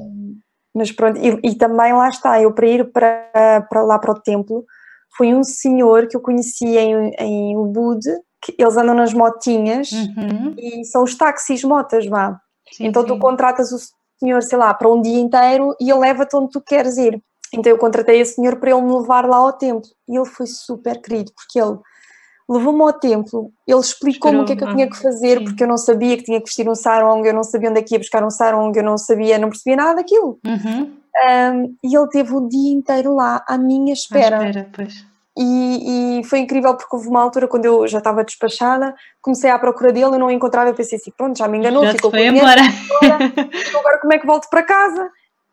mas 0.74 0.90
pronto, 0.92 1.18
e, 1.18 1.50
e, 1.50 1.54
também 1.56 1.92
lá 1.92 2.08
está, 2.08 2.40
eu 2.40 2.52
para 2.52 2.66
ir 2.66 2.90
para, 2.92 3.66
para 3.68 3.82
lá 3.82 3.98
para 3.98 4.12
o 4.12 4.20
templo, 4.20 4.64
foi 5.16 5.34
um 5.34 5.42
senhor 5.42 6.06
que 6.06 6.16
eu 6.16 6.20
conheci 6.20 6.76
em, 6.76 7.10
em 7.18 7.56
Ubud, 7.56 8.00
que 8.42 8.54
eles 8.58 8.76
andam 8.76 8.94
nas 8.94 9.12
motinhas 9.12 9.90
uhum. 9.92 10.54
e 10.56 10.84
são 10.84 11.02
os 11.02 11.14
táxis 11.14 11.62
motas, 11.62 12.06
vá. 12.06 12.40
Sim, 12.72 12.86
então 12.86 13.02
sim. 13.02 13.08
tu 13.08 13.18
contratas 13.18 13.72
o 13.72 13.78
senhor, 14.18 14.42
sei 14.42 14.58
lá, 14.58 14.72
para 14.72 14.88
um 14.88 15.00
dia 15.00 15.18
inteiro 15.18 15.74
e 15.80 15.90
ele 15.90 16.00
leva-te 16.00 16.36
onde 16.36 16.50
tu 16.50 16.60
queres 16.60 16.96
ir. 16.96 17.22
Então 17.52 17.70
eu 17.70 17.78
contratei 17.78 18.20
esse 18.20 18.36
senhor 18.36 18.56
para 18.56 18.70
ele 18.70 18.82
me 18.82 18.92
levar 18.92 19.26
lá 19.26 19.38
ao 19.38 19.52
templo 19.52 19.90
e 20.08 20.16
ele 20.16 20.26
foi 20.26 20.46
super 20.46 21.00
querido, 21.00 21.32
porque 21.34 21.60
ele 21.60 21.78
levou-me 22.50 22.82
ao 22.82 22.92
templo, 22.92 23.52
ele 23.64 23.78
explicou-me 23.78 24.40
o 24.40 24.44
que 24.44 24.54
é 24.54 24.56
que 24.56 24.64
eu 24.64 24.70
tinha 24.70 24.90
que 24.90 24.96
fazer, 24.96 25.38
sim. 25.38 25.44
porque 25.44 25.62
eu 25.62 25.68
não 25.68 25.78
sabia 25.78 26.16
que 26.16 26.24
tinha 26.24 26.40
que 26.40 26.46
vestir 26.46 26.68
um 26.68 26.74
sarong, 26.74 27.24
eu 27.24 27.32
não 27.32 27.44
sabia 27.44 27.70
onde 27.70 27.78
é 27.78 27.82
que 27.82 27.94
ia 27.94 27.98
buscar 28.00 28.24
um 28.24 28.30
sarong, 28.30 28.76
eu 28.76 28.82
não 28.82 28.98
sabia, 28.98 29.38
não 29.38 29.50
percebia 29.50 29.76
nada 29.76 29.94
daquilo. 29.96 30.40
Uhum. 30.44 30.90
Um, 31.22 31.76
e 31.84 31.96
ele 31.96 32.08
teve 32.08 32.34
o 32.34 32.48
dia 32.48 32.72
inteiro 32.72 33.14
lá 33.14 33.44
à 33.46 33.56
minha 33.56 33.92
espera. 33.92 34.40
À 34.40 34.48
espera 34.48 34.68
pois. 34.74 35.06
E, 35.38 36.18
e, 36.18 36.24
foi 36.24 36.40
incrível 36.40 36.76
porque 36.76 36.94
houve 36.94 37.08
uma 37.08 37.22
altura 37.22 37.46
quando 37.46 37.64
eu 37.64 37.86
já 37.86 37.98
estava 37.98 38.24
despachada, 38.24 38.94
comecei 39.22 39.48
à 39.48 39.58
procura 39.58 39.92
dele, 39.92 40.16
eu 40.16 40.18
não 40.18 40.30
encontrava, 40.30 40.70
eu 40.70 40.74
pensei 40.74 40.98
assim, 40.98 41.12
pronto, 41.16 41.38
já 41.38 41.46
me 41.46 41.56
enganou, 41.56 41.84
já 41.84 41.92
ficou 41.92 42.10
foi 42.10 42.26
embora. 42.26 42.60
Então 43.00 43.80
agora 43.80 43.98
como 44.00 44.12
é 44.12 44.18
que 44.18 44.26
volto 44.26 44.48
para 44.50 44.64
casa? 44.64 45.08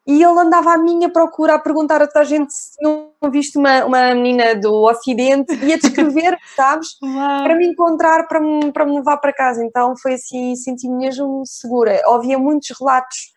E 0.07 0.23
ele 0.23 0.39
andava 0.39 0.71
à 0.71 0.77
minha 0.77 1.09
procura 1.09 1.55
a 1.55 1.59
perguntar 1.59 2.01
a 2.01 2.07
toda 2.07 2.21
a 2.21 2.23
gente 2.23 2.53
se 2.53 2.77
tinham 2.77 3.11
visto 3.29 3.59
uma, 3.59 3.83
uma 3.83 4.15
menina 4.15 4.55
do 4.55 4.73
Ocidente 4.85 5.53
e 5.53 5.73
a 5.73 5.77
descrever, 5.77 6.37
sabes? 6.55 6.87
Uau. 7.03 7.43
Para 7.43 7.55
me 7.55 7.67
encontrar, 7.67 8.25
para 8.25 8.39
me, 8.39 8.71
para 8.71 8.85
me 8.85 8.95
levar 8.95 9.17
para 9.17 9.33
casa. 9.33 9.61
Então 9.65 9.95
foi 9.97 10.13
assim, 10.13 10.55
senti-me 10.55 10.95
mesmo 10.95 11.43
segura. 11.45 12.01
Havia 12.07 12.39
muitos 12.39 12.69
relatos 12.79 13.35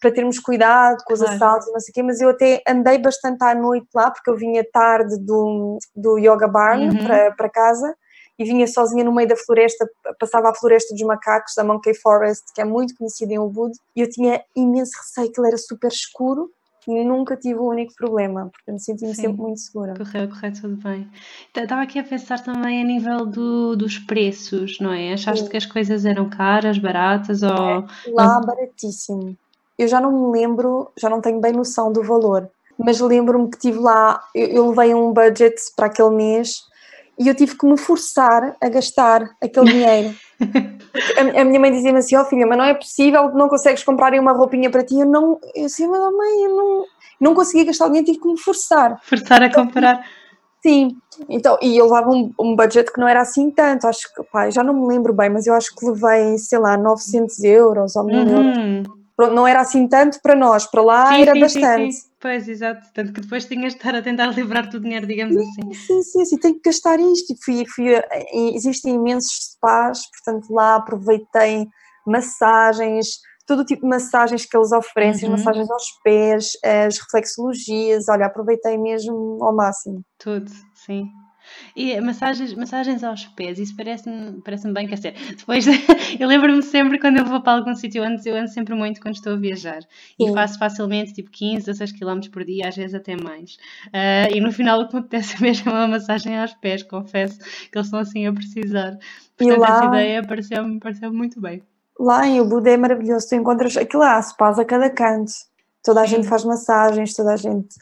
para 0.00 0.12
termos 0.12 0.38
cuidado 0.38 1.02
com 1.04 1.12
os 1.12 1.20
claro. 1.20 1.34
assaltos 1.34 1.68
e 1.68 1.72
não 1.72 1.80
sei 1.80 1.90
o 1.90 1.94
quê, 1.94 2.02
mas 2.02 2.20
eu 2.20 2.30
até 2.30 2.62
andei 2.68 2.98
bastante 2.98 3.42
à 3.42 3.54
noite 3.54 3.86
lá, 3.92 4.10
porque 4.10 4.30
eu 4.30 4.36
vinha 4.36 4.64
tarde 4.72 5.16
do, 5.18 5.78
do 5.94 6.18
Yoga 6.18 6.46
Barn 6.46 6.88
uhum. 6.88 7.04
para, 7.04 7.32
para 7.32 7.48
casa 7.48 7.94
e 8.42 8.44
vinha 8.44 8.66
sozinha 8.66 9.04
no 9.04 9.14
meio 9.14 9.28
da 9.28 9.36
floresta, 9.36 9.88
passava 10.18 10.50
a 10.50 10.54
floresta 10.54 10.94
dos 10.94 11.02
macacos, 11.02 11.54
da 11.56 11.64
Monkey 11.64 11.94
Forest, 11.94 12.44
que 12.54 12.60
é 12.60 12.64
muito 12.64 12.96
conhecida 12.96 13.32
em 13.32 13.38
Ubud, 13.38 13.72
e 13.96 14.00
eu 14.00 14.10
tinha 14.10 14.42
imenso 14.56 14.92
receio 14.98 15.32
que 15.32 15.40
ele 15.40 15.48
era 15.48 15.58
super 15.58 15.88
escuro 15.88 16.50
e 16.88 17.04
nunca 17.04 17.36
tive 17.36 17.60
o 17.60 17.66
um 17.66 17.68
único 17.68 17.94
problema, 17.94 18.50
portanto 18.52 18.80
senti-me 18.80 19.14
sempre 19.14 19.40
muito 19.40 19.60
segura. 19.60 19.94
Correu, 19.96 20.28
correu 20.28 20.52
tudo 20.52 20.76
bem. 20.82 21.08
Estava 21.56 21.82
aqui 21.82 22.00
a 22.00 22.04
pensar 22.04 22.42
também 22.42 22.82
a 22.82 22.84
nível 22.84 23.24
do, 23.24 23.76
dos 23.76 23.98
preços, 23.98 24.80
não 24.80 24.92
é? 24.92 25.12
Achaste 25.12 25.44
Sim. 25.44 25.50
que 25.50 25.56
as 25.56 25.66
coisas 25.66 26.04
eram 26.04 26.28
caras, 26.28 26.78
baratas 26.78 27.42
ou... 27.42 27.50
É, 27.50 27.84
lá 28.12 28.40
baratíssimo 28.40 29.36
eu 29.78 29.88
já 29.88 30.00
não 30.00 30.12
me 30.12 30.38
lembro, 30.38 30.90
já 30.98 31.08
não 31.08 31.20
tenho 31.20 31.40
bem 31.40 31.52
noção 31.52 31.92
do 31.92 32.02
valor, 32.02 32.48
mas 32.78 33.00
lembro-me 33.00 33.50
que 33.50 33.58
tive 33.58 33.78
lá, 33.78 34.22
eu, 34.34 34.46
eu 34.48 34.68
levei 34.70 34.94
um 34.94 35.12
budget 35.12 35.54
para 35.76 35.86
aquele 35.86 36.10
mês 36.10 36.62
e 37.18 37.28
eu 37.28 37.34
tive 37.34 37.56
que 37.56 37.66
me 37.66 37.78
forçar 37.78 38.56
a 38.60 38.68
gastar 38.68 39.30
aquele 39.40 39.72
dinheiro. 39.72 40.14
a, 41.36 41.40
a, 41.40 41.44
minha 41.44 41.60
mãe 41.60 41.70
dizia-me 41.70 41.98
assim: 41.98 42.16
Ó 42.16 42.22
oh, 42.22 42.24
filha, 42.24 42.46
mas 42.46 42.58
não 42.58 42.64
é 42.64 42.74
possível, 42.74 43.30
não 43.34 43.48
consegues 43.48 43.84
comprar 43.84 44.12
uma 44.14 44.32
roupinha 44.32 44.70
para 44.70 44.84
ti. 44.84 44.98
Eu 44.98 45.06
não, 45.06 45.38
eu 45.54 45.66
disse, 45.66 45.86
mas 45.86 46.00
oh, 46.00 46.16
mãe, 46.16 46.44
eu 46.44 46.56
não, 46.56 46.84
não 47.20 47.34
conseguia 47.34 47.66
gastar 47.66 47.86
o 47.86 47.88
dinheiro, 47.88 48.06
tive 48.06 48.20
que 48.20 48.28
me 48.28 48.38
forçar. 48.38 48.98
Forçar 49.02 49.42
a 49.42 49.52
comprar. 49.52 50.04
Sim, 50.62 50.96
então, 51.28 51.58
e 51.60 51.76
eu 51.76 51.86
levava 51.86 52.08
um, 52.10 52.32
um 52.38 52.54
budget 52.54 52.92
que 52.92 53.00
não 53.00 53.08
era 53.08 53.20
assim 53.20 53.50
tanto, 53.50 53.84
acho 53.88 54.14
que, 54.14 54.22
pá, 54.22 54.48
já 54.48 54.62
não 54.62 54.72
me 54.72 54.86
lembro 54.86 55.12
bem, 55.12 55.28
mas 55.28 55.44
eu 55.44 55.54
acho 55.54 55.74
que 55.74 55.84
levei, 55.84 56.38
sei 56.38 56.58
lá, 56.60 56.76
900 56.76 57.42
euros 57.42 57.96
ou 57.96 58.04
1000 58.04 58.16
uhum. 58.16 58.28
euros 58.28 59.02
pronto, 59.16 59.34
não 59.34 59.46
era 59.46 59.60
assim 59.60 59.86
tanto 59.86 60.20
para 60.20 60.34
nós, 60.34 60.66
para 60.66 60.82
lá 60.82 61.08
sim, 61.08 61.22
era 61.22 61.32
sim, 61.34 61.40
bastante. 61.40 61.92
Sim, 61.92 62.08
pois, 62.22 62.48
exato, 62.48 62.88
tanto 62.94 63.12
que 63.12 63.20
depois 63.20 63.44
tinhas 63.44 63.72
de 63.72 63.78
estar 63.78 63.94
a 63.94 64.00
tentar 64.00 64.28
livrar-te 64.32 64.70
do 64.70 64.80
dinheiro, 64.80 65.06
digamos 65.06 65.36
assim. 65.36 65.74
Sim, 65.74 66.02
sim, 66.02 66.24
sim, 66.24 66.38
tenho 66.38 66.54
que 66.54 66.70
gastar 66.70 66.98
isto. 67.00 67.34
E 67.34 67.44
fui, 67.44 67.64
fui, 67.66 67.86
existem 68.54 68.94
imensos 68.94 69.56
spas, 69.56 70.00
portanto 70.10 70.50
lá 70.54 70.76
aproveitei 70.76 71.66
massagens, 72.06 73.18
todo 73.46 73.60
o 73.60 73.64
tipo 73.64 73.82
de 73.82 73.88
massagens 73.88 74.46
que 74.46 74.56
eles 74.56 74.72
oferecem, 74.72 75.28
uhum. 75.28 75.36
massagens 75.36 75.70
aos 75.70 75.90
pés, 76.02 76.50
as 76.64 76.98
reflexologias, 76.98 78.08
olha, 78.08 78.26
aproveitei 78.26 78.78
mesmo 78.78 79.38
ao 79.42 79.54
máximo. 79.54 80.02
Tudo, 80.18 80.50
sim. 80.74 81.10
E 81.74 82.00
massagens, 82.00 82.54
massagens 82.54 83.02
aos 83.02 83.26
pés, 83.26 83.58
isso 83.58 83.74
parece-me 83.76 84.40
parece 84.42 84.70
bem, 84.72 84.86
quer 84.86 84.96
dizer, 84.96 85.14
depois 85.36 85.66
eu 86.18 86.28
lembro-me 86.28 86.62
sempre 86.62 86.98
quando 86.98 87.18
eu 87.18 87.24
vou 87.24 87.40
para 87.40 87.58
algum 87.58 87.74
sítio 87.74 88.02
antes, 88.02 88.26
eu 88.26 88.36
ando 88.36 88.48
sempre 88.48 88.74
muito 88.74 89.00
quando 89.00 89.14
estou 89.14 89.34
a 89.34 89.36
viajar 89.36 89.82
Sim. 89.82 90.30
e 90.30 90.32
faço 90.32 90.58
facilmente 90.58 91.14
tipo 91.14 91.30
15, 91.30 91.66
16 91.66 91.92
km 91.92 92.20
por 92.30 92.44
dia, 92.44 92.68
às 92.68 92.76
vezes 92.76 92.94
até 92.94 93.16
mais. 93.16 93.54
Uh, 93.86 94.34
e 94.34 94.40
no 94.40 94.52
final 94.52 94.80
o 94.80 94.88
que 94.88 94.94
me 94.94 95.00
apetece 95.00 95.40
mesmo 95.42 95.70
é 95.70 95.74
uma 95.74 95.88
massagem 95.88 96.38
aos 96.38 96.54
pés, 96.54 96.82
confesso 96.82 97.38
que 97.38 97.76
eles 97.76 97.86
estão 97.86 98.00
assim 98.00 98.26
a 98.26 98.32
precisar. 98.32 98.98
Portanto, 99.36 99.60
lá... 99.60 99.76
essa 99.76 99.84
ideia 99.86 100.22
pareceu-me 100.26 100.78
pareceu 100.78 101.12
muito 101.12 101.40
bem. 101.40 101.62
Lá 101.98 102.26
em 102.26 102.40
Ubud 102.40 102.68
é 102.68 102.76
maravilhoso, 102.76 103.28
tu 103.28 103.34
encontras 103.34 103.76
aquilo 103.76 104.02
lá, 104.02 104.20
se 104.20 104.36
passa 104.36 104.62
a 104.62 104.64
cada 104.64 104.90
canto. 104.90 105.32
Toda 105.82 106.00
a 106.00 106.06
Sim. 106.06 106.16
gente 106.16 106.28
faz 106.28 106.44
massagens, 106.44 107.14
toda 107.14 107.32
a 107.32 107.36
gente 107.36 107.74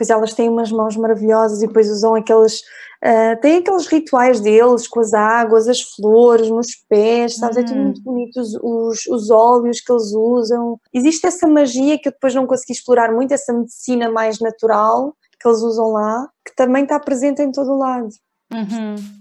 Pois 0.00 0.08
elas 0.08 0.32
têm 0.32 0.48
umas 0.48 0.72
mãos 0.72 0.96
maravilhosas 0.96 1.60
e 1.60 1.66
depois 1.66 1.90
usam 1.90 2.14
aqueles. 2.14 2.60
Uh, 3.04 3.38
têm 3.42 3.58
aqueles 3.58 3.86
rituais 3.86 4.40
deles 4.40 4.88
com 4.88 4.98
as 5.00 5.12
águas, 5.12 5.68
as 5.68 5.82
flores 5.82 6.48
nos 6.48 6.68
pés, 6.88 7.36
sabes? 7.36 7.58
É 7.58 7.62
tudo 7.62 7.76
Uhum. 7.76 7.84
muito 7.84 8.02
bonito, 8.02 8.40
os, 8.40 8.54
os, 8.62 9.06
os 9.06 9.30
óleos 9.30 9.82
que 9.82 9.92
eles 9.92 10.10
usam. 10.14 10.80
Existe 10.94 11.26
essa 11.26 11.46
magia 11.46 11.98
que 11.98 12.08
eu 12.08 12.12
depois 12.12 12.34
não 12.34 12.46
consegui 12.46 12.72
explorar 12.72 13.12
muito, 13.12 13.34
essa 13.34 13.52
medicina 13.52 14.10
mais 14.10 14.38
natural 14.40 15.14
que 15.38 15.46
eles 15.46 15.60
usam 15.60 15.92
lá, 15.92 16.28
que 16.46 16.56
também 16.56 16.84
está 16.84 16.98
presente 16.98 17.42
em 17.42 17.52
todo 17.52 17.72
o 17.72 17.78
lado. 17.78 18.08
Uhum. 18.50 19.19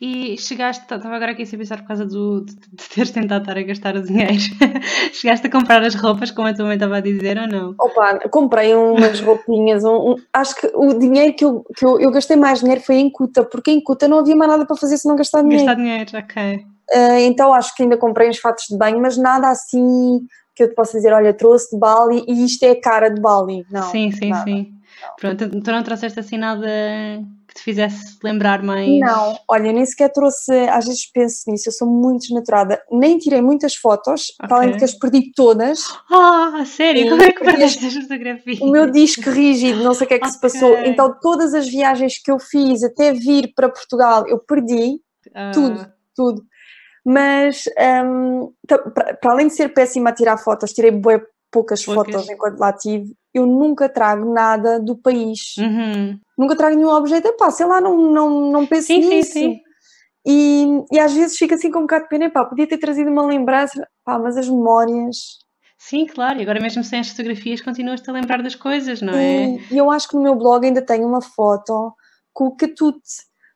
E 0.00 0.36
chegaste, 0.38 0.82
estava 0.82 1.14
agora 1.14 1.32
aqui 1.32 1.42
a 1.42 1.46
pensar 1.58 1.78
por 1.78 1.88
causa 1.88 2.04
do, 2.04 2.44
de, 2.44 2.54
de 2.54 2.88
teres 2.94 3.10
tentado 3.10 3.42
estar 3.42 3.56
a 3.58 3.62
gastar 3.62 3.96
o 3.96 4.02
dinheiro. 4.02 4.32
chegaste 5.12 5.46
a 5.46 5.50
comprar 5.50 5.82
as 5.82 5.94
roupas, 5.94 6.30
como 6.30 6.48
a 6.48 6.54
tua 6.54 6.66
mãe 6.66 6.74
estava 6.74 6.96
a 6.96 7.00
dizer, 7.00 7.38
ou 7.38 7.46
não? 7.46 7.74
Opa, 7.78 8.18
comprei 8.30 8.74
umas 8.74 9.20
roupinhas, 9.20 9.84
um- 9.84 10.12
um- 10.12 10.16
acho 10.32 10.56
que 10.56 10.70
o 10.74 10.94
dinheiro 10.98 11.34
que, 11.34 11.44
eu, 11.44 11.64
que 11.76 11.84
eu, 11.84 12.00
eu 12.00 12.10
gastei 12.10 12.36
mais 12.36 12.60
dinheiro 12.60 12.80
foi 12.80 12.96
em 12.96 13.10
Cuta, 13.10 13.44
porque 13.44 13.70
em 13.70 13.80
Cuta 13.82 14.08
não 14.08 14.18
havia 14.18 14.36
mais 14.36 14.50
nada 14.50 14.66
para 14.66 14.76
fazer 14.76 14.96
se 14.96 15.08
não 15.08 15.16
gastar 15.16 15.42
dinheiro. 15.42 15.64
Gastar 15.64 15.80
dinheiro, 15.80 16.10
ok. 16.18 16.64
Ah, 16.92 17.20
então 17.20 17.52
acho 17.54 17.74
que 17.74 17.82
ainda 17.82 17.96
comprei 17.96 18.28
uns 18.28 18.38
fatos 18.38 18.66
de 18.68 18.76
banho, 18.76 19.00
mas 19.00 19.16
nada 19.16 19.48
assim 19.48 20.20
que 20.54 20.62
eu 20.62 20.68
te 20.68 20.74
possa 20.74 20.96
dizer, 20.96 21.12
olha, 21.12 21.32
trouxe 21.34 21.70
de 21.72 21.78
Bali 21.78 22.24
e 22.28 22.44
isto 22.44 22.62
é 22.64 22.70
a 22.70 22.80
cara 22.80 23.08
de 23.08 23.20
Bali. 23.20 23.66
Não, 23.70 23.82
sim, 23.90 24.10
sim, 24.12 24.28
nada. 24.28 24.44
sim. 24.44 24.72
Pronto, 25.20 25.48
tu 25.60 25.72
não 25.72 25.82
trouxeste 25.82 26.18
assim 26.20 26.38
nada 26.38 26.66
que 27.54 27.60
te 27.60 27.62
fizesse 27.62 28.18
lembrar 28.22 28.62
mais. 28.62 28.88
Não, 29.00 29.38
olha, 29.48 29.72
nem 29.72 29.84
sequer 29.86 30.10
trouxe, 30.12 30.52
às 30.68 30.84
vezes 30.86 31.10
penso 31.10 31.42
nisso, 31.50 31.68
eu 31.68 31.72
sou 31.72 31.88
muito 31.88 32.22
desnaturada, 32.22 32.82
nem 32.90 33.16
tirei 33.18 33.40
muitas 33.40 33.74
fotos, 33.76 34.34
para 34.36 34.56
além 34.56 34.72
de 34.72 34.78
que 34.78 34.84
as 34.84 34.94
perdi 34.94 35.32
todas. 35.34 35.80
Ah, 36.10 36.64
sério? 36.66 37.02
Sim, 37.04 37.08
Como 37.10 37.22
é 37.22 37.32
que 37.32 37.44
perdeste 37.44 37.86
as 37.86 37.94
fotografias? 37.94 38.60
O 38.60 38.70
meu 38.70 38.90
disco 38.90 39.30
rígido, 39.30 39.82
não 39.82 39.94
sei 39.94 40.04
o 40.04 40.08
que 40.08 40.14
é 40.14 40.18
que 40.18 40.28
se 40.30 40.40
passou. 40.40 40.76
Então, 40.84 41.14
todas 41.20 41.54
as 41.54 41.68
viagens 41.68 42.18
que 42.22 42.30
eu 42.30 42.38
fiz 42.38 42.82
até 42.82 43.12
vir 43.12 43.52
para 43.54 43.68
Portugal, 43.68 44.26
eu 44.28 44.38
perdi 44.38 45.00
Ah, 45.34 45.50
tudo, 45.54 45.86
tudo. 46.14 46.42
Mas, 47.06 47.64
ta- 48.66 48.78
para 49.20 49.32
além 49.32 49.48
de 49.48 49.54
ser 49.54 49.68
péssima 49.74 50.10
a 50.10 50.14
tirar 50.14 50.38
fotos, 50.38 50.72
tirei 50.72 50.90
poucas 50.90 51.84
Poucas. 51.84 51.84
fotos 51.84 52.28
enquanto 52.30 52.58
lá 52.58 52.72
tive, 52.72 53.14
eu 53.34 53.46
nunca 53.46 53.88
trago 53.88 54.32
nada 54.32 54.78
do 54.78 54.96
país. 54.96 55.56
Uhum. 55.58 56.18
Nunca 56.38 56.56
trago 56.56 56.76
nenhum 56.76 56.90
objeto. 56.90 57.28
Epá, 57.28 57.50
sei 57.50 57.66
lá, 57.66 57.80
não, 57.80 57.96
não, 58.10 58.52
não 58.52 58.66
penso 58.66 58.86
Sim, 58.86 59.02
sim, 59.02 59.08
nisso. 59.08 59.32
sim. 59.32 59.60
E, 60.26 60.66
e 60.92 60.98
às 60.98 61.12
vezes 61.12 61.36
fico 61.36 61.54
assim 61.54 61.70
com 61.70 61.80
um 61.80 61.82
bocado 61.82 62.04
de 62.04 62.10
pena. 62.10 62.30
Pá, 62.30 62.44
podia 62.44 62.66
ter 62.66 62.78
trazido 62.78 63.10
uma 63.10 63.26
lembrança. 63.26 63.86
Pá, 64.04 64.18
mas 64.18 64.36
as 64.36 64.48
memórias... 64.48 65.42
Sim, 65.76 66.06
claro. 66.06 66.38
E 66.38 66.42
agora 66.42 66.60
mesmo 66.60 66.82
sem 66.82 67.00
as 67.00 67.10
fotografias 67.10 67.60
continuas-te 67.60 68.08
a 68.08 68.12
lembrar 68.12 68.42
das 68.42 68.54
coisas, 68.54 69.02
não 69.02 69.12
é? 69.12 69.58
E 69.70 69.76
eu 69.76 69.90
acho 69.90 70.08
que 70.08 70.16
no 70.16 70.22
meu 70.22 70.34
blog 70.34 70.64
ainda 70.64 70.80
tenho 70.80 71.06
uma 71.06 71.20
foto 71.20 71.92
com 72.32 72.46
o 72.46 72.56
Catute. 72.56 73.02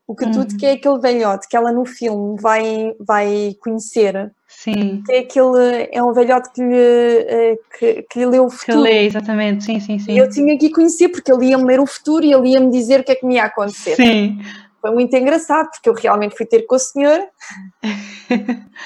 O 0.09 0.15
Catute, 0.15 0.53
Uhum. 0.55 0.59
que 0.59 0.65
é 0.67 0.73
aquele 0.73 0.99
velhote 0.99 1.47
que 1.47 1.55
ela 1.57 1.71
no 1.71 1.85
filme 1.85 2.41
vai, 2.41 2.95
vai 2.99 3.55
conhecer. 3.63 4.33
Sim. 4.49 5.03
Que 5.05 5.13
é 5.13 5.19
aquele. 5.19 5.89
É 5.93 6.03
um 6.03 6.15
velhote 6.15 6.51
que 6.55 6.63
lhe, 6.63 6.75
eh, 6.75 7.59
que, 7.79 8.03
que 8.11 8.19
lhe 8.19 8.27
leu 8.27 8.47
o 8.47 8.49
Que 8.49 8.57
futuro. 8.57 8.81
lê, 8.81 9.05
exatamente. 9.05 9.65
Sim, 9.65 9.79
sim, 9.79 9.99
sim. 9.99 10.13
E 10.13 10.17
eu 10.17 10.31
tinha 10.31 10.59
que 10.59 10.71
conhecer, 10.71 11.11
porque 11.11 11.31
ele 11.31 11.49
ia-me 11.51 11.65
ler 11.65 11.79
o 11.79 11.87
futuro 11.87 12.25
e 12.25 12.33
ele 12.33 12.49
ia-me 12.53 12.71
dizer 12.71 13.01
o 13.01 13.05
que 13.05 13.13
é 13.13 13.15
que 13.17 13.27
me 13.27 13.35
ia 13.35 13.45
acontecer. 13.45 13.97
Sim. 13.97 14.39
Foi 14.81 14.93
muito 14.93 15.15
engraçado, 15.15 15.69
porque 15.71 15.91
eu 15.91 15.95
realmente 15.95 16.37
fui 16.37 16.47
ter 16.47 16.63
com 16.63 16.77
o 16.77 16.79
senhor 16.79 17.21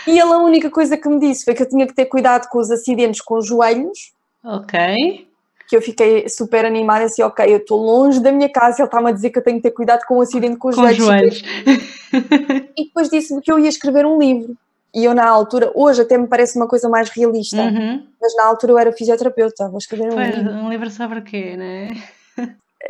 e 0.07 0.11
ele 0.19 0.21
a 0.33 0.39
única 0.39 0.71
coisa 0.71 0.97
que 0.97 1.09
me 1.09 1.19
disse 1.19 1.45
foi 1.45 1.55
que 1.55 1.63
eu 1.63 1.69
tinha 1.69 1.87
que 1.87 1.95
ter 1.95 2.07
cuidado 2.07 2.49
com 2.49 2.59
os 2.59 2.71
acidentes 2.71 3.21
com 3.21 3.37
os 3.37 3.47
joelhos. 3.47 4.13
Ok. 4.45 5.29
Que 5.73 5.77
eu 5.79 5.81
fiquei 5.81 6.29
super 6.29 6.67
animada, 6.67 7.07
assim, 7.07 7.23
ok, 7.23 7.47
eu 7.51 7.57
estou 7.57 7.81
longe 7.81 8.21
da 8.21 8.31
minha 8.31 8.51
casa, 8.51 8.83
ele 8.83 8.87
está-me 8.89 9.09
a 9.09 9.13
dizer 9.13 9.31
que 9.31 9.39
eu 9.39 9.43
tenho 9.43 9.57
que 9.57 9.63
ter 9.63 9.71
cuidado 9.71 10.03
com 10.07 10.19
o 10.19 10.21
acidente 10.21 10.59
com 10.59 10.69
os 10.69 10.75
Com 10.77 10.83
os 10.83 10.95
joelhos. 10.97 11.43
E 12.77 12.85
depois 12.85 13.09
disse-me 13.09 13.41
que 13.41 13.51
eu 13.51 13.59
ia 13.59 13.71
escrever 13.71 14.05
um 14.05 14.19
livro. 14.19 14.55
E 14.95 15.03
eu 15.07 15.15
na 15.15 15.27
altura, 15.27 15.73
hoje 15.75 16.03
até 16.03 16.19
me 16.19 16.27
parece 16.27 16.59
uma 16.59 16.69
coisa 16.69 16.91
mais 16.91 17.09
realista, 17.09 17.63
Uhum. 17.63 18.07
mas 18.21 18.37
na 18.37 18.45
altura 18.45 18.73
eu 18.75 18.79
era 18.79 18.93
fisioterapeuta, 18.93 19.67
vou 19.71 19.79
escrever 19.79 20.13
um 20.13 20.15
Pois, 20.15 20.37
livro. 20.37 20.53
um 20.53 20.69
livro 20.69 20.91
sobre 20.91 21.21
o 21.21 21.25
quê, 21.25 21.57
né? 21.57 21.89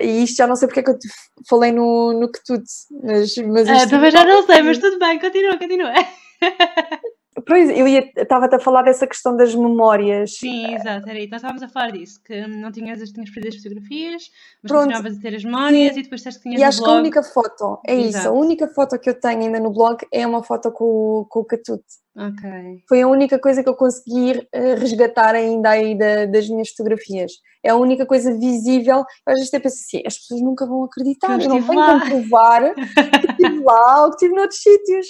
E 0.00 0.24
isto 0.24 0.38
já 0.38 0.46
não 0.48 0.56
sei 0.56 0.66
porque 0.66 0.80
é 0.80 0.82
que 0.82 0.90
eu 0.90 0.98
te 0.98 1.06
falei 1.48 1.70
no, 1.70 2.12
no 2.14 2.32
que 2.32 2.40
tudo, 2.44 2.64
mas, 3.04 3.36
mas 3.36 3.68
Ah, 3.68 3.86
também 3.88 4.10
já 4.10 4.24
não 4.24 4.42
sei, 4.44 4.60
mas 4.62 4.78
tudo 4.78 4.98
bem, 4.98 5.20
continua, 5.20 5.56
continua. 5.56 5.92
Pois, 7.46 7.70
eu 7.70 7.86
estava-te 7.86 8.56
a 8.56 8.58
falar 8.58 8.82
dessa 8.82 9.06
questão 9.06 9.34
das 9.34 9.54
memórias. 9.54 10.36
Sim, 10.36 10.74
exato, 10.74 11.08
era 11.08 11.18
isso. 11.18 11.30
Nós 11.30 11.38
estávamos 11.40 11.62
a 11.62 11.68
falar 11.68 11.90
disso, 11.90 12.20
que 12.22 12.46
não 12.46 12.70
tinhas, 12.70 13.00
as- 13.00 13.10
tinhas 13.10 13.30
perdido 13.30 13.56
as 13.56 13.62
fotografias, 13.62 14.22
mas 14.62 14.70
Pronto. 14.70 14.82
continuavas 14.84 15.16
a 15.18 15.20
ter 15.20 15.34
as 15.36 15.44
memórias 15.44 15.94
Sim. 15.94 16.00
e 16.00 16.02
depois 16.02 16.20
disseste 16.20 16.42
que 16.42 16.48
tinhas 16.50 16.60
E 16.60 16.64
acho 16.64 16.78
que 16.78 16.84
a 16.84 16.88
blog. 16.88 17.00
única 17.00 17.22
foto, 17.22 17.80
é 17.86 17.94
isso, 17.94 18.16
a 18.18 18.20
Exato. 18.20 18.36
única 18.36 18.68
foto 18.68 18.98
que 18.98 19.08
eu 19.08 19.18
tenho 19.18 19.40
ainda 19.44 19.58
no 19.60 19.70
blog 19.72 20.06
é 20.12 20.26
uma 20.26 20.42
foto 20.42 20.70
com, 20.72 21.24
com 21.28 21.40
o 21.40 21.44
Catute. 21.44 21.84
Ok. 22.14 22.82
Foi 22.88 23.00
a 23.00 23.08
única 23.08 23.38
coisa 23.38 23.62
que 23.62 23.68
eu 23.68 23.74
consegui 23.74 24.46
eh, 24.52 24.74
resgatar 24.74 25.34
ainda 25.34 25.70
aí 25.70 25.96
da- 25.96 26.26
das 26.26 26.46
minhas 26.48 26.68
fotografias. 26.68 27.32
É 27.64 27.70
a 27.70 27.76
única 27.76 28.04
coisa 28.04 28.36
visível. 28.36 28.98
Eu 28.98 29.32
às 29.32 29.34
vezes 29.38 29.48
até 29.48 29.60
penso 29.60 29.76
assim, 29.76 30.02
as 30.06 30.18
pessoas 30.18 30.42
nunca 30.42 30.66
vão 30.66 30.84
acreditar, 30.84 31.40
eu 31.40 31.48
não 31.48 31.56
estive 31.56 31.68
tenho 31.68 31.80
lá. 31.80 32.00
como 32.00 32.28
provar 32.28 32.74
que 33.24 33.30
estive 33.30 33.60
lá 33.64 34.02
ou 34.04 34.10
que 34.10 34.16
estive 34.16 34.34
noutros 34.34 34.60
sítios. 34.60 35.06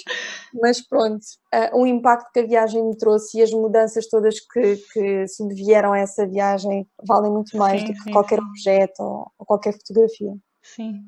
Mas 0.62 0.80
pronto, 0.86 1.24
eh, 1.52 1.70
o 1.74 1.86
impacto 1.86 2.30
que 2.32 2.40
a 2.40 2.46
viagem 2.46 2.84
me 2.86 2.96
trouxe 2.96 3.38
e 3.38 3.42
as 3.42 3.50
mudanças 3.50 4.06
todas 4.08 4.38
que, 4.38 4.76
que 4.92 5.26
subvieram 5.26 5.92
a 5.92 5.98
essa 5.98 6.24
viagem 6.26 6.86
valem 7.04 7.32
muito 7.32 7.56
mais 7.56 7.80
Sim, 7.80 7.86
do 7.88 7.92
que 7.94 8.02
sim, 8.04 8.10
qualquer 8.12 8.38
sim. 8.38 8.44
objeto 8.44 9.02
ou, 9.02 9.26
ou 9.38 9.46
qualquer 9.46 9.72
fotografia. 9.72 10.32
Sim. 10.62 11.00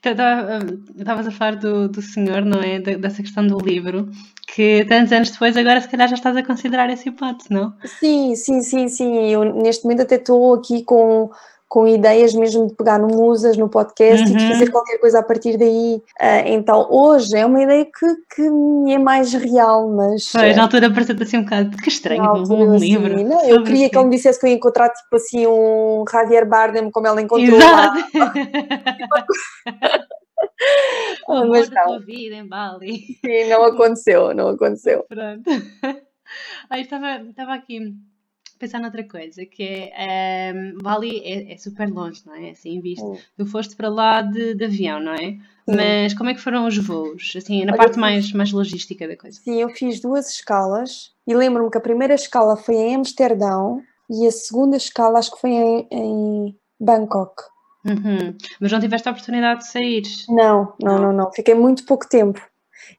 Então, 0.00 0.14
tava- 0.14 0.58
Estavas 0.98 1.26
a 1.26 1.30
falar 1.30 1.56
do, 1.56 1.88
do 1.88 2.02
senhor, 2.02 2.44
não 2.44 2.60
é? 2.60 2.78
Dessa 2.80 3.22
questão 3.22 3.46
do 3.46 3.58
livro, 3.58 4.08
que 4.46 4.84
tantos 4.86 5.12
anos 5.12 5.30
depois, 5.30 5.56
agora 5.56 5.80
se 5.80 5.88
calhar 5.88 6.08
já 6.08 6.14
estás 6.14 6.36
a 6.36 6.42
considerar 6.42 6.90
essa 6.90 7.08
hipótese, 7.08 7.50
não? 7.52 7.72
Sim, 7.84 8.34
sim, 8.34 8.60
sim, 8.62 8.88
sim. 8.88 9.28
Eu 9.30 9.44
neste 9.62 9.84
momento 9.84 10.02
até 10.02 10.16
estou 10.16 10.54
aqui 10.54 10.82
com, 10.84 11.30
com 11.68 11.86
ideias 11.86 12.32
mesmo 12.34 12.66
de 12.66 12.74
pegar 12.74 12.98
no 12.98 13.08
Musas, 13.08 13.56
no 13.56 13.68
podcast 13.68 14.24
e 14.26 14.34
de 14.34 14.42
Uhum. 14.42 14.48
fazer 14.48 14.70
qualquer 14.70 14.98
coisa 14.98 15.18
a 15.18 15.22
partir 15.22 15.56
daí. 15.58 16.02
Ah, 16.18 16.40
então, 16.48 16.86
hoje 16.90 17.36
é 17.36 17.44
uma 17.44 17.62
ideia 17.62 17.84
que, 17.84 18.34
que 18.34 18.48
me 18.50 18.94
é 18.94 18.98
mais 18.98 19.32
real, 19.34 19.88
mas 19.90 20.30
Pois, 20.32 20.54
ah, 20.54 20.56
na 20.56 20.62
altura 20.62 20.90
pareceu-te 20.90 21.22
assim 21.22 21.36
um 21.38 21.44
bocado, 21.44 21.76
que 21.76 21.88
estranho, 21.88 22.22
um, 22.22 22.26
altura 22.26 22.60
um 22.64 22.74
assim, 22.74 22.96
livro. 22.96 23.22
não, 23.22 23.44
eu 23.44 23.62
queria 23.64 23.86
o 23.86 23.90
que 23.90 23.96
ele 23.98 24.04
me 24.06 24.16
dissesse 24.16 24.40
que 24.40 24.46
eu 24.46 24.50
ia 24.50 24.56
encontrar 24.56 24.88
tipo 24.88 25.14
assim 25.16 25.46
um 25.46 26.04
Javier 26.10 26.48
Bardem 26.48 26.90
como 26.90 27.06
ela 27.06 27.20
encontrou 27.20 27.58
lá, 27.58 27.94
Exato! 28.14 28.38
o 31.28 31.32
amor 31.32 31.48
mas 31.48 31.70
não, 31.70 31.84
tua 31.84 32.00
vida 32.00 32.34
em 32.36 32.46
Bali. 32.46 32.98
sim, 33.24 33.48
não 33.48 33.64
aconteceu, 33.64 34.34
não 34.34 34.48
aconteceu. 34.48 35.04
Pronto. 35.08 35.42
Aí 36.70 36.82
estava, 36.82 37.16
estava 37.28 37.54
aqui 37.54 37.80
pensar 38.58 38.80
noutra 38.80 39.04
coisa, 39.04 39.44
que 39.46 39.62
é 39.62 40.50
ehm, 40.50 40.78
Bali 40.82 41.20
é, 41.24 41.52
é 41.52 41.56
super 41.56 41.88
longe, 41.88 42.22
não 42.26 42.34
é? 42.34 42.50
Assim 42.50 42.80
visto. 42.80 43.04
Hum, 43.04 43.18
Tu 43.36 43.46
foste 43.46 43.76
para 43.76 43.88
lá 43.88 44.22
de, 44.22 44.54
de 44.54 44.64
avião, 44.64 45.00
não 45.00 45.12
é? 45.12 45.18
Sim. 45.68 45.76
Mas 45.76 46.14
como 46.14 46.30
é 46.30 46.34
que 46.34 46.40
foram 46.40 46.66
os 46.66 46.76
voos? 46.78 47.34
Assim, 47.36 47.64
na 47.64 47.72
Olha, 47.72 47.78
parte 47.78 47.98
mais, 47.98 48.32
mais 48.32 48.52
logística 48.52 49.06
da 49.06 49.16
coisa. 49.16 49.38
Sim, 49.40 49.60
eu 49.60 49.68
fiz 49.70 50.00
duas 50.00 50.30
escalas 50.30 51.12
e 51.26 51.34
lembro-me 51.34 51.70
que 51.70 51.78
a 51.78 51.80
primeira 51.80 52.14
escala 52.14 52.56
foi 52.56 52.74
em 52.74 52.94
Amsterdão 52.96 53.82
e 54.10 54.26
a 54.26 54.30
segunda 54.30 54.76
escala 54.76 55.18
acho 55.18 55.30
que 55.34 55.40
foi 55.40 55.50
em, 55.50 55.86
em 55.90 56.58
Bangkok. 56.80 57.42
Uhum. 57.84 58.36
Mas 58.60 58.72
não 58.72 58.80
tiveste 58.80 59.08
a 59.08 59.12
oportunidade 59.12 59.60
de 59.60 59.68
sair. 59.68 60.02
Não, 60.28 60.72
Não. 60.82 60.98
não, 60.98 61.12
não. 61.12 61.32
Fiquei 61.32 61.54
muito 61.54 61.84
pouco 61.84 62.08
tempo. 62.08 62.40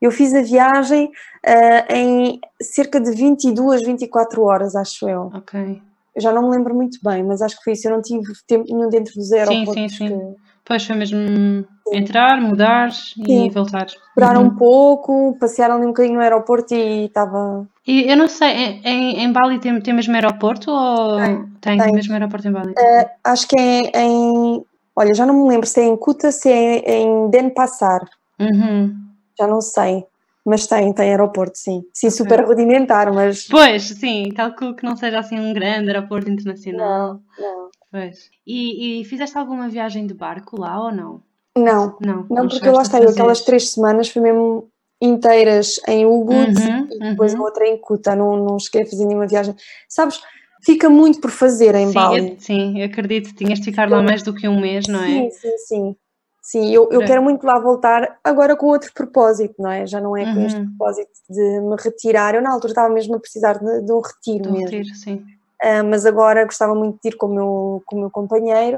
Eu 0.02 0.12
fiz 0.12 0.34
a 0.34 0.42
viagem 0.42 1.12
ah, 1.46 1.86
em 1.94 2.40
cerca 2.62 3.00
de 3.00 3.12
22, 3.12 3.84
24 3.84 4.42
horas, 4.44 4.76
acho 4.76 5.08
eu. 5.10 5.32
Ok. 5.34 5.82
Eu 6.16 6.22
já 6.22 6.34
não 6.34 6.50
me 6.50 6.56
lembro 6.58 6.76
muito 6.76 6.98
bem, 7.04 7.24
mas 7.24 7.42
acho 7.42 7.58
que 7.58 7.64
foi 7.64 7.74
isso. 7.74 7.88
Eu 7.88 7.94
não 7.94 8.02
tive 8.02 8.24
tempo 8.48 8.66
nenhum 8.68 8.90
dentro 8.90 9.14
dos 9.14 9.32
aeroportos 9.32 9.74
sim, 9.74 9.90
sim. 9.90 10.08
que 10.08 10.50
Pois 10.70 10.86
foi 10.86 10.96
mesmo 10.96 11.66
entrar, 11.92 12.40
mudar 12.40 12.90
e 12.90 13.26
Sim. 13.26 13.50
voltar. 13.50 13.88
esperaram 13.88 14.42
Uhum. 14.42 14.48
um 14.50 14.56
pouco, 14.56 15.38
passearam 15.40 15.76
ali 15.78 15.86
um 15.86 15.88
bocadinho 15.88 16.16
no 16.18 16.22
aeroporto 16.22 16.76
e 16.76 17.06
estava. 17.06 17.68
E 17.88 18.04
eu 18.08 18.16
não 18.16 18.28
sei, 18.28 18.50
em, 18.52 18.82
em, 18.86 19.24
em 19.24 19.32
Bali 19.34 19.58
tem, 19.60 19.82
tem 19.82 19.96
mesmo 19.96 20.14
aeroporto 20.14 20.70
ou 20.70 21.18
Tem, 21.18 21.46
tem, 21.60 21.78
tem. 21.80 21.94
mesmo 21.94 22.14
aeroporto 22.14 22.48
em 22.48 22.52
Bali? 22.52 22.76
Acho 23.24 23.48
que 23.48 23.56
é 23.60 24.00
em. 24.04 24.64
Olha, 24.96 25.14
já 25.16 25.26
não 25.26 25.34
me 25.42 25.50
lembro 25.50 25.66
se 25.66 25.80
é 25.82 25.86
em 25.86 25.98
Kuta, 25.98 26.32
se 26.32 26.52
é 26.52 27.02
em 27.02 27.30
Denpasar. 27.32 28.08
Uhum. 28.40 28.96
Já 29.40 29.48
não 29.48 29.62
sei. 29.62 30.06
Mas 30.46 30.68
tem, 30.68 30.92
tem 30.94 31.12
aeroporto, 31.12 31.58
sim. 31.58 31.84
Sim, 31.94 32.10
super 32.10 32.44
rudimentar, 32.46 33.14
mas. 33.14 33.48
Pois, 33.48 33.84
sim, 33.84 34.30
calculo 34.36 34.76
que 34.76 34.84
não 34.84 34.96
seja 34.96 35.20
assim 35.20 35.40
um 35.40 35.54
grande 35.54 35.90
aeroporto 35.90 36.30
internacional. 36.30 37.20
Não, 37.38 37.70
Pois. 37.92 38.30
E, 38.46 39.02
e 39.02 39.06
fizeste 39.06 39.38
alguma 39.38 39.68
viagem 39.68 40.06
de 40.06 40.14
barco 40.14 40.60
lá 40.60 40.82
ou 40.84 40.92
não? 40.92 41.22
não. 41.58 41.98
Não, 42.00 42.26
Não, 42.30 42.48
porque 42.48 42.70
lá 42.70 42.82
está, 42.82 42.98
eu 42.98 43.06
fazer. 43.06 43.14
aquelas 43.20 43.42
três 43.42 43.72
semanas 43.72 44.10
foi 44.10 44.22
mesmo 44.22 44.70
inteiras 45.02 45.80
em 45.88 46.06
Ubud 46.06 46.60
Uhum, 46.60 46.88
e 46.92 47.00
depois 47.00 47.34
uhum. 47.34 47.42
outra 47.42 47.68
em 47.68 47.78
Kuta, 47.78 48.16
não, 48.16 48.36
não 48.38 48.60
cheguei 48.60 48.84
a 48.84 48.86
fazer 48.86 49.06
nenhuma 49.06 49.28
viagem. 49.28 49.56
Sabes, 49.88 50.20
fica 50.64 50.90
muito 50.90 51.20
por 51.20 51.32
fazer 51.32 51.74
em 51.76 51.88
sim, 51.88 51.94
Bali. 51.94 52.30
Eu, 52.32 52.40
sim, 52.40 52.80
eu 52.80 52.86
acredito. 52.86 53.34
Tinhas 53.34 53.60
de 53.60 53.66
ficar 53.66 53.90
lá 53.90 54.02
mais 54.02 54.24
do 54.24 54.34
que 54.34 54.48
um 54.48 54.60
mês, 54.60 54.88
não 54.88 55.02
é? 55.02 55.08
Sim, 55.08 55.32
sim, 55.32 55.58
sim. 55.58 55.96
Sim, 56.42 56.72
eu, 56.74 56.90
eu 56.92 57.06
quero 57.06 57.22
muito 57.22 57.46
lá 57.46 57.60
voltar, 57.60 58.18
agora 58.24 58.56
com 58.56 58.68
outro 58.68 58.92
propósito, 58.94 59.56
não 59.60 59.70
é? 59.70 59.86
Já 59.86 60.00
não 60.00 60.16
é 60.16 60.24
com 60.24 60.40
uhum. 60.40 60.46
este 60.46 60.60
propósito 60.60 61.12
de 61.30 61.62
me 61.62 61.76
retirar. 61.78 62.34
Eu, 62.34 62.42
na 62.42 62.54
altura, 62.54 62.72
estava 62.72 62.94
mesmo 62.94 63.16
a 63.16 63.20
precisar 63.20 63.54
de, 63.54 63.82
de 63.82 63.92
um 63.92 64.00
retiro 64.00 64.44
de 64.44 64.50
um 64.50 64.54
mesmo. 64.54 64.78
Retiro, 64.78 64.96
sim. 64.96 65.26
Uh, 65.62 65.84
mas 65.90 66.06
agora 66.06 66.46
gostava 66.46 66.74
muito 66.74 66.98
de 67.04 67.10
ir 67.10 67.18
com 67.18 67.28
o 67.28 67.36
meu, 67.36 67.84
com 67.86 67.98
o 67.98 68.00
meu 68.00 68.10
companheiro 68.10 68.78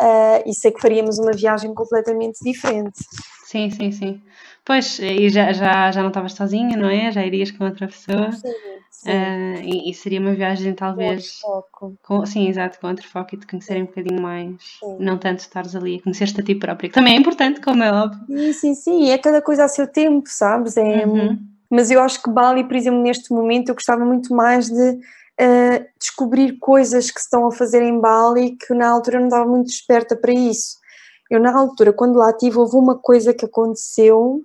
uh, 0.00 0.42
e 0.48 0.54
sei 0.54 0.72
que 0.72 0.80
faríamos 0.80 1.18
uma 1.18 1.32
viagem 1.32 1.74
completamente 1.74 2.38
diferente. 2.42 2.98
Sim, 3.44 3.70
sim, 3.70 3.92
sim. 3.92 4.22
Pois, 4.64 4.98
e 4.98 5.28
já, 5.28 5.52
já, 5.52 5.90
já 5.92 6.00
não 6.00 6.08
estavas 6.08 6.32
sozinha, 6.32 6.74
não 6.76 6.88
é? 6.88 7.12
Já 7.12 7.24
irias 7.24 7.50
com 7.50 7.64
outra 7.64 7.86
pessoa. 7.86 8.32
Sim, 8.32 8.48
sim. 8.90 9.10
Uh, 9.10 9.60
e, 9.62 9.90
e, 9.90 9.94
seria 9.94 10.18
uma 10.18 10.32
viagem 10.32 10.72
talvez. 10.72 11.40
Com 11.42 11.48
foco. 11.48 11.98
Com, 12.02 12.24
sim, 12.24 12.48
exato, 12.48 12.80
com 12.80 12.88
outro 12.88 13.06
foco 13.06 13.34
e 13.34 13.38
te 13.38 13.46
conhecerem 13.46 13.82
um 13.82 13.86
bocadinho 13.86 14.22
mais. 14.22 14.56
Sim. 14.80 14.96
Não 14.98 15.18
tanto 15.18 15.40
estares 15.40 15.76
ali 15.76 15.96
a 15.96 16.02
conhecer-te 16.02 16.40
a 16.40 16.44
ti 16.44 16.54
própria, 16.54 16.88
que 16.88 16.94
também 16.94 17.14
é 17.14 17.18
importante, 17.18 17.60
como 17.60 17.82
é 17.82 17.92
óbvio. 17.92 18.24
Sim, 18.26 18.52
sim, 18.54 18.74
sim. 18.74 19.10
É 19.10 19.18
cada 19.18 19.42
coisa 19.42 19.64
a 19.64 19.68
seu 19.68 19.86
tempo, 19.86 20.26
sabes? 20.30 20.78
É, 20.78 21.04
uhum. 21.06 21.38
Mas 21.68 21.90
eu 21.90 22.00
acho 22.00 22.22
que 22.22 22.30
Bali, 22.30 22.64
por 22.64 22.76
exemplo, 22.76 23.02
neste 23.02 23.32
momento, 23.32 23.68
eu 23.68 23.74
gostava 23.74 24.02
muito 24.02 24.34
mais 24.34 24.70
de 24.70 24.90
uh, 24.92 25.84
descobrir 25.98 26.58
coisas 26.58 27.10
que 27.10 27.20
se 27.20 27.26
estão 27.26 27.46
a 27.46 27.52
fazer 27.52 27.82
em 27.82 28.00
Bali 28.00 28.56
que 28.56 28.72
na 28.72 28.88
altura 28.88 29.18
não 29.18 29.26
estava 29.26 29.46
muito 29.46 29.68
esperta 29.68 30.16
para 30.16 30.32
isso. 30.32 30.78
Eu, 31.30 31.38
na 31.38 31.54
altura, 31.54 31.92
quando 31.92 32.16
lá 32.16 32.30
estive, 32.30 32.56
houve 32.56 32.76
uma 32.76 32.96
coisa 32.96 33.34
que 33.34 33.44
aconteceu 33.44 34.42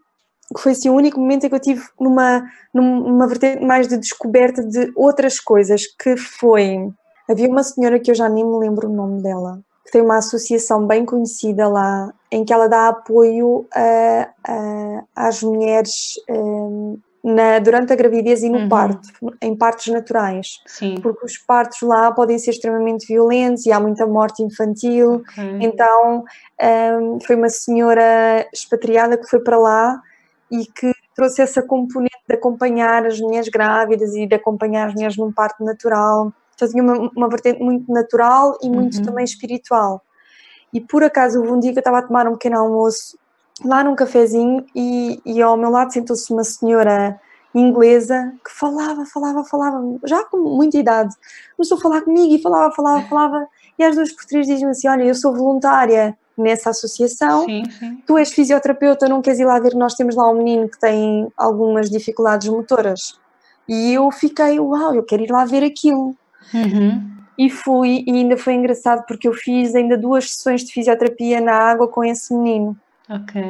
que 0.54 0.62
foi 0.62 0.72
assim, 0.72 0.90
o 0.90 0.96
único 0.96 1.20
momento 1.20 1.46
em 1.46 1.50
que 1.50 1.56
eu 1.56 1.60
tive 1.60 1.84
numa, 2.00 2.44
numa 2.74 3.28
vertente 3.28 3.64
mais 3.64 3.88
de 3.88 3.98
descoberta 3.98 4.64
de 4.64 4.92
outras 4.96 5.40
coisas, 5.40 5.84
que 5.86 6.18
foi, 6.18 6.90
havia 7.30 7.48
uma 7.48 7.64
senhora 7.64 8.00
que 8.00 8.10
eu 8.10 8.16
já 8.16 8.28
nem 8.28 8.44
me 8.44 8.58
lembro 8.58 8.90
o 8.90 8.94
nome 8.94 9.22
dela, 9.22 9.60
que 9.86 9.92
tem 9.92 10.02
uma 10.02 10.18
associação 10.18 10.86
bem 10.86 11.06
conhecida 11.06 11.68
lá, 11.68 12.12
em 12.32 12.44
que 12.44 12.54
ela 12.54 12.68
dá 12.68 12.90
apoio 12.90 13.68
a, 13.74 14.30
a, 14.48 15.04
às 15.16 15.42
mulheres 15.44 16.14
um, 16.30 16.98
na, 17.24 17.60
durante 17.60 17.94
a 17.94 17.96
gravidez 17.96 18.42
e 18.44 18.50
no 18.50 18.60
uhum. 18.60 18.70
parto, 18.70 19.08
em 19.42 19.56
partos 19.56 19.88
naturais. 19.88 20.60
Sim. 20.66 20.96
Porque 21.02 21.26
os 21.26 21.38
partos 21.38 21.82
lá 21.82 22.12
podem 22.12 22.40
ser 22.40 22.52
extremamente 22.52 23.06
violentos 23.06 23.66
e 23.66 23.72
há 23.72 23.80
muita 23.80 24.08
morte 24.08 24.42
infantil. 24.42 25.16
Okay. 25.16 25.60
Então, 25.62 26.24
um, 27.02 27.20
foi 27.26 27.36
uma 27.36 27.50
senhora 27.50 28.48
expatriada 28.54 29.18
que 29.18 29.28
foi 29.28 29.42
para 29.42 29.58
lá 29.58 30.02
e 30.52 30.66
que 30.66 30.92
trouxe 31.16 31.42
essa 31.42 31.62
componente 31.62 32.22
de 32.28 32.36
acompanhar 32.36 33.06
as 33.06 33.20
mulheres 33.20 33.50
grávidas 33.50 34.16
e 34.16 34.26
de 34.26 34.36
acompanhar 34.36 34.88
as 34.88 34.94
mulheres 34.94 35.18
num 35.18 35.32
parto 35.32 35.64
natural. 35.64 36.34
Então 36.56 36.68
tinha 36.70 36.84
uma, 36.84 37.12
uma 37.16 37.30
vertente 37.30 37.62
muito 37.62 37.92
natural 37.92 38.58
e 38.62 38.70
muito 38.70 38.98
uhum. 38.98 39.04
também 39.04 39.26
espiritual. 39.26 40.02
E 40.74 40.80
por 40.80 41.04
acaso 41.04 41.40
houve 41.40 41.52
um 41.52 41.60
dia 41.60 41.72
que 41.72 41.80
eu 41.80 41.82
estava 41.82 42.00
a 42.00 42.02
tomar 42.04 42.28
um 42.28 42.34
pequeno 42.34 42.60
almoço 42.60 43.18
lá 43.64 43.84
num 43.84 43.96
cafezinho 43.96 44.66
e, 44.76 45.22
e 45.26 45.42
ao 45.42 45.58
meu 45.58 45.70
lado 45.70 45.92
sentou-se 45.92 46.32
uma 46.32 46.44
senhora 46.44 47.20
inglesa 47.54 48.32
que 48.46 48.52
falava, 48.52 49.06
falava, 49.06 49.44
falava, 49.44 49.82
já 50.06 50.24
com 50.26 50.38
muita 50.38 50.78
idade, 50.78 51.16
começou 51.58 51.78
a 51.78 51.82
falar 51.82 52.02
comigo 52.02 52.36
e 52.36 52.42
falava, 52.42 52.74
falava, 52.74 53.02
falava, 53.08 53.48
e 53.78 53.84
às 53.84 53.96
duas 53.96 54.12
por 54.12 54.26
três 54.26 54.46
diziam 54.46 54.70
assim, 54.70 54.88
olha, 54.88 55.04
eu 55.04 55.16
sou 55.16 55.36
voluntária 55.36 56.18
nessa 56.42 56.70
associação. 56.70 57.46
Sim, 57.46 57.64
sim. 57.70 58.04
Tu 58.06 58.18
és 58.18 58.32
fisioterapeuta, 58.32 59.08
não 59.08 59.22
queres 59.22 59.40
ir 59.40 59.46
lá 59.46 59.60
ver? 59.60 59.76
Nós 59.76 59.94
temos 59.96 60.16
lá 60.16 60.30
um 60.30 60.36
menino 60.36 60.70
que 60.70 60.80
tem 60.80 61.28
algumas 61.38 61.90
dificuldades 61.90 62.48
motoras. 62.50 63.20
E 63.68 63.94
eu 63.94 64.10
fiquei, 64.12 64.60
uau, 64.60 64.96
eu 64.96 65.04
quero 65.04 65.24
ir 65.24 65.32
lá 65.32 65.46
ver 65.46 65.64
aquilo. 65.64 66.16
Uhum. 66.54 67.20
E 67.38 67.50
fui, 67.50 68.04
e 68.06 68.12
ainda 68.12 68.36
foi 68.36 68.54
engraçado 68.54 69.06
porque 69.08 69.28
eu 69.28 69.34
fiz 69.34 69.76
ainda 69.76 69.98
duas 69.98 70.32
sessões 70.32 70.64
de 70.64 70.74
fisioterapia 70.74 71.40
na 71.40 71.54
água 71.54 71.88
com 71.88 72.04
esse 72.04 72.34
menino. 72.34 72.76
Ok. 73.10 73.42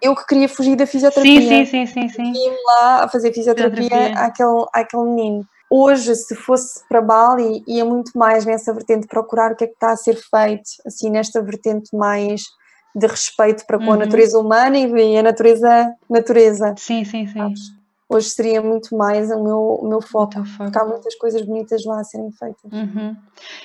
Eu 0.00 0.14
que 0.14 0.26
queria 0.26 0.48
fugir 0.48 0.76
da 0.76 0.86
fisioterapia. 0.86 1.40
Sim, 1.40 1.64
sim, 1.64 1.86
sim, 1.86 2.08
sim. 2.08 2.08
sim. 2.08 2.32
E 2.34 2.50
lá 2.66 3.04
a 3.04 3.08
fazer 3.08 3.32
fisioterapia, 3.32 3.82
fisioterapia. 3.82 4.24
Àquele, 4.24 4.66
àquele 4.72 5.04
menino 5.04 5.48
hoje, 5.70 6.14
se 6.14 6.34
fosse 6.34 6.86
para 6.88 7.00
Bali, 7.00 7.62
ia 7.66 7.84
muito 7.84 8.12
mais 8.14 8.44
nessa 8.44 8.72
vertente, 8.72 9.06
procurar 9.06 9.52
o 9.52 9.56
que 9.56 9.64
é 9.64 9.66
que 9.66 9.74
está 9.74 9.92
a 9.92 9.96
ser 9.96 10.16
feito, 10.16 10.70
assim, 10.86 11.10
nesta 11.10 11.42
vertente 11.42 11.94
mais 11.96 12.42
de 12.94 13.06
respeito 13.06 13.66
para 13.66 13.78
com 13.78 13.84
uhum. 13.84 13.92
a 13.92 13.96
natureza 13.98 14.38
humana 14.38 14.78
e 14.78 15.18
a 15.18 15.22
natureza 15.22 15.94
natureza. 16.08 16.74
Sim, 16.78 17.04
sim, 17.04 17.26
sim. 17.26 17.54
Hoje 18.08 18.30
seria 18.30 18.62
muito 18.62 18.96
mais 18.96 19.30
o 19.30 19.42
meu, 19.42 19.58
o 19.82 19.88
meu 19.88 20.00
foco, 20.00 20.32
foco, 20.32 20.46
porque 20.58 20.78
há 20.78 20.84
muitas 20.84 21.14
coisas 21.16 21.42
bonitas 21.42 21.84
lá 21.84 22.00
a 22.00 22.04
serem 22.04 22.30
feitas. 22.30 22.72
Uhum. 22.72 23.16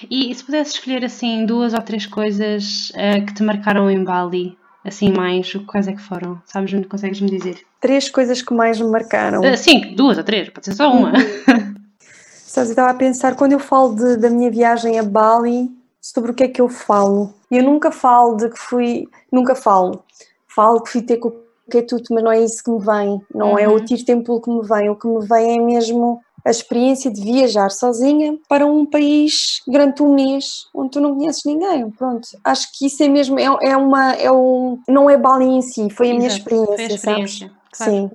E, 0.09 0.31
e 0.31 0.35
se 0.35 0.43
pudesse 0.43 0.71
escolher 0.71 1.05
assim 1.05 1.45
duas 1.45 1.73
ou 1.73 1.81
três 1.81 2.07
coisas 2.07 2.91
uh, 2.95 3.23
que 3.25 3.35
te 3.35 3.43
marcaram 3.43 3.89
em 3.89 4.03
Bali, 4.03 4.57
assim 4.83 5.11
mais, 5.11 5.53
quais 5.67 5.87
é 5.87 5.93
que 5.93 6.01
foram? 6.01 6.41
Sabes, 6.45 6.73
consegues-me 6.87 7.29
dizer? 7.29 7.59
Três 7.79 8.09
coisas 8.09 8.41
que 8.41 8.53
mais 8.53 8.81
me 8.81 8.89
marcaram. 8.89 9.41
Uh, 9.41 9.55
sim, 9.55 9.93
duas 9.95 10.17
ou 10.17 10.23
três, 10.23 10.49
pode 10.49 10.65
ser 10.65 10.73
só 10.73 10.91
uma. 10.91 11.09
Uhum. 11.09 11.70
Sabes, 12.51 12.71
eu 12.71 12.73
estava 12.73 12.89
a 12.89 12.93
pensar, 12.93 13.37
quando 13.37 13.53
eu 13.53 13.59
falo 13.59 13.95
de, 13.95 14.17
da 14.17 14.29
minha 14.29 14.51
viagem 14.51 14.99
a 14.99 15.03
Bali, 15.03 15.71
sobre 16.01 16.31
o 16.31 16.33
que 16.33 16.43
é 16.43 16.49
que 16.49 16.59
eu 16.59 16.67
falo. 16.67 17.33
Eu 17.49 17.63
nunca 17.63 17.91
falo 17.91 18.35
de 18.35 18.49
que 18.49 18.59
fui, 18.59 19.07
nunca 19.31 19.55
falo. 19.55 20.03
Falo 20.53 20.81
que 20.81 20.89
fui 20.89 21.01
ter 21.01 21.15
com 21.15 21.31
é 21.73 21.81
tudo, 21.81 22.03
mas 22.11 22.21
não 22.21 22.29
é 22.29 22.43
isso 22.43 22.61
que 22.61 22.69
me 22.69 22.79
vem, 22.79 23.21
não 23.33 23.51
uhum. 23.51 23.57
é 23.57 23.65
o 23.65 23.79
tiro 23.85 24.03
templo 24.03 24.41
que 24.41 24.49
me 24.49 24.61
vem, 24.67 24.89
o 24.89 24.95
que 24.97 25.07
me 25.07 25.25
vem 25.25 25.57
é 25.57 25.61
mesmo 25.61 26.19
a 26.43 26.51
experiência 26.51 27.09
de 27.09 27.21
viajar 27.21 27.71
sozinha 27.71 28.37
para 28.49 28.65
um 28.65 28.85
país 28.85 29.61
durante 29.65 30.03
um 30.03 30.13
mês 30.13 30.67
onde 30.75 30.91
tu 30.91 30.99
não 30.99 31.15
conheces 31.15 31.45
ninguém. 31.45 31.89
Pronto, 31.91 32.27
acho 32.43 32.67
que 32.77 32.87
isso 32.87 33.01
é 33.01 33.07
mesmo, 33.07 33.39
é, 33.39 33.45
é 33.61 33.77
uma, 33.77 34.11
é 34.15 34.29
um, 34.29 34.77
não 34.85 35.09
é 35.09 35.17
Bali 35.17 35.45
em 35.45 35.61
si, 35.61 35.89
foi 35.89 36.11
a 36.11 36.13
minha 36.13 36.27
experiência, 36.27 36.75
foi 36.75 36.83
a 36.83 36.87
experiência 36.87 37.47
sabes? 37.47 37.61
Claro. 37.71 37.91
Sim. 37.91 38.11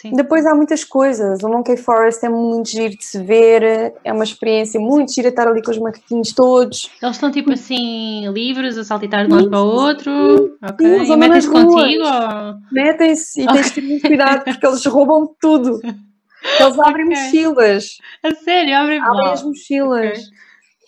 Sim. 0.00 0.12
Depois 0.12 0.46
há 0.46 0.54
muitas 0.54 0.82
coisas. 0.82 1.42
O 1.42 1.48
Monkey 1.50 1.76
Forest 1.76 2.24
é 2.24 2.28
muito 2.30 2.70
giro 2.70 2.96
de 2.96 3.04
se 3.04 3.22
ver, 3.22 3.92
é 4.02 4.10
uma 4.10 4.24
experiência 4.24 4.80
muito 4.80 5.12
gira 5.12 5.28
estar 5.28 5.46
ali 5.46 5.62
com 5.62 5.70
os 5.70 5.78
macaquinhos 5.78 6.32
todos. 6.32 6.90
Eles 7.02 7.16
estão 7.16 7.30
tipo 7.30 7.52
assim 7.52 8.26
livres 8.32 8.78
a 8.78 8.84
saltitar 8.84 9.26
de 9.26 9.32
um 9.34 9.36
lado 9.36 9.50
para 9.50 9.60
o 9.60 9.66
outro. 9.66 10.56
Ok. 10.62 11.04
Sim, 11.04 11.12
e 11.12 11.16
metem-se 11.16 11.50
contigo? 11.50 12.02
Ou... 12.02 12.54
Metem-se 12.72 13.42
e 13.42 13.44
okay. 13.44 13.54
tens 13.56 13.66
de 13.66 13.74
ter 13.74 13.80
muito 13.82 14.08
cuidado 14.08 14.44
porque 14.44 14.66
eles 14.66 14.86
roubam 14.86 15.36
tudo. 15.38 15.78
Eles 16.58 16.78
abrem 16.78 17.04
okay. 17.04 17.22
mochilas. 17.22 17.84
A 18.22 18.34
sério? 18.34 18.74
Abrem, 18.74 18.98
abrem 18.98 19.28
as 19.28 19.42
mochilas. 19.42 20.18
Okay. 20.18 20.24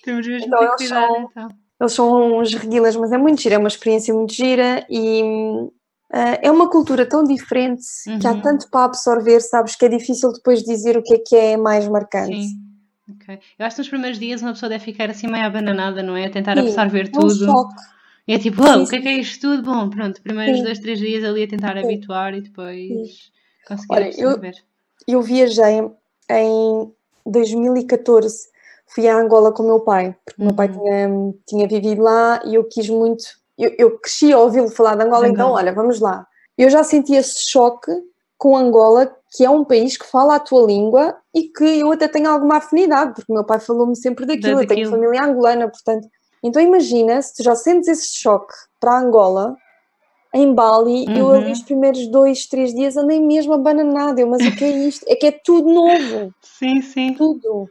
Temos 0.02 0.26
mesmo 0.26 0.46
então, 0.46 0.62
eles 0.62 0.76
cuidado, 0.76 1.06
são, 1.06 1.28
então. 1.30 1.48
Eles 1.78 1.92
são 1.92 2.38
uns 2.38 2.54
reguilas, 2.54 2.96
mas 2.96 3.12
é 3.12 3.18
muito 3.18 3.42
gira, 3.42 3.56
é 3.56 3.58
uma 3.58 3.68
experiência 3.68 4.14
muito 4.14 4.32
gira 4.32 4.86
e 4.88 5.22
Uh, 6.12 6.36
é 6.42 6.50
uma 6.50 6.68
cultura 6.68 7.06
tão 7.06 7.24
diferente 7.24 7.84
uhum. 8.06 8.18
que 8.18 8.26
há 8.26 8.32
uhum. 8.32 8.42
tanto 8.42 8.68
para 8.68 8.84
absorver, 8.84 9.40
sabes, 9.40 9.74
que 9.74 9.86
é 9.86 9.88
difícil 9.88 10.30
depois 10.30 10.62
dizer 10.62 10.94
o 10.98 11.02
que 11.02 11.14
é 11.14 11.18
que 11.18 11.34
é 11.34 11.56
mais 11.56 11.88
marcante. 11.88 12.36
Sim. 12.36 12.72
Okay. 13.14 13.40
Eu 13.58 13.66
acho 13.66 13.76
que 13.76 13.80
nos 13.80 13.88
primeiros 13.88 14.18
dias 14.18 14.42
uma 14.42 14.52
pessoa 14.52 14.68
deve 14.68 14.84
ficar 14.84 15.08
assim 15.08 15.26
meio 15.26 15.46
abananada, 15.46 16.02
não 16.02 16.14
é? 16.14 16.26
A 16.26 16.30
tentar 16.30 16.54
Sim, 16.56 16.68
absorver 16.68 17.06
é 17.06 17.18
um 17.18 17.20
tudo. 17.20 17.44
Choque. 17.46 17.74
E 18.28 18.34
é 18.34 18.38
tipo, 18.38 18.62
oh, 18.62 18.82
o 18.82 18.86
que 18.86 18.96
é 18.96 19.00
que 19.00 19.08
é 19.08 19.12
isto 19.14 19.40
tudo? 19.40 19.62
Bom, 19.62 19.88
pronto, 19.88 20.22
primeiros 20.22 20.58
Sim. 20.58 20.64
dois, 20.64 20.78
três 20.78 20.98
dias 20.98 21.24
ali 21.24 21.44
a 21.44 21.48
tentar 21.48 21.76
Sim. 21.76 21.84
habituar 21.84 22.34
e 22.34 22.42
depois 22.42 23.32
conseguir 23.66 23.94
Olha, 23.94 24.06
absorver. 24.08 24.54
Eu, 25.08 25.18
eu 25.18 25.22
viajei 25.22 25.80
em 26.30 26.92
2014, 27.26 28.48
fui 28.86 29.08
a 29.08 29.16
Angola 29.16 29.50
com 29.52 29.62
o 29.62 29.66
meu 29.66 29.80
pai, 29.80 30.14
porque 30.24 30.40
o 30.40 30.44
meu 30.44 30.54
pai 30.54 30.68
uhum. 30.68 31.32
tinha, 31.46 31.66
tinha 31.66 31.68
vivido 31.68 32.02
lá 32.02 32.40
e 32.44 32.54
eu 32.54 32.64
quis 32.64 32.88
muito 32.88 33.24
eu, 33.62 33.74
eu 33.78 33.98
cresci 33.98 34.32
a 34.32 34.38
ouvi-lo 34.38 34.68
falar 34.68 34.96
de 34.96 35.04
Angola, 35.04 35.28
então 35.28 35.50
olha, 35.50 35.72
vamos 35.72 36.00
lá. 36.00 36.26
Eu 36.58 36.68
já 36.68 36.82
senti 36.82 37.14
esse 37.14 37.50
choque 37.50 37.90
com 38.36 38.56
Angola, 38.56 39.14
que 39.30 39.44
é 39.44 39.50
um 39.50 39.64
país 39.64 39.96
que 39.96 40.04
fala 40.04 40.34
a 40.34 40.40
tua 40.40 40.66
língua 40.66 41.16
e 41.34 41.44
que 41.44 41.80
eu 41.80 41.92
até 41.92 42.08
tenho 42.08 42.28
alguma 42.28 42.56
afinidade, 42.56 43.14
porque 43.14 43.32
meu 43.32 43.44
pai 43.44 43.60
falou-me 43.60 43.96
sempre 43.96 44.26
daquilo, 44.26 44.60
eu 44.60 44.66
tenho 44.66 44.90
família 44.90 45.24
angolana, 45.24 45.68
portanto. 45.68 46.08
Então 46.42 46.60
imagina 46.60 47.22
se 47.22 47.36
tu 47.36 47.44
já 47.44 47.54
sentes 47.54 47.88
esse 47.88 48.16
choque 48.16 48.52
para 48.80 48.98
Angola, 48.98 49.56
em 50.34 50.52
Bali, 50.52 51.04
uhum. 51.06 51.16
eu 51.16 51.30
ali 51.30 51.52
os 51.52 51.62
primeiros 51.62 52.06
dois, 52.08 52.46
três 52.46 52.74
dias 52.74 52.96
andei 52.96 53.20
mesmo 53.20 53.52
abananada, 53.52 54.20
eu, 54.20 54.26
mas 54.26 54.44
o 54.44 54.56
que 54.56 54.64
é 54.64 54.70
isto? 54.88 55.04
É 55.08 55.14
que 55.14 55.26
é 55.26 55.30
tudo 55.30 55.72
novo. 55.72 56.34
Sim, 56.42 56.80
sim. 56.82 57.14
Tudo. 57.14 57.68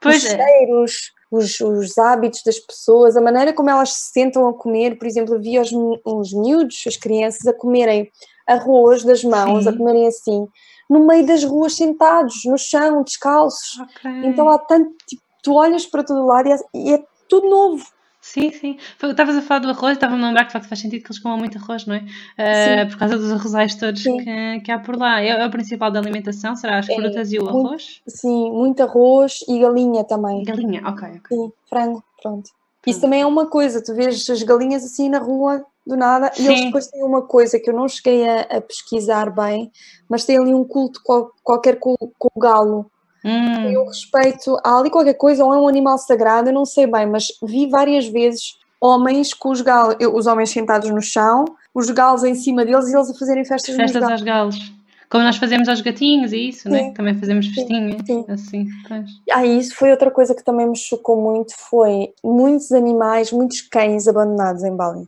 Pois 0.00 0.24
os 0.24 0.30
é. 0.30 0.36
cheiros, 0.36 1.12
os, 1.32 1.58
os, 1.60 1.96
hábitos 1.96 2.42
das 2.44 2.58
pessoas, 2.58 3.16
a 3.16 3.20
maneira 3.20 3.54
como 3.54 3.70
elas 3.70 3.94
se 3.94 4.12
sentam 4.12 4.46
a 4.46 4.52
comer, 4.52 4.98
por 4.98 5.06
exemplo, 5.06 5.40
via 5.40 5.62
os, 5.62 5.70
os 6.04 6.32
miúdos, 6.34 6.84
as 6.86 6.96
crianças, 6.98 7.46
a 7.46 7.54
comerem 7.54 8.10
arroz 8.46 9.02
das 9.02 9.24
mãos, 9.24 9.64
Sim. 9.64 9.70
a 9.70 9.76
comerem 9.76 10.06
assim, 10.06 10.46
no 10.90 11.06
meio 11.06 11.26
das 11.26 11.42
ruas, 11.42 11.74
sentados, 11.74 12.44
no 12.44 12.58
chão, 12.58 13.02
descalços. 13.02 13.80
Okay. 13.80 14.26
Então 14.26 14.46
há 14.48 14.58
tanto, 14.58 14.94
tipo, 15.08 15.22
tu 15.42 15.54
olhas 15.54 15.86
para 15.86 16.04
todo 16.04 16.26
lado 16.26 16.48
e 16.48 16.52
é, 16.52 16.58
e 16.74 16.92
é 16.92 17.02
tudo 17.28 17.48
novo. 17.48 17.84
Sim, 18.22 18.52
sim. 18.52 18.76
Estavas 19.02 19.36
a 19.36 19.42
falar 19.42 19.58
do 19.58 19.70
arroz, 19.70 19.94
estava-me 19.94 20.22
a 20.22 20.28
lembrar 20.28 20.44
que 20.44 20.46
de 20.46 20.52
facto 20.52 20.68
faz 20.68 20.80
sentido 20.80 21.02
que 21.02 21.08
eles 21.08 21.18
comam 21.18 21.36
muito 21.36 21.58
arroz, 21.58 21.84
não 21.86 21.96
é? 21.96 21.98
Uh, 21.98 22.88
por 22.88 22.96
causa 22.96 23.18
dos 23.18 23.32
arrozais 23.32 23.74
todos 23.74 24.00
que, 24.00 24.60
que, 24.60 24.70
há 24.70 24.78
por 24.78 24.96
lá. 24.96 25.20
É, 25.20 25.30
é, 25.30 25.44
o 25.44 25.50
principal 25.50 25.90
da 25.90 25.98
alimentação? 25.98 26.54
Será 26.54 26.78
as 26.78 26.88
é, 26.88 26.94
frutas 26.94 27.32
e 27.32 27.40
o 27.40 27.42
muito, 27.42 27.66
arroz? 27.66 28.00
Sim, 28.06 28.52
muito 28.52 28.80
arroz 28.80 29.40
e 29.48 29.58
galinha 29.58 30.04
também. 30.04 30.44
Galinha, 30.44 30.82
ok. 30.86 31.08
okay. 31.08 31.20
Sim, 31.36 31.52
frango, 31.68 32.04
pronto. 32.22 32.48
Isso 32.86 33.00
também 33.00 33.22
é 33.22 33.26
uma 33.26 33.46
coisa, 33.46 33.82
tu 33.82 33.94
vês 33.94 34.28
as 34.30 34.42
galinhas 34.42 34.84
assim 34.84 35.08
na 35.08 35.18
rua 35.18 35.64
do 35.86 35.96
nada 35.96 36.32
sim. 36.32 36.44
e 36.44 36.46
eles 36.46 36.64
depois 36.66 36.86
têm 36.86 37.02
uma 37.02 37.22
coisa 37.22 37.58
que 37.58 37.70
eu 37.70 37.74
não 37.74 37.88
cheguei 37.88 38.28
a, 38.28 38.42
a 38.42 38.60
pesquisar 38.60 39.30
bem, 39.30 39.70
mas 40.08 40.24
tem 40.24 40.38
ali 40.38 40.54
um 40.54 40.64
culto 40.64 41.00
qual, 41.02 41.32
qualquer 41.42 41.78
com, 41.78 41.96
com 41.96 42.28
o 42.34 42.40
galo. 42.40 42.90
Hum. 43.24 43.70
Eu 43.70 43.86
respeito, 43.86 44.58
há 44.64 44.78
ali 44.78 44.90
qualquer 44.90 45.14
coisa, 45.14 45.44
ou 45.44 45.54
é 45.54 45.60
um 45.60 45.68
animal 45.68 45.96
sagrado, 45.98 46.48
eu 46.48 46.54
não 46.54 46.64
sei 46.64 46.86
bem, 46.86 47.06
mas 47.06 47.28
vi 47.42 47.68
várias 47.68 48.06
vezes 48.06 48.58
homens 48.80 49.32
com 49.32 49.50
os 49.50 49.60
galos, 49.60 49.96
os 50.12 50.26
homens 50.26 50.50
sentados 50.50 50.90
no 50.90 51.00
chão, 51.00 51.44
os 51.72 51.88
galos 51.90 52.24
em 52.24 52.34
cima 52.34 52.64
deles 52.64 52.88
e 52.88 52.96
eles 52.96 53.10
a 53.10 53.14
fazerem 53.14 53.44
festas, 53.44 53.76
festas 53.76 54.00
galos. 54.00 54.12
aos 54.12 54.22
galos. 54.22 54.72
Como 55.08 55.24
nós 55.24 55.36
fazemos 55.36 55.68
aos 55.68 55.82
gatinhos 55.82 56.32
e 56.32 56.48
isso, 56.48 56.70
né? 56.70 56.90
Também 56.94 57.14
fazemos 57.14 57.46
festinhas, 57.46 58.00
sim, 58.06 58.24
sim. 58.24 58.32
assim. 58.32 58.66
Pois. 58.88 59.10
Ah, 59.30 59.44
isso 59.44 59.74
foi 59.76 59.90
outra 59.90 60.10
coisa 60.10 60.34
que 60.34 60.42
também 60.42 60.66
me 60.66 60.76
chocou 60.76 61.20
muito, 61.20 61.52
foi 61.54 62.14
muitos 62.24 62.72
animais, 62.72 63.30
muitos 63.30 63.60
cães 63.60 64.08
abandonados 64.08 64.64
em 64.64 64.74
Bali. 64.74 65.06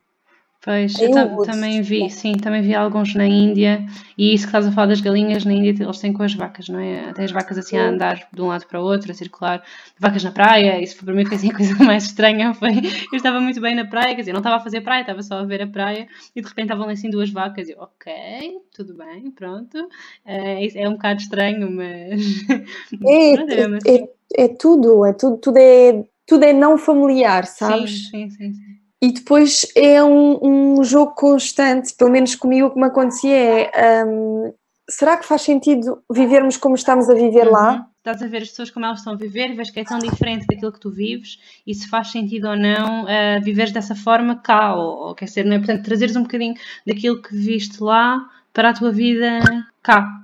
Pois, 0.65 0.99
eu, 0.99 1.11
eu 1.11 1.43
também 1.43 1.83
vi, 1.83 2.09
sim, 2.09 2.33
também 2.39 2.63
vi 2.63 2.75
alguns 2.75 3.15
na 3.15 3.27
Índia 3.27 3.85
e 4.17 4.33
isso 4.33 4.45
que 4.45 4.49
estás 4.49 4.67
a 4.67 4.73
falar 4.73 4.87
das 4.87 5.01
galinhas 5.03 5.45
na 5.45 5.53
Índia 5.53 5.85
eles 5.85 5.99
têm 5.99 6.11
com 6.11 6.23
as 6.23 6.33
vacas, 6.33 6.71
não 6.71 6.81
é? 6.81 7.11
Até 7.11 7.25
as 7.25 7.33
vacas 7.33 7.59
assim 7.59 7.77
a 7.77 7.91
andar 7.91 8.27
de 8.33 8.41
um 8.41 8.47
lado 8.47 8.67
para 8.67 8.81
o 8.81 8.85
outro, 8.85 9.13
a 9.13 9.15
circular, 9.15 9.63
vacas 9.99 10.25
na 10.25 10.33
praia, 10.33 10.83
isso 10.83 11.05
para 11.05 11.13
mim 11.13 11.27
foi 11.27 11.37
assim 11.37 11.51
a 11.51 11.53
coisa 11.55 11.75
mais 11.85 12.05
estranha, 12.05 12.55
foi, 12.55 12.71
eu 13.13 13.17
estava 13.17 13.41
muito 13.41 13.61
bem 13.61 13.75
na 13.75 13.85
praia, 13.85 14.15
quer 14.15 14.23
dizer, 14.23 14.33
não 14.33 14.41
estava 14.41 14.57
a 14.57 14.61
fazer 14.61 14.81
praia, 14.81 15.03
estava 15.03 15.23
só 15.23 15.41
a 15.41 15.45
ver 15.45 15.61
a 15.61 15.67
praia 15.67 16.09
e 16.35 16.41
de 16.41 16.49
repente 16.49 16.65
estavam 16.65 16.89
assim 16.89 17.11
duas 17.11 17.29
vacas 17.29 17.69
e 17.69 17.73
eu, 17.73 17.81
ok, 17.81 18.59
tudo 18.75 18.95
bem, 18.95 19.31
pronto, 19.33 19.77
é, 20.25 20.83
é 20.83 20.89
um 20.89 20.93
bocado 20.93 21.21
estranho, 21.21 21.71
mas... 21.71 22.23
É, 23.07 23.35
é, 23.35 23.97
é, 23.97 24.45
é, 24.45 24.49
tudo, 24.49 25.05
é 25.05 25.13
tudo, 25.13 25.37
tudo 25.37 25.59
é, 25.59 26.05
tudo 26.27 26.43
é 26.43 26.55
não 26.55 26.79
familiar, 26.79 27.45
sabes? 27.45 28.09
sim, 28.09 28.31
sim. 28.31 28.55
sim. 28.55 28.74
E 29.03 29.13
depois 29.13 29.67
é 29.77 30.03
um, 30.03 30.79
um, 30.79 30.85
jogo 30.85 31.15
constante, 31.15 31.95
pelo 31.95 32.11
menos 32.11 32.35
comigo 32.35 32.69
o 32.69 32.71
que 32.71 32.79
me 32.79 32.87
acontecia 32.87 33.71
é 33.75 34.05
um, 34.05 34.53
será 34.89 35.17
que 35.17 35.27
faz 35.27 35.43
sentido 35.43 36.03
vivermos 36.11 36.57
como 36.57 36.75
estamos 36.75 37.09
a 37.09 37.15
viver 37.15 37.47
uhum. 37.47 37.53
lá? 37.53 37.87
Estás 37.99 38.23
a 38.23 38.27
ver 38.27 38.43
as 38.43 38.51
pessoas 38.51 38.71
como 38.71 38.85
elas 38.85 38.99
estão 38.99 39.15
a 39.15 39.17
viver 39.17 39.51
e 39.51 39.55
vês 39.55 39.71
que 39.71 39.81
é 39.81 39.85
tão 39.85 39.99
diferente 39.99 40.47
daquilo 40.47 40.73
que 40.73 40.81
tu 40.81 40.91
vives 40.91 41.39
e 41.67 41.75
se 41.75 41.89
faz 41.89 42.11
sentido 42.11 42.49
ou 42.49 42.57
não 42.57 43.05
uh, 43.05 43.43
viveres 43.43 43.73
dessa 43.73 43.95
forma 43.95 44.37
cá, 44.37 44.75
ou, 44.75 45.09
ou 45.09 45.15
quer 45.15 45.25
dizer, 45.25 45.45
não 45.45 45.57
é? 45.57 45.59
Portanto, 45.59 45.85
trazeres 45.85 46.15
um 46.15 46.23
bocadinho 46.23 46.55
daquilo 46.87 47.23
que 47.23 47.35
viste 47.35 47.83
lá 47.83 48.19
para 48.53 48.71
a 48.71 48.75
tua 48.75 48.93
vida 48.93 49.41
cá. 49.83 50.23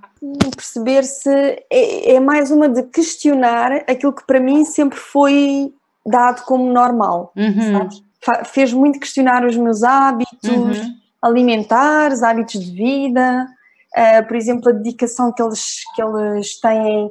Perceber 0.55 1.05
se 1.05 1.31
é, 1.71 2.15
é 2.15 2.21
mais 2.21 2.51
uma 2.51 2.69
de 2.69 2.83
questionar 2.83 3.73
aquilo 3.89 4.13
que 4.13 4.27
para 4.27 4.39
mim 4.39 4.67
sempre 4.67 4.99
foi 4.99 5.73
dado 6.05 6.45
como 6.45 6.71
normal, 6.71 7.33
uhum. 7.35 7.79
sabes? 7.79 8.03
Fez 8.47 8.73
muito 8.73 9.01
questionar 9.01 9.45
os 9.45 9.57
meus 9.57 9.83
hábitos 9.83 10.51
uhum. 10.51 10.95
alimentares, 11.23 12.23
hábitos 12.23 12.65
de 12.65 12.73
vida, 12.73 13.47
uh, 13.97 14.27
por 14.27 14.37
exemplo, 14.37 14.69
a 14.69 14.73
dedicação 14.73 15.33
que 15.33 15.43
eles, 15.43 15.81
que 15.95 16.03
eles 16.03 16.61
têm 16.61 17.11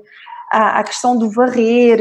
à, 0.51 0.79
à 0.79 0.83
questão 0.83 1.17
do 1.17 1.29
varrer 1.29 1.99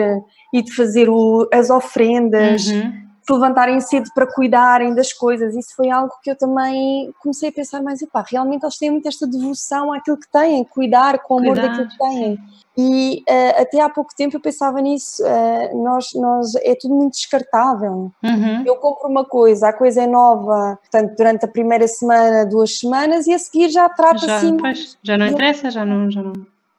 e 0.53 0.63
de 0.63 0.75
fazer 0.75 1.09
o, 1.09 1.49
as 1.53 1.71
ofrendas. 1.71 2.69
Uhum 2.69 3.08
levantarem 3.33 3.81
cedo 3.81 4.11
para 4.15 4.27
cuidarem 4.27 4.95
das 4.95 5.13
coisas. 5.13 5.55
Isso 5.55 5.75
foi 5.75 5.91
algo 5.91 6.13
que 6.23 6.31
eu 6.31 6.37
também 6.37 7.13
comecei 7.21 7.49
a 7.49 7.53
pensar 7.53 7.83
mais, 7.83 8.01
epá, 8.03 8.25
realmente 8.27 8.65
eles 8.65 8.79
têm 8.79 8.91
muito 8.91 9.09
esta 9.09 9.27
devoção 9.27 9.93
àquilo 9.93 10.17
que 10.17 10.31
têm, 10.31 10.65
cuidar 10.65 11.19
com 11.21 11.35
o 11.35 11.39
amor 11.39 11.55
cuidar, 11.55 11.69
daquilo 11.69 11.89
que 11.89 11.99
têm. 11.99 12.37
Sim. 12.37 12.59
E 12.81 13.25
uh, 13.29 13.63
até 13.63 13.81
há 13.81 13.91
pouco 13.91 14.15
tempo 14.17 14.37
eu 14.37 14.41
pensava 14.41 14.81
nisso, 14.81 15.21
uh, 15.25 15.83
nós, 15.83 16.13
nós, 16.15 16.55
é 16.57 16.77
tudo 16.77 16.95
muito 16.95 17.15
descartável. 17.15 18.13
Uhum. 18.23 18.63
Eu 18.65 18.77
compro 18.77 19.09
uma 19.09 19.25
coisa, 19.25 19.69
a 19.69 19.73
coisa 19.73 20.05
é 20.05 20.07
nova, 20.07 20.79
portanto, 20.81 21.17
durante 21.17 21.45
a 21.45 21.49
primeira 21.49 21.89
semana, 21.89 22.47
duas 22.47 22.79
semanas, 22.79 23.27
e 23.27 23.35
a 23.35 23.39
seguir 23.39 23.69
já 23.71 23.89
trata 23.89 24.25
já, 24.25 24.37
assim. 24.37 24.57
Pois, 24.57 24.97
já 25.03 25.19
não 25.19 25.27
interessa, 25.27 25.73
já 25.73 25.85
não. 25.85 26.09
Já 26.09 26.23
não... 26.23 26.33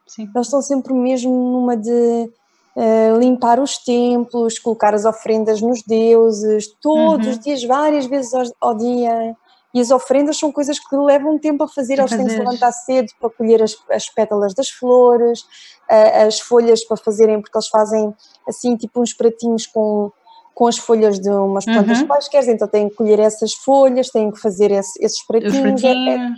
Sim. 0.06 0.22
Eles 0.34 0.46
estão 0.46 0.62
sempre 0.62 0.94
mesmo 0.94 1.30
numa 1.30 1.76
de 1.76 2.30
Uh, 2.76 3.18
limpar 3.18 3.58
os 3.58 3.78
templos, 3.78 4.58
colocar 4.58 4.94
as 4.94 5.04
ofrendas 5.04 5.60
nos 5.60 5.82
deuses, 5.82 6.68
todos 6.80 7.26
uhum. 7.26 7.32
os 7.32 7.38
dias, 7.40 7.64
várias 7.64 8.06
vezes 8.06 8.32
ao, 8.32 8.44
ao, 8.60 8.74
dia. 8.76 9.36
E 9.74 9.80
as 9.80 9.90
ofrendas 9.90 10.38
são 10.38 10.52
coisas 10.52 10.78
que 10.78 10.96
levam 10.96 11.36
tempo 11.36 11.64
a 11.64 11.68
fazer, 11.68 11.98
eles 11.98 12.10
têm 12.10 12.24
que 12.24 12.30
se 12.30 12.38
levantar 12.38 12.70
cedo 12.72 13.08
para 13.20 13.30
colher 13.30 13.62
as, 13.62 13.76
as 13.90 14.08
pétalas 14.08 14.54
das 14.54 14.68
flores, 14.68 15.40
uh, 15.90 16.26
as 16.26 16.38
folhas 16.38 16.84
para 16.84 16.96
fazerem, 16.96 17.40
porque 17.40 17.56
eles 17.56 17.68
fazem 17.68 18.14
assim, 18.48 18.76
tipo 18.76 19.00
uns 19.00 19.12
pratinhos 19.12 19.66
com, 19.66 20.12
com 20.54 20.66
as 20.66 20.78
folhas 20.78 21.18
de 21.18 21.28
umas 21.28 21.64
plantas 21.64 22.00
uhum. 22.00 22.06
quaisquer, 22.06 22.48
então 22.48 22.68
têm 22.68 22.88
que 22.88 22.94
colher 22.94 23.18
essas 23.18 23.52
folhas, 23.52 24.10
têm 24.10 24.30
que 24.30 24.38
fazer 24.38 24.70
esse, 24.70 25.02
esses 25.04 25.26
pratinhos. 25.26 25.82
É, 25.82 25.88
é, 25.88 26.34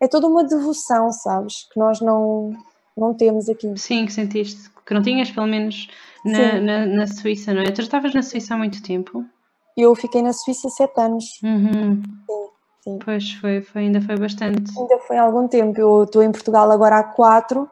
é, 0.00 0.08
toda 0.08 0.26
uma 0.26 0.42
devoção, 0.42 1.12
sabes? 1.12 1.68
Que 1.72 1.78
nós 1.78 2.00
não, 2.00 2.52
não 2.96 3.14
temos 3.14 3.48
aqui. 3.48 3.72
Sim, 3.76 4.06
que 4.06 4.12
sentiste 4.12 4.75
que 4.86 4.94
não 4.94 5.02
tinhas, 5.02 5.30
pelo 5.30 5.46
menos 5.46 5.88
na, 6.24 6.60
na, 6.60 6.86
na, 6.86 7.06
Suíça, 7.06 7.52
não 7.52 7.62
é? 7.62 7.70
Tu 7.70 7.82
estavas 7.82 8.14
na 8.14 8.22
Suíça 8.22 8.54
há 8.54 8.56
muito 8.56 8.82
tempo? 8.82 9.24
Eu 9.76 9.94
fiquei 9.94 10.22
na 10.22 10.32
Suíça 10.32 10.68
sete 10.68 10.98
anos. 11.00 11.24
Uhum. 11.42 12.02
Sim, 12.02 12.48
sim. 12.82 12.98
Pois 13.04 13.32
foi, 13.32 13.60
foi, 13.60 13.82
ainda 13.82 14.00
foi 14.00 14.16
bastante. 14.16 14.72
Ainda 14.78 14.98
foi 15.00 15.16
há 15.16 15.22
algum 15.22 15.48
tempo. 15.48 15.78
Eu 15.78 16.04
estou 16.04 16.22
em 16.22 16.30
Portugal 16.30 16.70
agora 16.70 16.98
há 16.98 17.04
quatro 17.04 17.68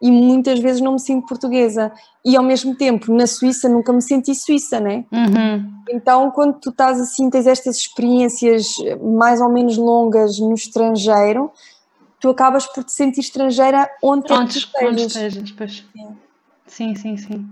e 0.00 0.10
muitas 0.10 0.58
vezes 0.58 0.80
não 0.80 0.94
me 0.94 1.00
sinto 1.00 1.26
portuguesa. 1.26 1.92
E 2.24 2.36
ao 2.36 2.42
mesmo 2.42 2.74
tempo, 2.74 3.14
na 3.14 3.26
Suíça, 3.26 3.68
nunca 3.68 3.92
me 3.92 4.02
senti 4.02 4.34
suíça, 4.34 4.80
né? 4.80 5.04
Uhum. 5.12 5.70
Então, 5.90 6.30
quando 6.30 6.58
tu 6.58 6.70
estás 6.70 7.00
assim, 7.00 7.30
tens 7.30 7.46
estas 7.46 7.76
experiências 7.76 8.74
mais 9.02 9.40
ou 9.40 9.50
menos 9.50 9.76
longas 9.76 10.38
no 10.40 10.54
estrangeiro, 10.54 11.52
tu 12.18 12.30
acabas 12.30 12.66
por 12.66 12.82
te 12.82 12.92
sentir 12.92 13.20
estrangeira 13.20 13.88
onde, 14.02 14.32
onde, 14.32 14.66
onde 14.82 15.02
estejas. 15.02 15.52
Pois. 15.52 15.84
Sim. 15.92 16.23
Sim, 16.66 16.94
sim, 16.94 17.16
sim. 17.16 17.48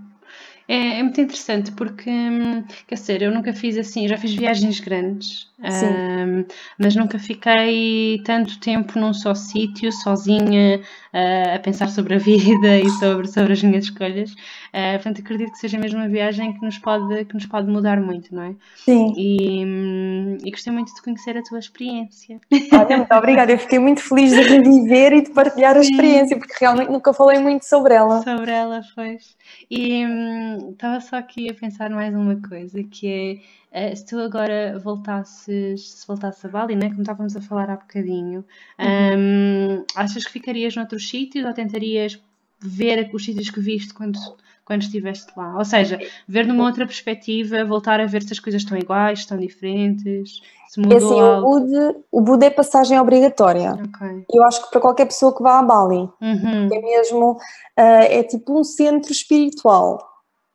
É, 0.67 0.99
é 0.99 1.03
muito 1.03 1.21
interessante 1.21 1.71
porque, 1.73 2.09
hum, 2.09 2.63
quer 2.87 2.95
dizer, 2.95 3.21
eu 3.21 3.31
nunca 3.33 3.53
fiz 3.53 3.77
assim, 3.77 4.07
já 4.07 4.17
fiz 4.17 4.33
viagens 4.33 4.79
grandes, 4.79 5.52
um, 5.63 6.45
mas 6.77 6.95
nunca 6.95 7.17
fiquei 7.17 8.21
tanto 8.25 8.59
tempo 8.59 8.99
num 8.99 9.13
só 9.13 9.33
sítio, 9.33 9.91
sozinha, 9.91 10.81
uh, 11.13 11.55
a 11.55 11.59
pensar 11.59 11.87
sobre 11.89 12.15
a 12.15 12.17
vida 12.17 12.79
e 12.79 12.89
sobre, 12.91 13.27
sobre 13.27 13.53
as 13.53 13.63
minhas 13.63 13.85
escolhas. 13.85 14.31
Uh, 14.31 14.93
portanto, 14.95 15.21
acredito 15.21 15.51
que 15.53 15.59
seja 15.59 15.77
mesmo 15.77 15.99
uma 15.99 16.09
viagem 16.09 16.53
que 16.53 16.61
nos 16.65 16.77
pode, 16.77 17.25
que 17.25 17.33
nos 17.33 17.45
pode 17.45 17.69
mudar 17.69 18.01
muito, 18.01 18.35
não 18.35 18.43
é? 18.43 18.55
Sim. 18.75 19.13
E, 19.15 19.65
hum, 19.65 20.37
e 20.43 20.51
gostei 20.51 20.73
muito 20.73 20.93
de 20.93 21.01
conhecer 21.01 21.37
a 21.37 21.43
tua 21.43 21.59
experiência. 21.59 22.41
Olha, 22.73 22.97
muito 22.97 23.13
obrigada. 23.13 23.51
Eu 23.51 23.59
fiquei 23.59 23.79
muito 23.79 24.01
feliz 24.01 24.31
de 24.31 24.41
reviver 24.41 25.13
e 25.13 25.21
de 25.21 25.31
partilhar 25.31 25.77
a 25.77 25.79
experiência, 25.79 26.37
porque 26.37 26.55
realmente 26.59 26.91
nunca 26.91 27.13
falei 27.13 27.39
muito 27.39 27.63
sobre 27.63 27.93
ela. 27.93 28.21
Sobre 28.21 28.51
ela, 28.51 28.81
pois. 28.93 29.37
E 29.71 30.05
hum, 30.05 30.71
estava 30.71 30.99
só 30.99 31.15
aqui 31.15 31.49
a 31.49 31.53
pensar 31.53 31.89
mais 31.89 32.13
uma 32.13 32.35
coisa, 32.35 32.83
que 32.83 33.07
é 33.07 33.62
uh, 33.73 33.95
se 33.95 34.05
tu 34.05 34.19
agora 34.19 34.79
voltasses, 34.79 35.91
se 35.91 36.07
voltasses 36.07 36.43
a 36.45 36.47
Bali, 36.47 36.75
né, 36.75 36.89
como 36.89 37.01
estávamos 37.01 37.35
a 37.35 37.41
falar 37.41 37.69
há 37.69 37.75
bocadinho, 37.75 38.45
uhum. 38.79 39.79
um, 39.79 39.85
achas 39.95 40.25
que 40.25 40.31
ficarias 40.31 40.75
noutros 40.75 41.09
sítios 41.09 41.45
ou 41.45 41.53
tentarias 41.53 42.19
ver 42.59 43.09
os 43.13 43.25
sítios 43.25 43.49
que 43.49 43.59
viste 43.59 43.93
quando, 43.93 44.17
quando 44.63 44.83
estiveste 44.83 45.31
lá? 45.35 45.57
Ou 45.57 45.65
seja, 45.65 45.99
ver 46.27 46.47
numa 46.47 46.63
outra 46.63 46.85
perspectiva, 46.85 47.65
voltar 47.65 47.99
a 47.99 48.05
ver 48.05 48.23
se 48.23 48.31
as 48.31 48.39
coisas 48.39 48.61
estão 48.61 48.77
iguais, 48.77 49.19
estão 49.19 49.37
diferentes, 49.37 50.39
se 50.69 50.79
mudou 50.79 50.97
é 50.97 51.03
assim, 51.03 51.19
algo. 51.19 51.47
O 51.47 51.59
Bud, 51.59 51.97
o 52.11 52.21
Bud 52.21 52.45
é 52.45 52.49
passagem 52.49 52.99
obrigatória. 52.99 53.73
Okay. 53.73 54.25
Eu 54.33 54.43
acho 54.43 54.63
que 54.63 54.71
para 54.71 54.81
qualquer 54.81 55.05
pessoa 55.05 55.35
que 55.35 55.43
vá 55.43 55.59
a 55.59 55.63
Bali, 55.63 56.09
uhum. 56.21 56.69
é 56.71 56.81
mesmo, 56.81 57.33
uh, 57.33 57.37
é 57.77 58.23
tipo 58.23 58.59
um 58.59 58.63
centro 58.63 59.11
espiritual. 59.11 59.99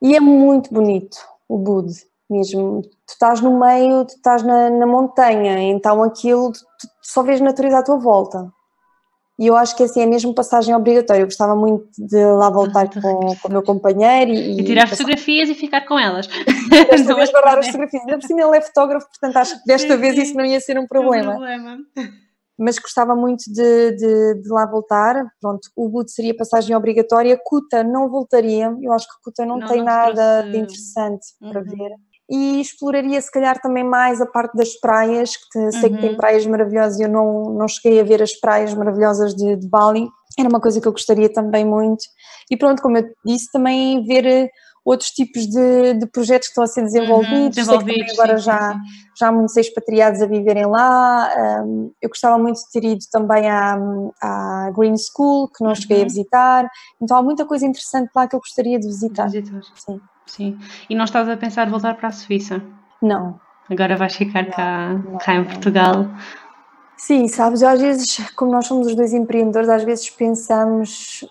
E 0.01 0.17
é 0.17 0.21
muito 0.21 0.73
bonito 0.73 1.19
o 1.49 1.59
Bud, 1.59 1.93
mesmo. 2.31 2.83
Tu 2.83 3.13
estás 3.13 3.41
no 3.41 3.59
meio, 3.59 4.05
tu 4.05 4.15
estás 4.15 4.43
na, 4.43 4.71
na 4.71 4.87
montanha, 4.87 5.59
então 5.61 6.03
aquilo, 6.03 6.53
só 7.03 7.23
vês 7.23 7.41
natureza 7.41 7.79
à 7.79 7.83
tua 7.83 7.99
volta. 7.99 8.53
E 9.39 9.47
eu 9.47 9.57
acho 9.57 9.77
que 9.77 9.85
assim 9.85 10.01
é 10.03 10.07
mesmo 10.07 10.35
passagem 10.35 10.75
obrigatória. 10.75 11.23
Eu 11.23 11.27
gostava 11.27 11.55
muito 11.55 11.87
de 11.97 12.25
lá 12.25 12.51
voltar 12.51 12.89
com, 13.01 13.37
com 13.37 13.49
o 13.49 13.53
meu 13.53 13.63
companheiro 13.63 14.33
e, 14.33 14.61
e 14.61 14.65
tirar 14.65 14.89
fotografias 14.89 15.49
e 15.49 15.55
ficar 15.55 15.87
com 15.87 15.97
elas. 15.97 16.27
Desta 16.91 17.15
vez 17.15 17.31
guardar 17.31 17.59
as 17.59 17.67
fotografias. 17.67 18.03
Ainda 18.03 18.19
por 18.19 18.27
cima 18.27 18.41
ele 18.41 18.57
é 18.57 18.61
fotógrafo, 18.61 19.07
portanto 19.07 19.37
acho 19.37 19.59
que 19.61 19.67
desta 19.67 19.95
sim, 19.95 20.01
vez 20.01 20.15
sim. 20.17 20.23
isso 20.23 20.35
não 20.35 20.45
ia 20.45 20.61
ser 20.61 20.79
um 20.79 20.87
problema. 20.87 21.33
Um 21.33 21.37
problema. 21.37 21.79
Mas 22.59 22.77
gostava 22.81 23.15
muito 23.15 23.45
de, 23.53 23.93
de, 23.93 24.43
de, 24.43 24.49
lá 24.49 24.67
voltar. 24.67 25.15
Pronto, 25.41 25.69
o 25.77 25.89
Bud 25.89 26.11
seria 26.11 26.37
passagem 26.37 26.75
obrigatória. 26.75 27.39
Kuta 27.45 27.85
não 27.85 28.11
voltaria. 28.11 28.77
Eu 28.83 28.93
acho 28.93 29.07
que 29.07 29.15
Kuta 29.23 29.47
não, 29.47 29.59
não 29.59 29.69
tem 29.69 29.79
não 29.79 29.85
nada 29.85 30.43
trouxe... 30.43 30.51
de 30.51 30.59
interessante 30.59 31.27
uhum. 31.41 31.51
para 31.51 31.61
ver. 31.61 31.91
E 32.31 32.61
exploraria 32.61 33.21
se 33.21 33.31
calhar 33.31 33.59
também 33.61 33.83
mais 33.83 34.21
a 34.21 34.27
parte 34.27 34.57
das 34.57 34.75
praias, 34.75 35.37
que 35.37 35.73
sei 35.73 35.91
que 35.91 35.99
tem 35.99 36.11
uhum. 36.11 36.17
praias 36.17 36.47
maravilhosas 36.47 36.99
e 36.99 37.05
eu 37.05 37.09
não, 37.09 37.55
não 37.55 37.67
cheguei 37.67 38.01
a 38.01 38.05
ver 38.05 38.23
as 38.23 38.35
praias 38.35 38.75
maravilhosas 38.75 39.35
de, 39.35 39.57
de 39.57 39.67
Bali, 39.67 40.09
era 40.39 40.49
uma 40.49 40.61
coisa 40.61 40.81
que 40.81 40.87
eu 40.87 40.93
gostaria 40.93 41.33
também 41.33 41.65
muito. 41.65 42.05
E 42.51 42.57
pronto, 42.57 42.83
como 42.83 42.99
eu 42.99 43.05
disse, 43.25 43.51
também 43.51 44.05
ver 44.05 44.25
eh, 44.27 44.49
outros 44.85 45.11
tipos 45.11 45.47
de, 45.47 45.95
de 45.95 46.07
projetos 46.07 46.49
que 46.49 46.53
estão 46.53 46.65
a 46.65 46.67
ser 46.67 46.83
desenvolvidos, 46.83 47.57
uhum, 47.57 47.65
desenvolvidos 47.65 48.19
agora 48.19 48.39
sim, 48.39 48.45
já, 48.45 48.73
sim. 48.73 48.79
já 49.19 49.29
há 49.29 49.33
muitos 49.33 49.57
expatriados 49.57 50.23
a 50.23 50.27
viverem 50.27 50.67
lá, 50.67 51.65
um, 51.65 51.91
eu 52.01 52.09
gostava 52.09 52.39
muito 52.39 52.57
de 52.57 52.71
ter 52.73 52.85
ido 52.85 53.05
também 53.11 53.51
à, 53.51 53.79
à 54.23 54.71
Green 54.77 54.97
School, 54.97 55.49
que 55.49 55.63
não 55.63 55.71
uhum. 55.71 55.75
cheguei 55.75 55.99
a 55.99 56.01
uhum. 56.01 56.09
visitar, 56.09 56.71
então 57.03 57.17
há 57.17 57.23
muita 57.23 57.45
coisa 57.45 57.67
interessante 57.67 58.11
lá 58.15 58.27
que 58.27 58.37
eu 58.37 58.41
gostaria 58.41 58.79
de 58.79 58.87
visitar. 58.87 59.27
visitar. 59.27 59.61
Sim. 59.75 60.01
Sim. 60.29 60.59
E 60.89 60.95
não 60.95 61.05
estás 61.05 61.29
a 61.29 61.37
pensar 61.37 61.69
voltar 61.69 61.95
para 61.95 62.09
a 62.09 62.13
Suíça? 62.13 62.63
Não. 63.03 63.41
Agora 63.71 63.97
vais 63.97 64.15
ficar 64.15 64.45
não, 64.45 64.51
cá, 64.51 64.89
não, 64.93 65.19
cá 65.19 65.35
em 65.35 65.45
Portugal? 65.45 66.07
Sim, 66.97 67.29
sabes, 67.29 67.63
às 67.63 67.81
vezes, 67.81 68.31
como 68.35 68.53
nós 68.53 68.67
somos 68.67 68.89
os 68.89 68.95
dois 68.95 69.13
empreendedores, 69.13 69.69
às 69.69 69.85
vezes 69.85 70.11
pensamos 70.11 71.25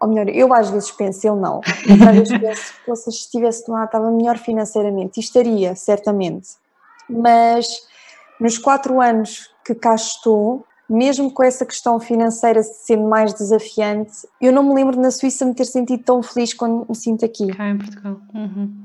ou 0.00 0.08
melhor, 0.08 0.28
eu 0.28 0.54
às 0.54 0.70
vezes 0.70 0.90
penso, 0.92 1.26
ele 1.26 1.40
não, 1.40 1.60
mas 1.88 2.02
às 2.08 2.16
vezes 2.16 2.72
penso, 2.86 3.10
se 3.10 3.18
estivesse 3.18 3.68
lá 3.68 3.84
estava 3.84 4.10
melhor 4.10 4.38
financeiramente, 4.38 5.18
e 5.18 5.20
estaria, 5.20 5.74
certamente, 5.74 6.50
mas 7.08 7.66
nos 8.40 8.58
quatro 8.58 9.00
anos 9.00 9.50
que 9.64 9.74
cá 9.74 9.94
estou, 9.94 10.64
mesmo 10.88 11.30
com 11.30 11.42
essa 11.42 11.66
questão 11.66 12.00
financeira 12.00 12.62
sendo 12.62 13.06
mais 13.08 13.34
desafiante, 13.34 14.26
eu 14.40 14.52
não 14.52 14.62
me 14.62 14.74
lembro 14.74 14.98
na 14.98 15.10
Suíça 15.10 15.44
me 15.44 15.54
ter 15.54 15.66
sentido 15.66 16.02
tão 16.02 16.22
feliz 16.22 16.54
quando 16.54 16.86
me 16.88 16.94
sinto 16.94 17.24
aqui. 17.24 17.48
Cá 17.48 17.68
em 17.68 17.78
Portugal. 17.78 18.16
Uhum. 18.34 18.84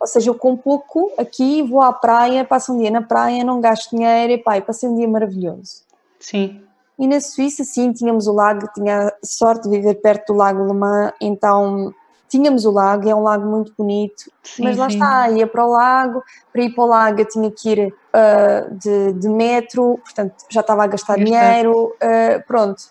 Ou 0.00 0.06
seja, 0.06 0.30
eu 0.30 0.34
com 0.34 0.56
pouco 0.56 1.10
aqui 1.18 1.62
vou 1.62 1.82
à 1.82 1.92
praia, 1.92 2.44
passo 2.44 2.72
um 2.72 2.78
dia 2.78 2.90
na 2.90 3.02
praia, 3.02 3.42
não 3.42 3.60
gasto 3.60 3.96
dinheiro 3.96 4.32
e 4.32 4.38
pá, 4.38 4.60
passei 4.60 4.88
um 4.88 4.96
dia 4.96 5.08
maravilhoso. 5.08 5.82
Sim. 6.20 6.60
E 6.98 7.06
na 7.06 7.20
Suíça, 7.20 7.64
sim, 7.64 7.92
tínhamos 7.92 8.26
o 8.26 8.32
lago, 8.32 8.68
tinha 8.74 9.12
sorte 9.22 9.68
de 9.68 9.76
viver 9.76 9.94
perto 9.96 10.32
do 10.32 10.38
Lago 10.38 10.64
Le 10.64 11.12
então 11.20 11.94
tínhamos 12.28 12.64
o 12.64 12.70
lago, 12.70 13.08
é 13.08 13.14
um 13.14 13.22
lago 13.22 13.46
muito 13.46 13.72
bonito, 13.76 14.30
sim, 14.42 14.62
mas 14.62 14.76
lá 14.76 14.88
sim. 14.88 14.96
está, 14.96 15.30
ia 15.30 15.46
para 15.46 15.64
o 15.64 15.70
lago, 15.70 16.22
para 16.52 16.62
ir 16.62 16.74
para 16.74 16.84
o 16.84 16.86
lago 16.86 17.20
eu 17.20 17.28
tinha 17.28 17.50
que 17.50 17.70
ir 17.70 17.88
uh, 17.88 18.74
de, 18.76 19.12
de, 19.14 19.28
metro, 19.28 19.98
portanto 20.02 20.34
já 20.50 20.60
estava 20.60 20.84
a 20.84 20.86
gastar 20.86 21.16
dinheiro, 21.16 21.94
uh, 21.94 22.46
pronto. 22.46 22.82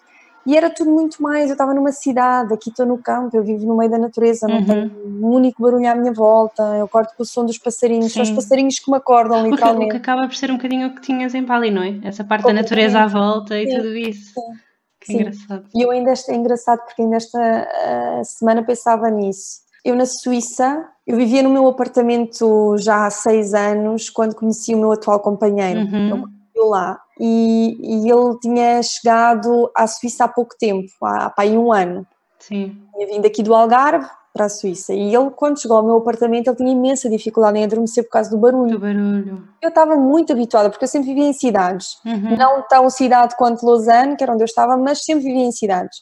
E 0.45 0.55
era 0.55 0.69
tudo 0.69 0.89
muito 0.89 1.21
mais. 1.21 1.47
Eu 1.47 1.55
estava 1.55 1.73
numa 1.73 1.91
cidade, 1.91 2.53
aqui 2.53 2.69
estou 2.69 2.85
no 2.85 2.97
campo, 2.97 3.35
eu 3.35 3.43
vivo 3.43 3.67
no 3.67 3.75
meio 3.75 3.91
da 3.91 3.97
natureza, 3.97 4.47
não 4.47 4.59
uhum. 4.59 4.65
tenho 4.65 4.91
um 5.05 5.27
único 5.27 5.61
barulho 5.61 5.91
à 5.91 5.93
minha 5.93 6.13
volta, 6.13 6.63
eu 6.77 6.85
acordo 6.85 7.09
com 7.17 7.23
o 7.23 7.25
som 7.25 7.45
dos 7.45 7.57
passarinhos, 7.57 8.13
são 8.13 8.23
os 8.23 8.31
passarinhos 8.31 8.79
que 8.79 8.89
me 8.89 8.95
acordam, 8.95 9.43
literalmente. 9.43 9.88
O 9.88 9.89
que, 9.89 9.97
o 9.97 10.01
que 10.01 10.09
acaba 10.09 10.25
por 10.25 10.35
ser 10.38 10.49
um 10.49 10.55
bocadinho 10.55 10.88
o 10.88 10.95
que 10.95 11.01
tinhas 11.01 11.35
em 11.35 11.43
Bali, 11.43 11.69
não 11.69 11.83
é? 11.83 11.99
Essa 12.01 12.23
parte 12.23 12.45
da 12.45 12.53
natureza 12.53 13.01
à 13.01 13.07
volta 13.07 13.59
e 13.59 13.67
Sim. 13.67 13.75
tudo 13.75 13.97
isso. 13.97 14.33
Sim. 14.35 14.66
Sim. 15.07 15.21
engraçado. 15.21 15.65
E 15.73 15.81
eu 15.81 15.91
ainda, 15.91 16.13
é 16.13 16.35
engraçado 16.35 16.79
porque 16.85 17.01
ainda 17.01 17.15
esta 17.15 17.39
uh, 17.39 18.25
semana 18.25 18.63
pensava 18.63 19.09
nisso. 19.09 19.61
Eu 19.83 19.95
na 19.95 20.05
Suíça, 20.05 20.85
eu 21.05 21.17
vivia 21.17 21.41
no 21.41 21.49
meu 21.49 21.67
apartamento 21.67 22.75
já 22.77 23.05
há 23.05 23.09
seis 23.09 23.53
anos, 23.53 24.09
quando 24.09 24.35
conheci 24.35 24.75
o 24.75 24.77
meu 24.77 24.91
atual 24.91 25.19
companheiro. 25.19 25.81
Uhum. 25.81 26.25
Eu 26.53 26.67
lá 26.67 26.99
e, 27.19 27.77
e, 27.79 28.09
ele 28.09 28.37
tinha 28.39 28.81
chegado 28.83 29.71
à 29.75 29.87
Suíça 29.87 30.25
há 30.25 30.27
pouco 30.27 30.55
tempo, 30.57 30.91
há, 31.03 31.33
há 31.35 31.45
um 31.45 31.71
ano. 31.71 32.05
Sim. 32.39 32.77
Tinha 32.93 33.07
vindo 33.07 33.25
aqui 33.25 33.41
do 33.41 33.53
Algarve 33.53 34.07
para 34.38 34.45
a 34.45 34.49
Suíça 34.49 34.93
e 34.93 35.13
ele, 35.13 35.31
quando 35.31 35.59
chegou 35.59 35.77
ao 35.77 35.83
meu 35.83 35.97
apartamento, 35.97 36.47
ele 36.47 36.55
tinha 36.55 36.71
imensa 36.71 37.09
dificuldade 37.09 37.57
em 37.57 37.63
adormecer 37.63 38.03
por 38.03 38.11
causa 38.11 38.29
do 38.29 38.38
barulho. 38.38 38.71
Do 38.71 38.79
barulho. 38.79 39.43
Eu 39.61 39.69
estava 39.69 39.95
muito 39.95 40.31
habituada, 40.31 40.69
porque 40.69 40.85
eu 40.85 40.88
sempre 40.88 41.09
vivia 41.09 41.27
em 41.27 41.33
cidades. 41.33 41.97
Uhum. 42.05 42.38
Não 42.38 42.61
tão 42.69 42.89
cidade 42.89 43.35
quanto 43.35 43.65
Lausanne, 43.65 44.15
que 44.15 44.23
era 44.23 44.31
onde 44.31 44.43
eu 44.43 44.45
estava, 44.45 44.77
mas 44.77 45.03
sempre 45.03 45.23
vivia 45.23 45.45
em 45.45 45.51
cidades. 45.51 45.97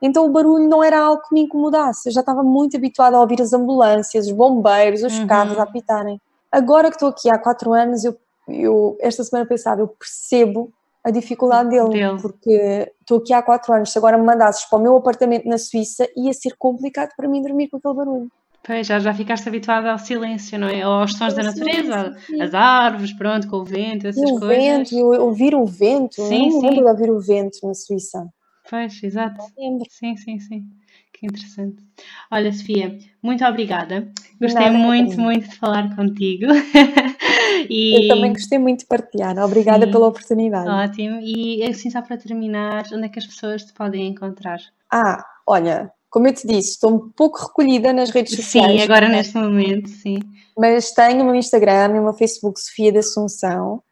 Então 0.00 0.26
o 0.26 0.30
barulho 0.30 0.68
não 0.68 0.84
era 0.84 1.00
algo 1.00 1.22
que 1.22 1.34
me 1.34 1.40
incomodasse. 1.40 2.08
Eu 2.08 2.12
já 2.12 2.20
estava 2.20 2.42
muito 2.42 2.76
habituada 2.76 3.16
a 3.16 3.20
ouvir 3.20 3.40
as 3.40 3.52
ambulâncias, 3.52 4.26
os 4.26 4.32
bombeiros, 4.32 5.02
os 5.02 5.18
uhum. 5.18 5.26
carros 5.26 5.58
a 5.58 5.62
apitarem. 5.62 6.20
Agora 6.52 6.90
que 6.90 6.96
estou 6.96 7.08
aqui 7.08 7.30
há 7.30 7.38
quatro 7.38 7.72
anos, 7.72 8.04
eu 8.04 8.16
eu 8.48 8.96
esta 9.00 9.22
semana 9.22 9.46
pensava, 9.46 9.82
eu 9.82 9.88
percebo 9.88 10.72
a 11.08 11.10
dificuldade 11.10 11.70
dele, 11.70 11.88
dele, 11.88 12.20
porque 12.20 12.92
estou 13.00 13.18
aqui 13.18 13.32
há 13.32 13.42
quatro 13.42 13.72
anos, 13.72 13.90
se 13.90 13.98
agora 13.98 14.18
me 14.18 14.24
mandasses 14.24 14.64
para 14.66 14.78
o 14.78 14.82
meu 14.82 14.96
apartamento 14.96 15.48
na 15.48 15.58
Suíça, 15.58 16.08
ia 16.16 16.32
ser 16.32 16.54
complicado 16.58 17.10
para 17.16 17.28
mim 17.28 17.42
dormir 17.42 17.68
com 17.68 17.78
aquele 17.78 17.94
barulho. 17.94 18.28
Pois, 18.62 18.86
já, 18.86 18.98
já 18.98 19.14
ficaste 19.14 19.48
habituada 19.48 19.90
ao 19.90 19.98
silêncio, 19.98 20.58
não 20.58 20.68
é? 20.68 20.82
Aos 20.82 21.14
sons 21.14 21.32
da 21.32 21.42
natureza, 21.42 22.14
as 22.40 22.52
árvores, 22.52 23.12
pronto, 23.14 23.48
com 23.48 23.56
o 23.58 23.64
vento, 23.64 24.06
essas 24.06 24.30
o 24.30 24.38
coisas. 24.38 24.58
vento, 24.58 24.94
eu 24.94 25.22
ouvir 25.22 25.54
o 25.54 25.64
vento, 25.64 26.20
sim, 26.20 26.50
não 26.50 26.60
me 26.60 26.68
lembro 26.68 26.84
de 26.84 26.90
ouvir 26.90 27.10
o 27.10 27.20
vento 27.20 27.58
na 27.62 27.72
Suíça. 27.72 28.26
Pois, 28.68 29.02
exato. 29.02 29.40
Sim, 29.88 30.16
sim, 30.16 30.38
sim. 30.38 30.62
Que 31.18 31.26
interessante. 31.26 31.82
Olha, 32.30 32.52
Sofia, 32.52 32.96
muito 33.20 33.44
obrigada. 33.44 34.08
Gostei 34.40 34.66
Nada, 34.66 34.78
muito, 34.78 35.20
muito 35.20 35.48
de 35.48 35.56
falar 35.56 35.96
contigo. 35.96 36.46
e... 37.68 38.04
Eu 38.04 38.14
também 38.14 38.32
gostei 38.32 38.56
muito 38.56 38.80
de 38.80 38.86
partilhar. 38.86 39.36
Obrigada 39.38 39.84
Sim. 39.84 39.90
pela 39.90 40.06
oportunidade. 40.06 40.68
Ótimo. 40.68 41.18
E 41.20 41.64
assim, 41.64 41.90
só 41.90 42.02
para 42.02 42.16
terminar, 42.16 42.84
onde 42.92 43.06
é 43.06 43.08
que 43.08 43.18
as 43.18 43.26
pessoas 43.26 43.64
te 43.64 43.72
podem 43.72 44.06
encontrar? 44.06 44.60
Ah, 44.92 45.24
olha, 45.44 45.90
como 46.08 46.28
eu 46.28 46.34
te 46.34 46.46
disse, 46.46 46.70
estou 46.70 46.94
um 46.94 47.10
pouco 47.10 47.48
recolhida 47.48 47.92
nas 47.92 48.10
redes 48.10 48.36
sociais. 48.36 48.80
Sim, 48.80 48.84
agora 48.84 49.08
neste 49.08 49.34
momento, 49.34 49.88
sim. 49.88 50.20
Mas 50.56 50.92
tenho 50.92 51.22
o 51.22 51.24
meu 51.24 51.34
Instagram 51.34 51.96
e 51.96 51.98
o 51.98 52.04
meu 52.04 52.14
Facebook 52.14 52.60
Sofia 52.60 52.92
da 52.92 53.00
Assunção 53.00 53.82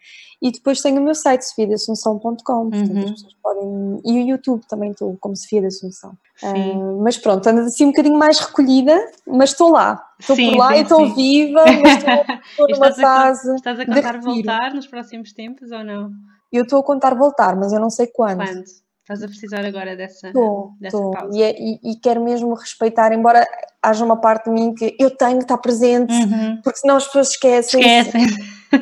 e 0.41 0.51
depois 0.51 0.80
tenho 0.82 1.01
o 1.01 1.05
meu 1.05 1.14
site 1.14 1.43
sofiadassunção.com, 1.43 2.41
portanto 2.43 2.93
uhum. 2.93 3.05
as 3.05 3.11
pessoas 3.11 3.34
podem. 3.43 4.01
E 4.05 4.22
o 4.22 4.26
YouTube 4.28 4.62
também 4.68 4.91
estou 4.91 5.16
como 5.20 5.37
Sofia 5.37 5.62
da 5.62 5.68
Assunção. 5.68 6.16
Uh, 6.43 7.03
mas 7.03 7.16
pronto, 7.16 7.47
ando 7.49 7.62
assim 7.62 7.87
um 7.87 7.91
bocadinho 7.91 8.18
mais 8.18 8.39
recolhida, 8.39 9.11
mas 9.26 9.51
estou 9.51 9.70
lá. 9.70 10.05
Estou 10.20 10.37
por 10.37 10.57
lá 10.57 10.68
sim, 10.68 10.74
e 10.74 10.82
estou 10.82 11.14
viva, 11.14 11.64
mas 11.82 11.99
estou, 11.99 12.68
numa 12.68 12.89
estás 12.89 13.01
fase. 13.01 13.51
A, 13.51 13.55
estás 13.55 13.80
a 13.80 13.87
contar 13.87 14.20
voltar 14.20 14.74
nos 14.74 14.87
próximos 14.87 15.32
tempos 15.32 15.70
ou 15.70 15.82
não? 15.82 16.11
Eu 16.53 16.64
estou 16.64 16.80
a 16.80 16.84
contar 16.84 17.14
voltar, 17.14 17.57
mas 17.57 17.72
eu 17.72 17.80
não 17.80 17.91
sei 17.91 18.07
quando. 18.07 18.45
Quando? 18.45 18.64
Estás 19.07 19.22
a 19.22 19.28
precisar 19.28 19.64
agora 19.64 19.95
dessa, 19.95 20.26
estou, 20.26 20.72
dessa 20.80 20.97
estou. 20.97 21.12
pausa. 21.12 21.39
E, 21.39 21.41
é, 21.41 21.55
e, 21.57 21.93
e, 21.93 21.97
quero 21.97 22.22
mesmo 22.22 22.53
respeitar, 22.55 23.12
embora 23.12 23.47
haja 23.80 24.05
uma 24.05 24.20
parte 24.20 24.47
de 24.47 24.51
mim 24.51 24.74
que 24.74 24.97
eu 24.99 25.11
tenho 25.11 25.39
que 25.39 25.45
estar 25.45 25.59
presente, 25.59 26.12
uhum. 26.12 26.61
porque 26.62 26.80
senão 26.80 26.97
as 26.97 27.07
pessoas 27.07 27.30
esquecem. 27.30 27.80
Esquecem. 27.80 28.26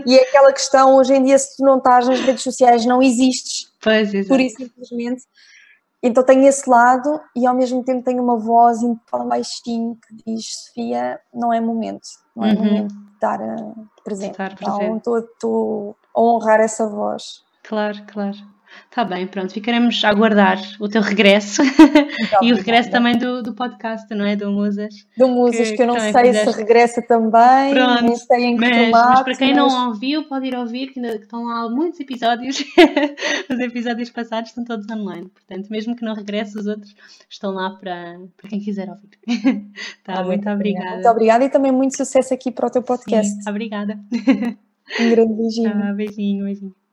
E 0.07 0.17
é 0.17 0.23
aquela 0.29 0.53
questão, 0.53 0.97
hoje 0.97 1.15
em 1.15 1.25
dia, 1.25 1.39
se 1.39 1.57
tu 1.57 1.65
não 1.65 1.79
estás 1.79 2.09
nas 2.09 2.21
redes 2.21 2.43
sociais, 2.43 2.85
não 2.85 3.03
existes. 3.03 3.73
Pois, 3.83 4.13
exato. 4.13 4.29
Por 4.29 4.41
isso, 4.41 4.57
simplesmente. 4.57 5.23
Então 6.03 6.23
tenho 6.23 6.47
esse 6.47 6.69
lado 6.69 7.19
e 7.35 7.47
ao 7.47 7.55
mesmo 7.55 7.83
tempo 7.83 8.05
tenho 8.05 8.23
uma 8.23 8.37
voz 8.37 8.83
e 8.83 8.95
fala 9.11 9.25
baixinho 9.25 9.97
que 10.07 10.15
diz 10.27 10.67
Sofia, 10.67 11.19
não 11.33 11.51
é 11.51 11.63
momento, 11.63 12.07
não 12.37 12.45
é 12.45 12.53
uhum. 12.53 12.59
momento 12.63 12.95
de 12.95 13.15
estar 13.15 13.41
uh, 13.41 13.89
presente. 14.05 14.33
Estar 14.33 14.55
presente. 14.55 14.85
Então 14.85 15.19
estou 15.19 15.97
a 16.15 16.21
honrar 16.21 16.61
essa 16.61 16.87
voz. 16.87 17.43
Claro, 17.63 18.05
claro. 18.07 18.37
Está 18.95 19.05
bem, 19.05 19.27
pronto, 19.27 19.53
ficaremos 19.53 20.05
a 20.05 20.09
aguardar 20.09 20.57
o 20.79 20.89
teu 20.89 21.03
regresso 21.03 21.63
e 22.41 22.53
o 22.53 22.57
regresso 22.57 22.91
também 22.93 23.19
do, 23.19 23.43
do 23.43 23.53
podcast, 23.53 24.13
não 24.15 24.25
é? 24.25 24.37
Do 24.37 24.53
Musas. 24.53 24.95
Do 25.19 25.27
Musas, 25.27 25.71
que, 25.71 25.77
que 25.77 25.83
eu 25.83 25.87
não 25.89 25.99
sei 25.99 26.13
fizeste... 26.13 26.53
se 26.53 26.59
regressa 26.59 27.03
também, 27.03 27.75
pronto, 27.75 28.17
sei 28.17 28.45
em 28.45 28.57
que 28.57 28.61
mas, 28.61 28.91
mas 28.91 29.23
para 29.23 29.35
quem 29.35 29.53
mas... 29.53 29.57
não 29.57 29.89
ouviu, 29.89 30.23
pode 30.29 30.47
ir 30.47 30.57
ouvir, 30.57 30.93
que 30.93 31.01
ainda 31.01 31.17
estão 31.17 31.45
lá 31.45 31.69
muitos 31.69 31.99
episódios, 31.99 32.65
os 33.51 33.59
episódios 33.59 34.11
passados 34.11 34.51
estão 34.51 34.65
todos 34.65 34.89
online, 34.89 35.29
portanto, 35.29 35.69
mesmo 35.71 35.97
que 35.97 36.05
não 36.05 36.15
regresse, 36.15 36.57
os 36.57 36.67
outros 36.67 36.95
estão 37.29 37.51
lá 37.51 37.71
para, 37.71 38.21
para 38.37 38.49
quem 38.49 38.61
quiser 38.61 38.89
ouvir. 38.89 39.11
tá, 40.05 40.21
ah, 40.21 40.23
muito, 40.23 40.49
obrigada. 40.49 40.91
Muito 40.93 41.09
obrigada 41.09 41.45
e 41.45 41.49
também 41.49 41.73
muito 41.73 41.97
sucesso 41.97 42.33
aqui 42.33 42.53
para 42.53 42.69
o 42.69 42.71
teu 42.71 42.83
podcast. 42.83 43.43
Sim, 43.43 43.51
obrigada. 43.51 43.99
Um 45.01 45.11
grande 45.11 45.35
beijinho. 45.35 45.73
Tá, 45.73 45.93
beijinho, 45.93 46.45
beijinho. 46.45 46.84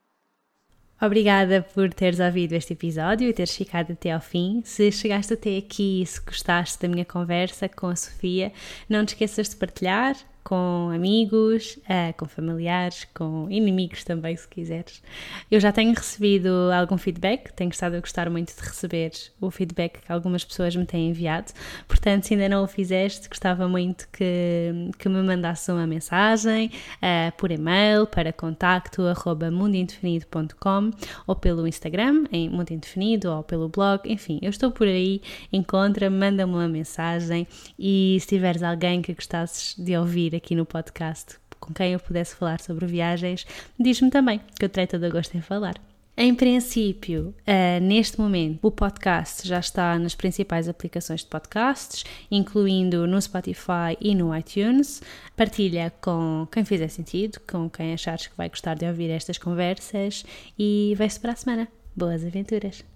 Obrigada 1.02 1.64
por 1.74 1.92
teres 1.92 2.20
ouvido 2.20 2.54
este 2.54 2.74
episódio 2.74 3.28
e 3.28 3.34
teres 3.34 3.56
ficado 3.56 3.94
até 3.94 4.12
ao 4.12 4.22
fim. 4.22 4.62
Se 4.64 4.92
chegaste 4.92 5.34
até 5.34 5.58
aqui 5.58 6.04
e 6.04 6.06
se 6.06 6.22
gostaste 6.22 6.80
da 6.80 6.88
minha 6.88 7.04
conversa 7.04 7.68
com 7.68 7.88
a 7.88 7.96
Sofia, 7.96 8.54
não 8.88 9.04
te 9.04 9.10
esqueças 9.10 9.50
de 9.50 9.56
partilhar 9.56 10.16
com 10.44 10.92
amigos, 10.94 11.78
uh, 11.84 12.14
com 12.18 12.26
familiares, 12.26 13.08
com 13.14 13.48
inimigos 13.50 14.04
também, 14.04 14.36
se 14.36 14.48
quiseres. 14.48 15.02
Eu 15.50 15.60
já 15.60 15.72
tenho 15.72 15.94
recebido 15.94 16.50
algum 16.74 16.98
feedback, 16.98 17.52
tenho 17.54 17.70
estado 17.70 17.96
a 17.96 18.00
gostar 18.00 18.30
muito 18.30 18.56
de 18.56 18.62
receber 18.62 19.12
o 19.40 19.52
feedback 19.52 20.02
que 20.02 20.12
algumas 20.12 20.44
pessoas 20.44 20.76
me 20.76 20.86
têm 20.86 21.10
enviado, 21.10 21.52
portanto, 21.88 22.24
se 22.24 22.34
ainda 22.34 22.50
não 22.50 22.64
o 22.64 22.68
fizeste, 22.68 23.30
gostava 23.30 23.68
muito 23.68 24.08
que, 24.10 24.90
que 24.98 25.08
me 25.08 25.22
mandasse 25.22 25.72
uma 25.72 25.86
mensagem 25.86 26.72
uh, 26.98 27.32
por 27.38 27.52
e-mail 27.52 28.08
para 28.08 28.34
contacto 28.34 29.04
arroba 29.04 29.52
mundoindefinido.com 29.52 30.92
ou 31.28 31.36
pelo 31.36 31.68
Instagram 31.68 32.26
em 32.32 32.50
Mundo 32.50 32.72
Indefinido 32.72 33.32
ou 33.32 33.44
pelo 33.44 33.70
blog, 33.70 34.02
enfim, 34.12 34.40
eu 34.42 34.50
estou 34.50 34.72
por 34.72 34.88
aí, 34.88 35.22
encontra, 35.52 36.10
manda-me 36.10 36.54
uma 36.54 36.68
mensagem 36.68 37.48
e 37.78 38.18
se 38.20 38.28
tiveres 38.28 38.64
alguém 38.64 39.02
que 39.02 39.14
gostasses 39.14 39.76
de 39.78 39.96
ouvir 39.96 40.31
aqui 40.36 40.56
no 40.56 40.66
podcast 40.66 41.42
com 41.62 41.74
quem 41.74 41.94
eu 41.94 42.00
pudesse 42.00 42.36
falar 42.36 42.60
sobre 42.60 42.86
viagens, 42.88 43.46
diz-me 43.80 44.10
também, 44.10 44.42
que 44.60 44.66
eu 44.66 44.70
terei 44.70 44.88
todo 44.88 45.04
a 45.06 45.10
gosto 45.10 45.38
em 45.38 45.42
falar. 45.42 45.76
Em 46.18 46.36
princípio, 46.36 47.34
uh, 47.48 47.82
neste 47.82 48.20
momento, 48.20 48.60
o 48.68 48.72
podcast 48.72 49.48
já 49.48 49.60
está 49.60 49.98
nas 49.98 50.14
principais 50.14 50.68
aplicações 50.68 51.22
de 51.22 51.28
podcasts, 51.28 52.04
incluindo 52.30 53.08
no 53.08 53.22
Spotify 53.22 53.98
e 54.00 54.14
no 54.14 54.36
iTunes. 54.36 55.02
Partilha 55.38 55.92
com 56.02 56.48
quem 56.52 56.66
fizer 56.66 56.90
sentido, 56.90 57.40
com 57.50 57.70
quem 57.70 57.94
achares 57.94 58.28
que 58.28 58.36
vai 58.36 58.50
gostar 58.50 58.76
de 58.76 58.86
ouvir 58.86 59.10
estas 59.10 59.38
conversas 59.38 60.26
e 60.60 60.94
vejo-se 60.98 61.20
para 61.20 61.32
a 61.32 61.36
semana. 61.36 61.68
Boas 61.96 62.26
aventuras! 62.26 62.92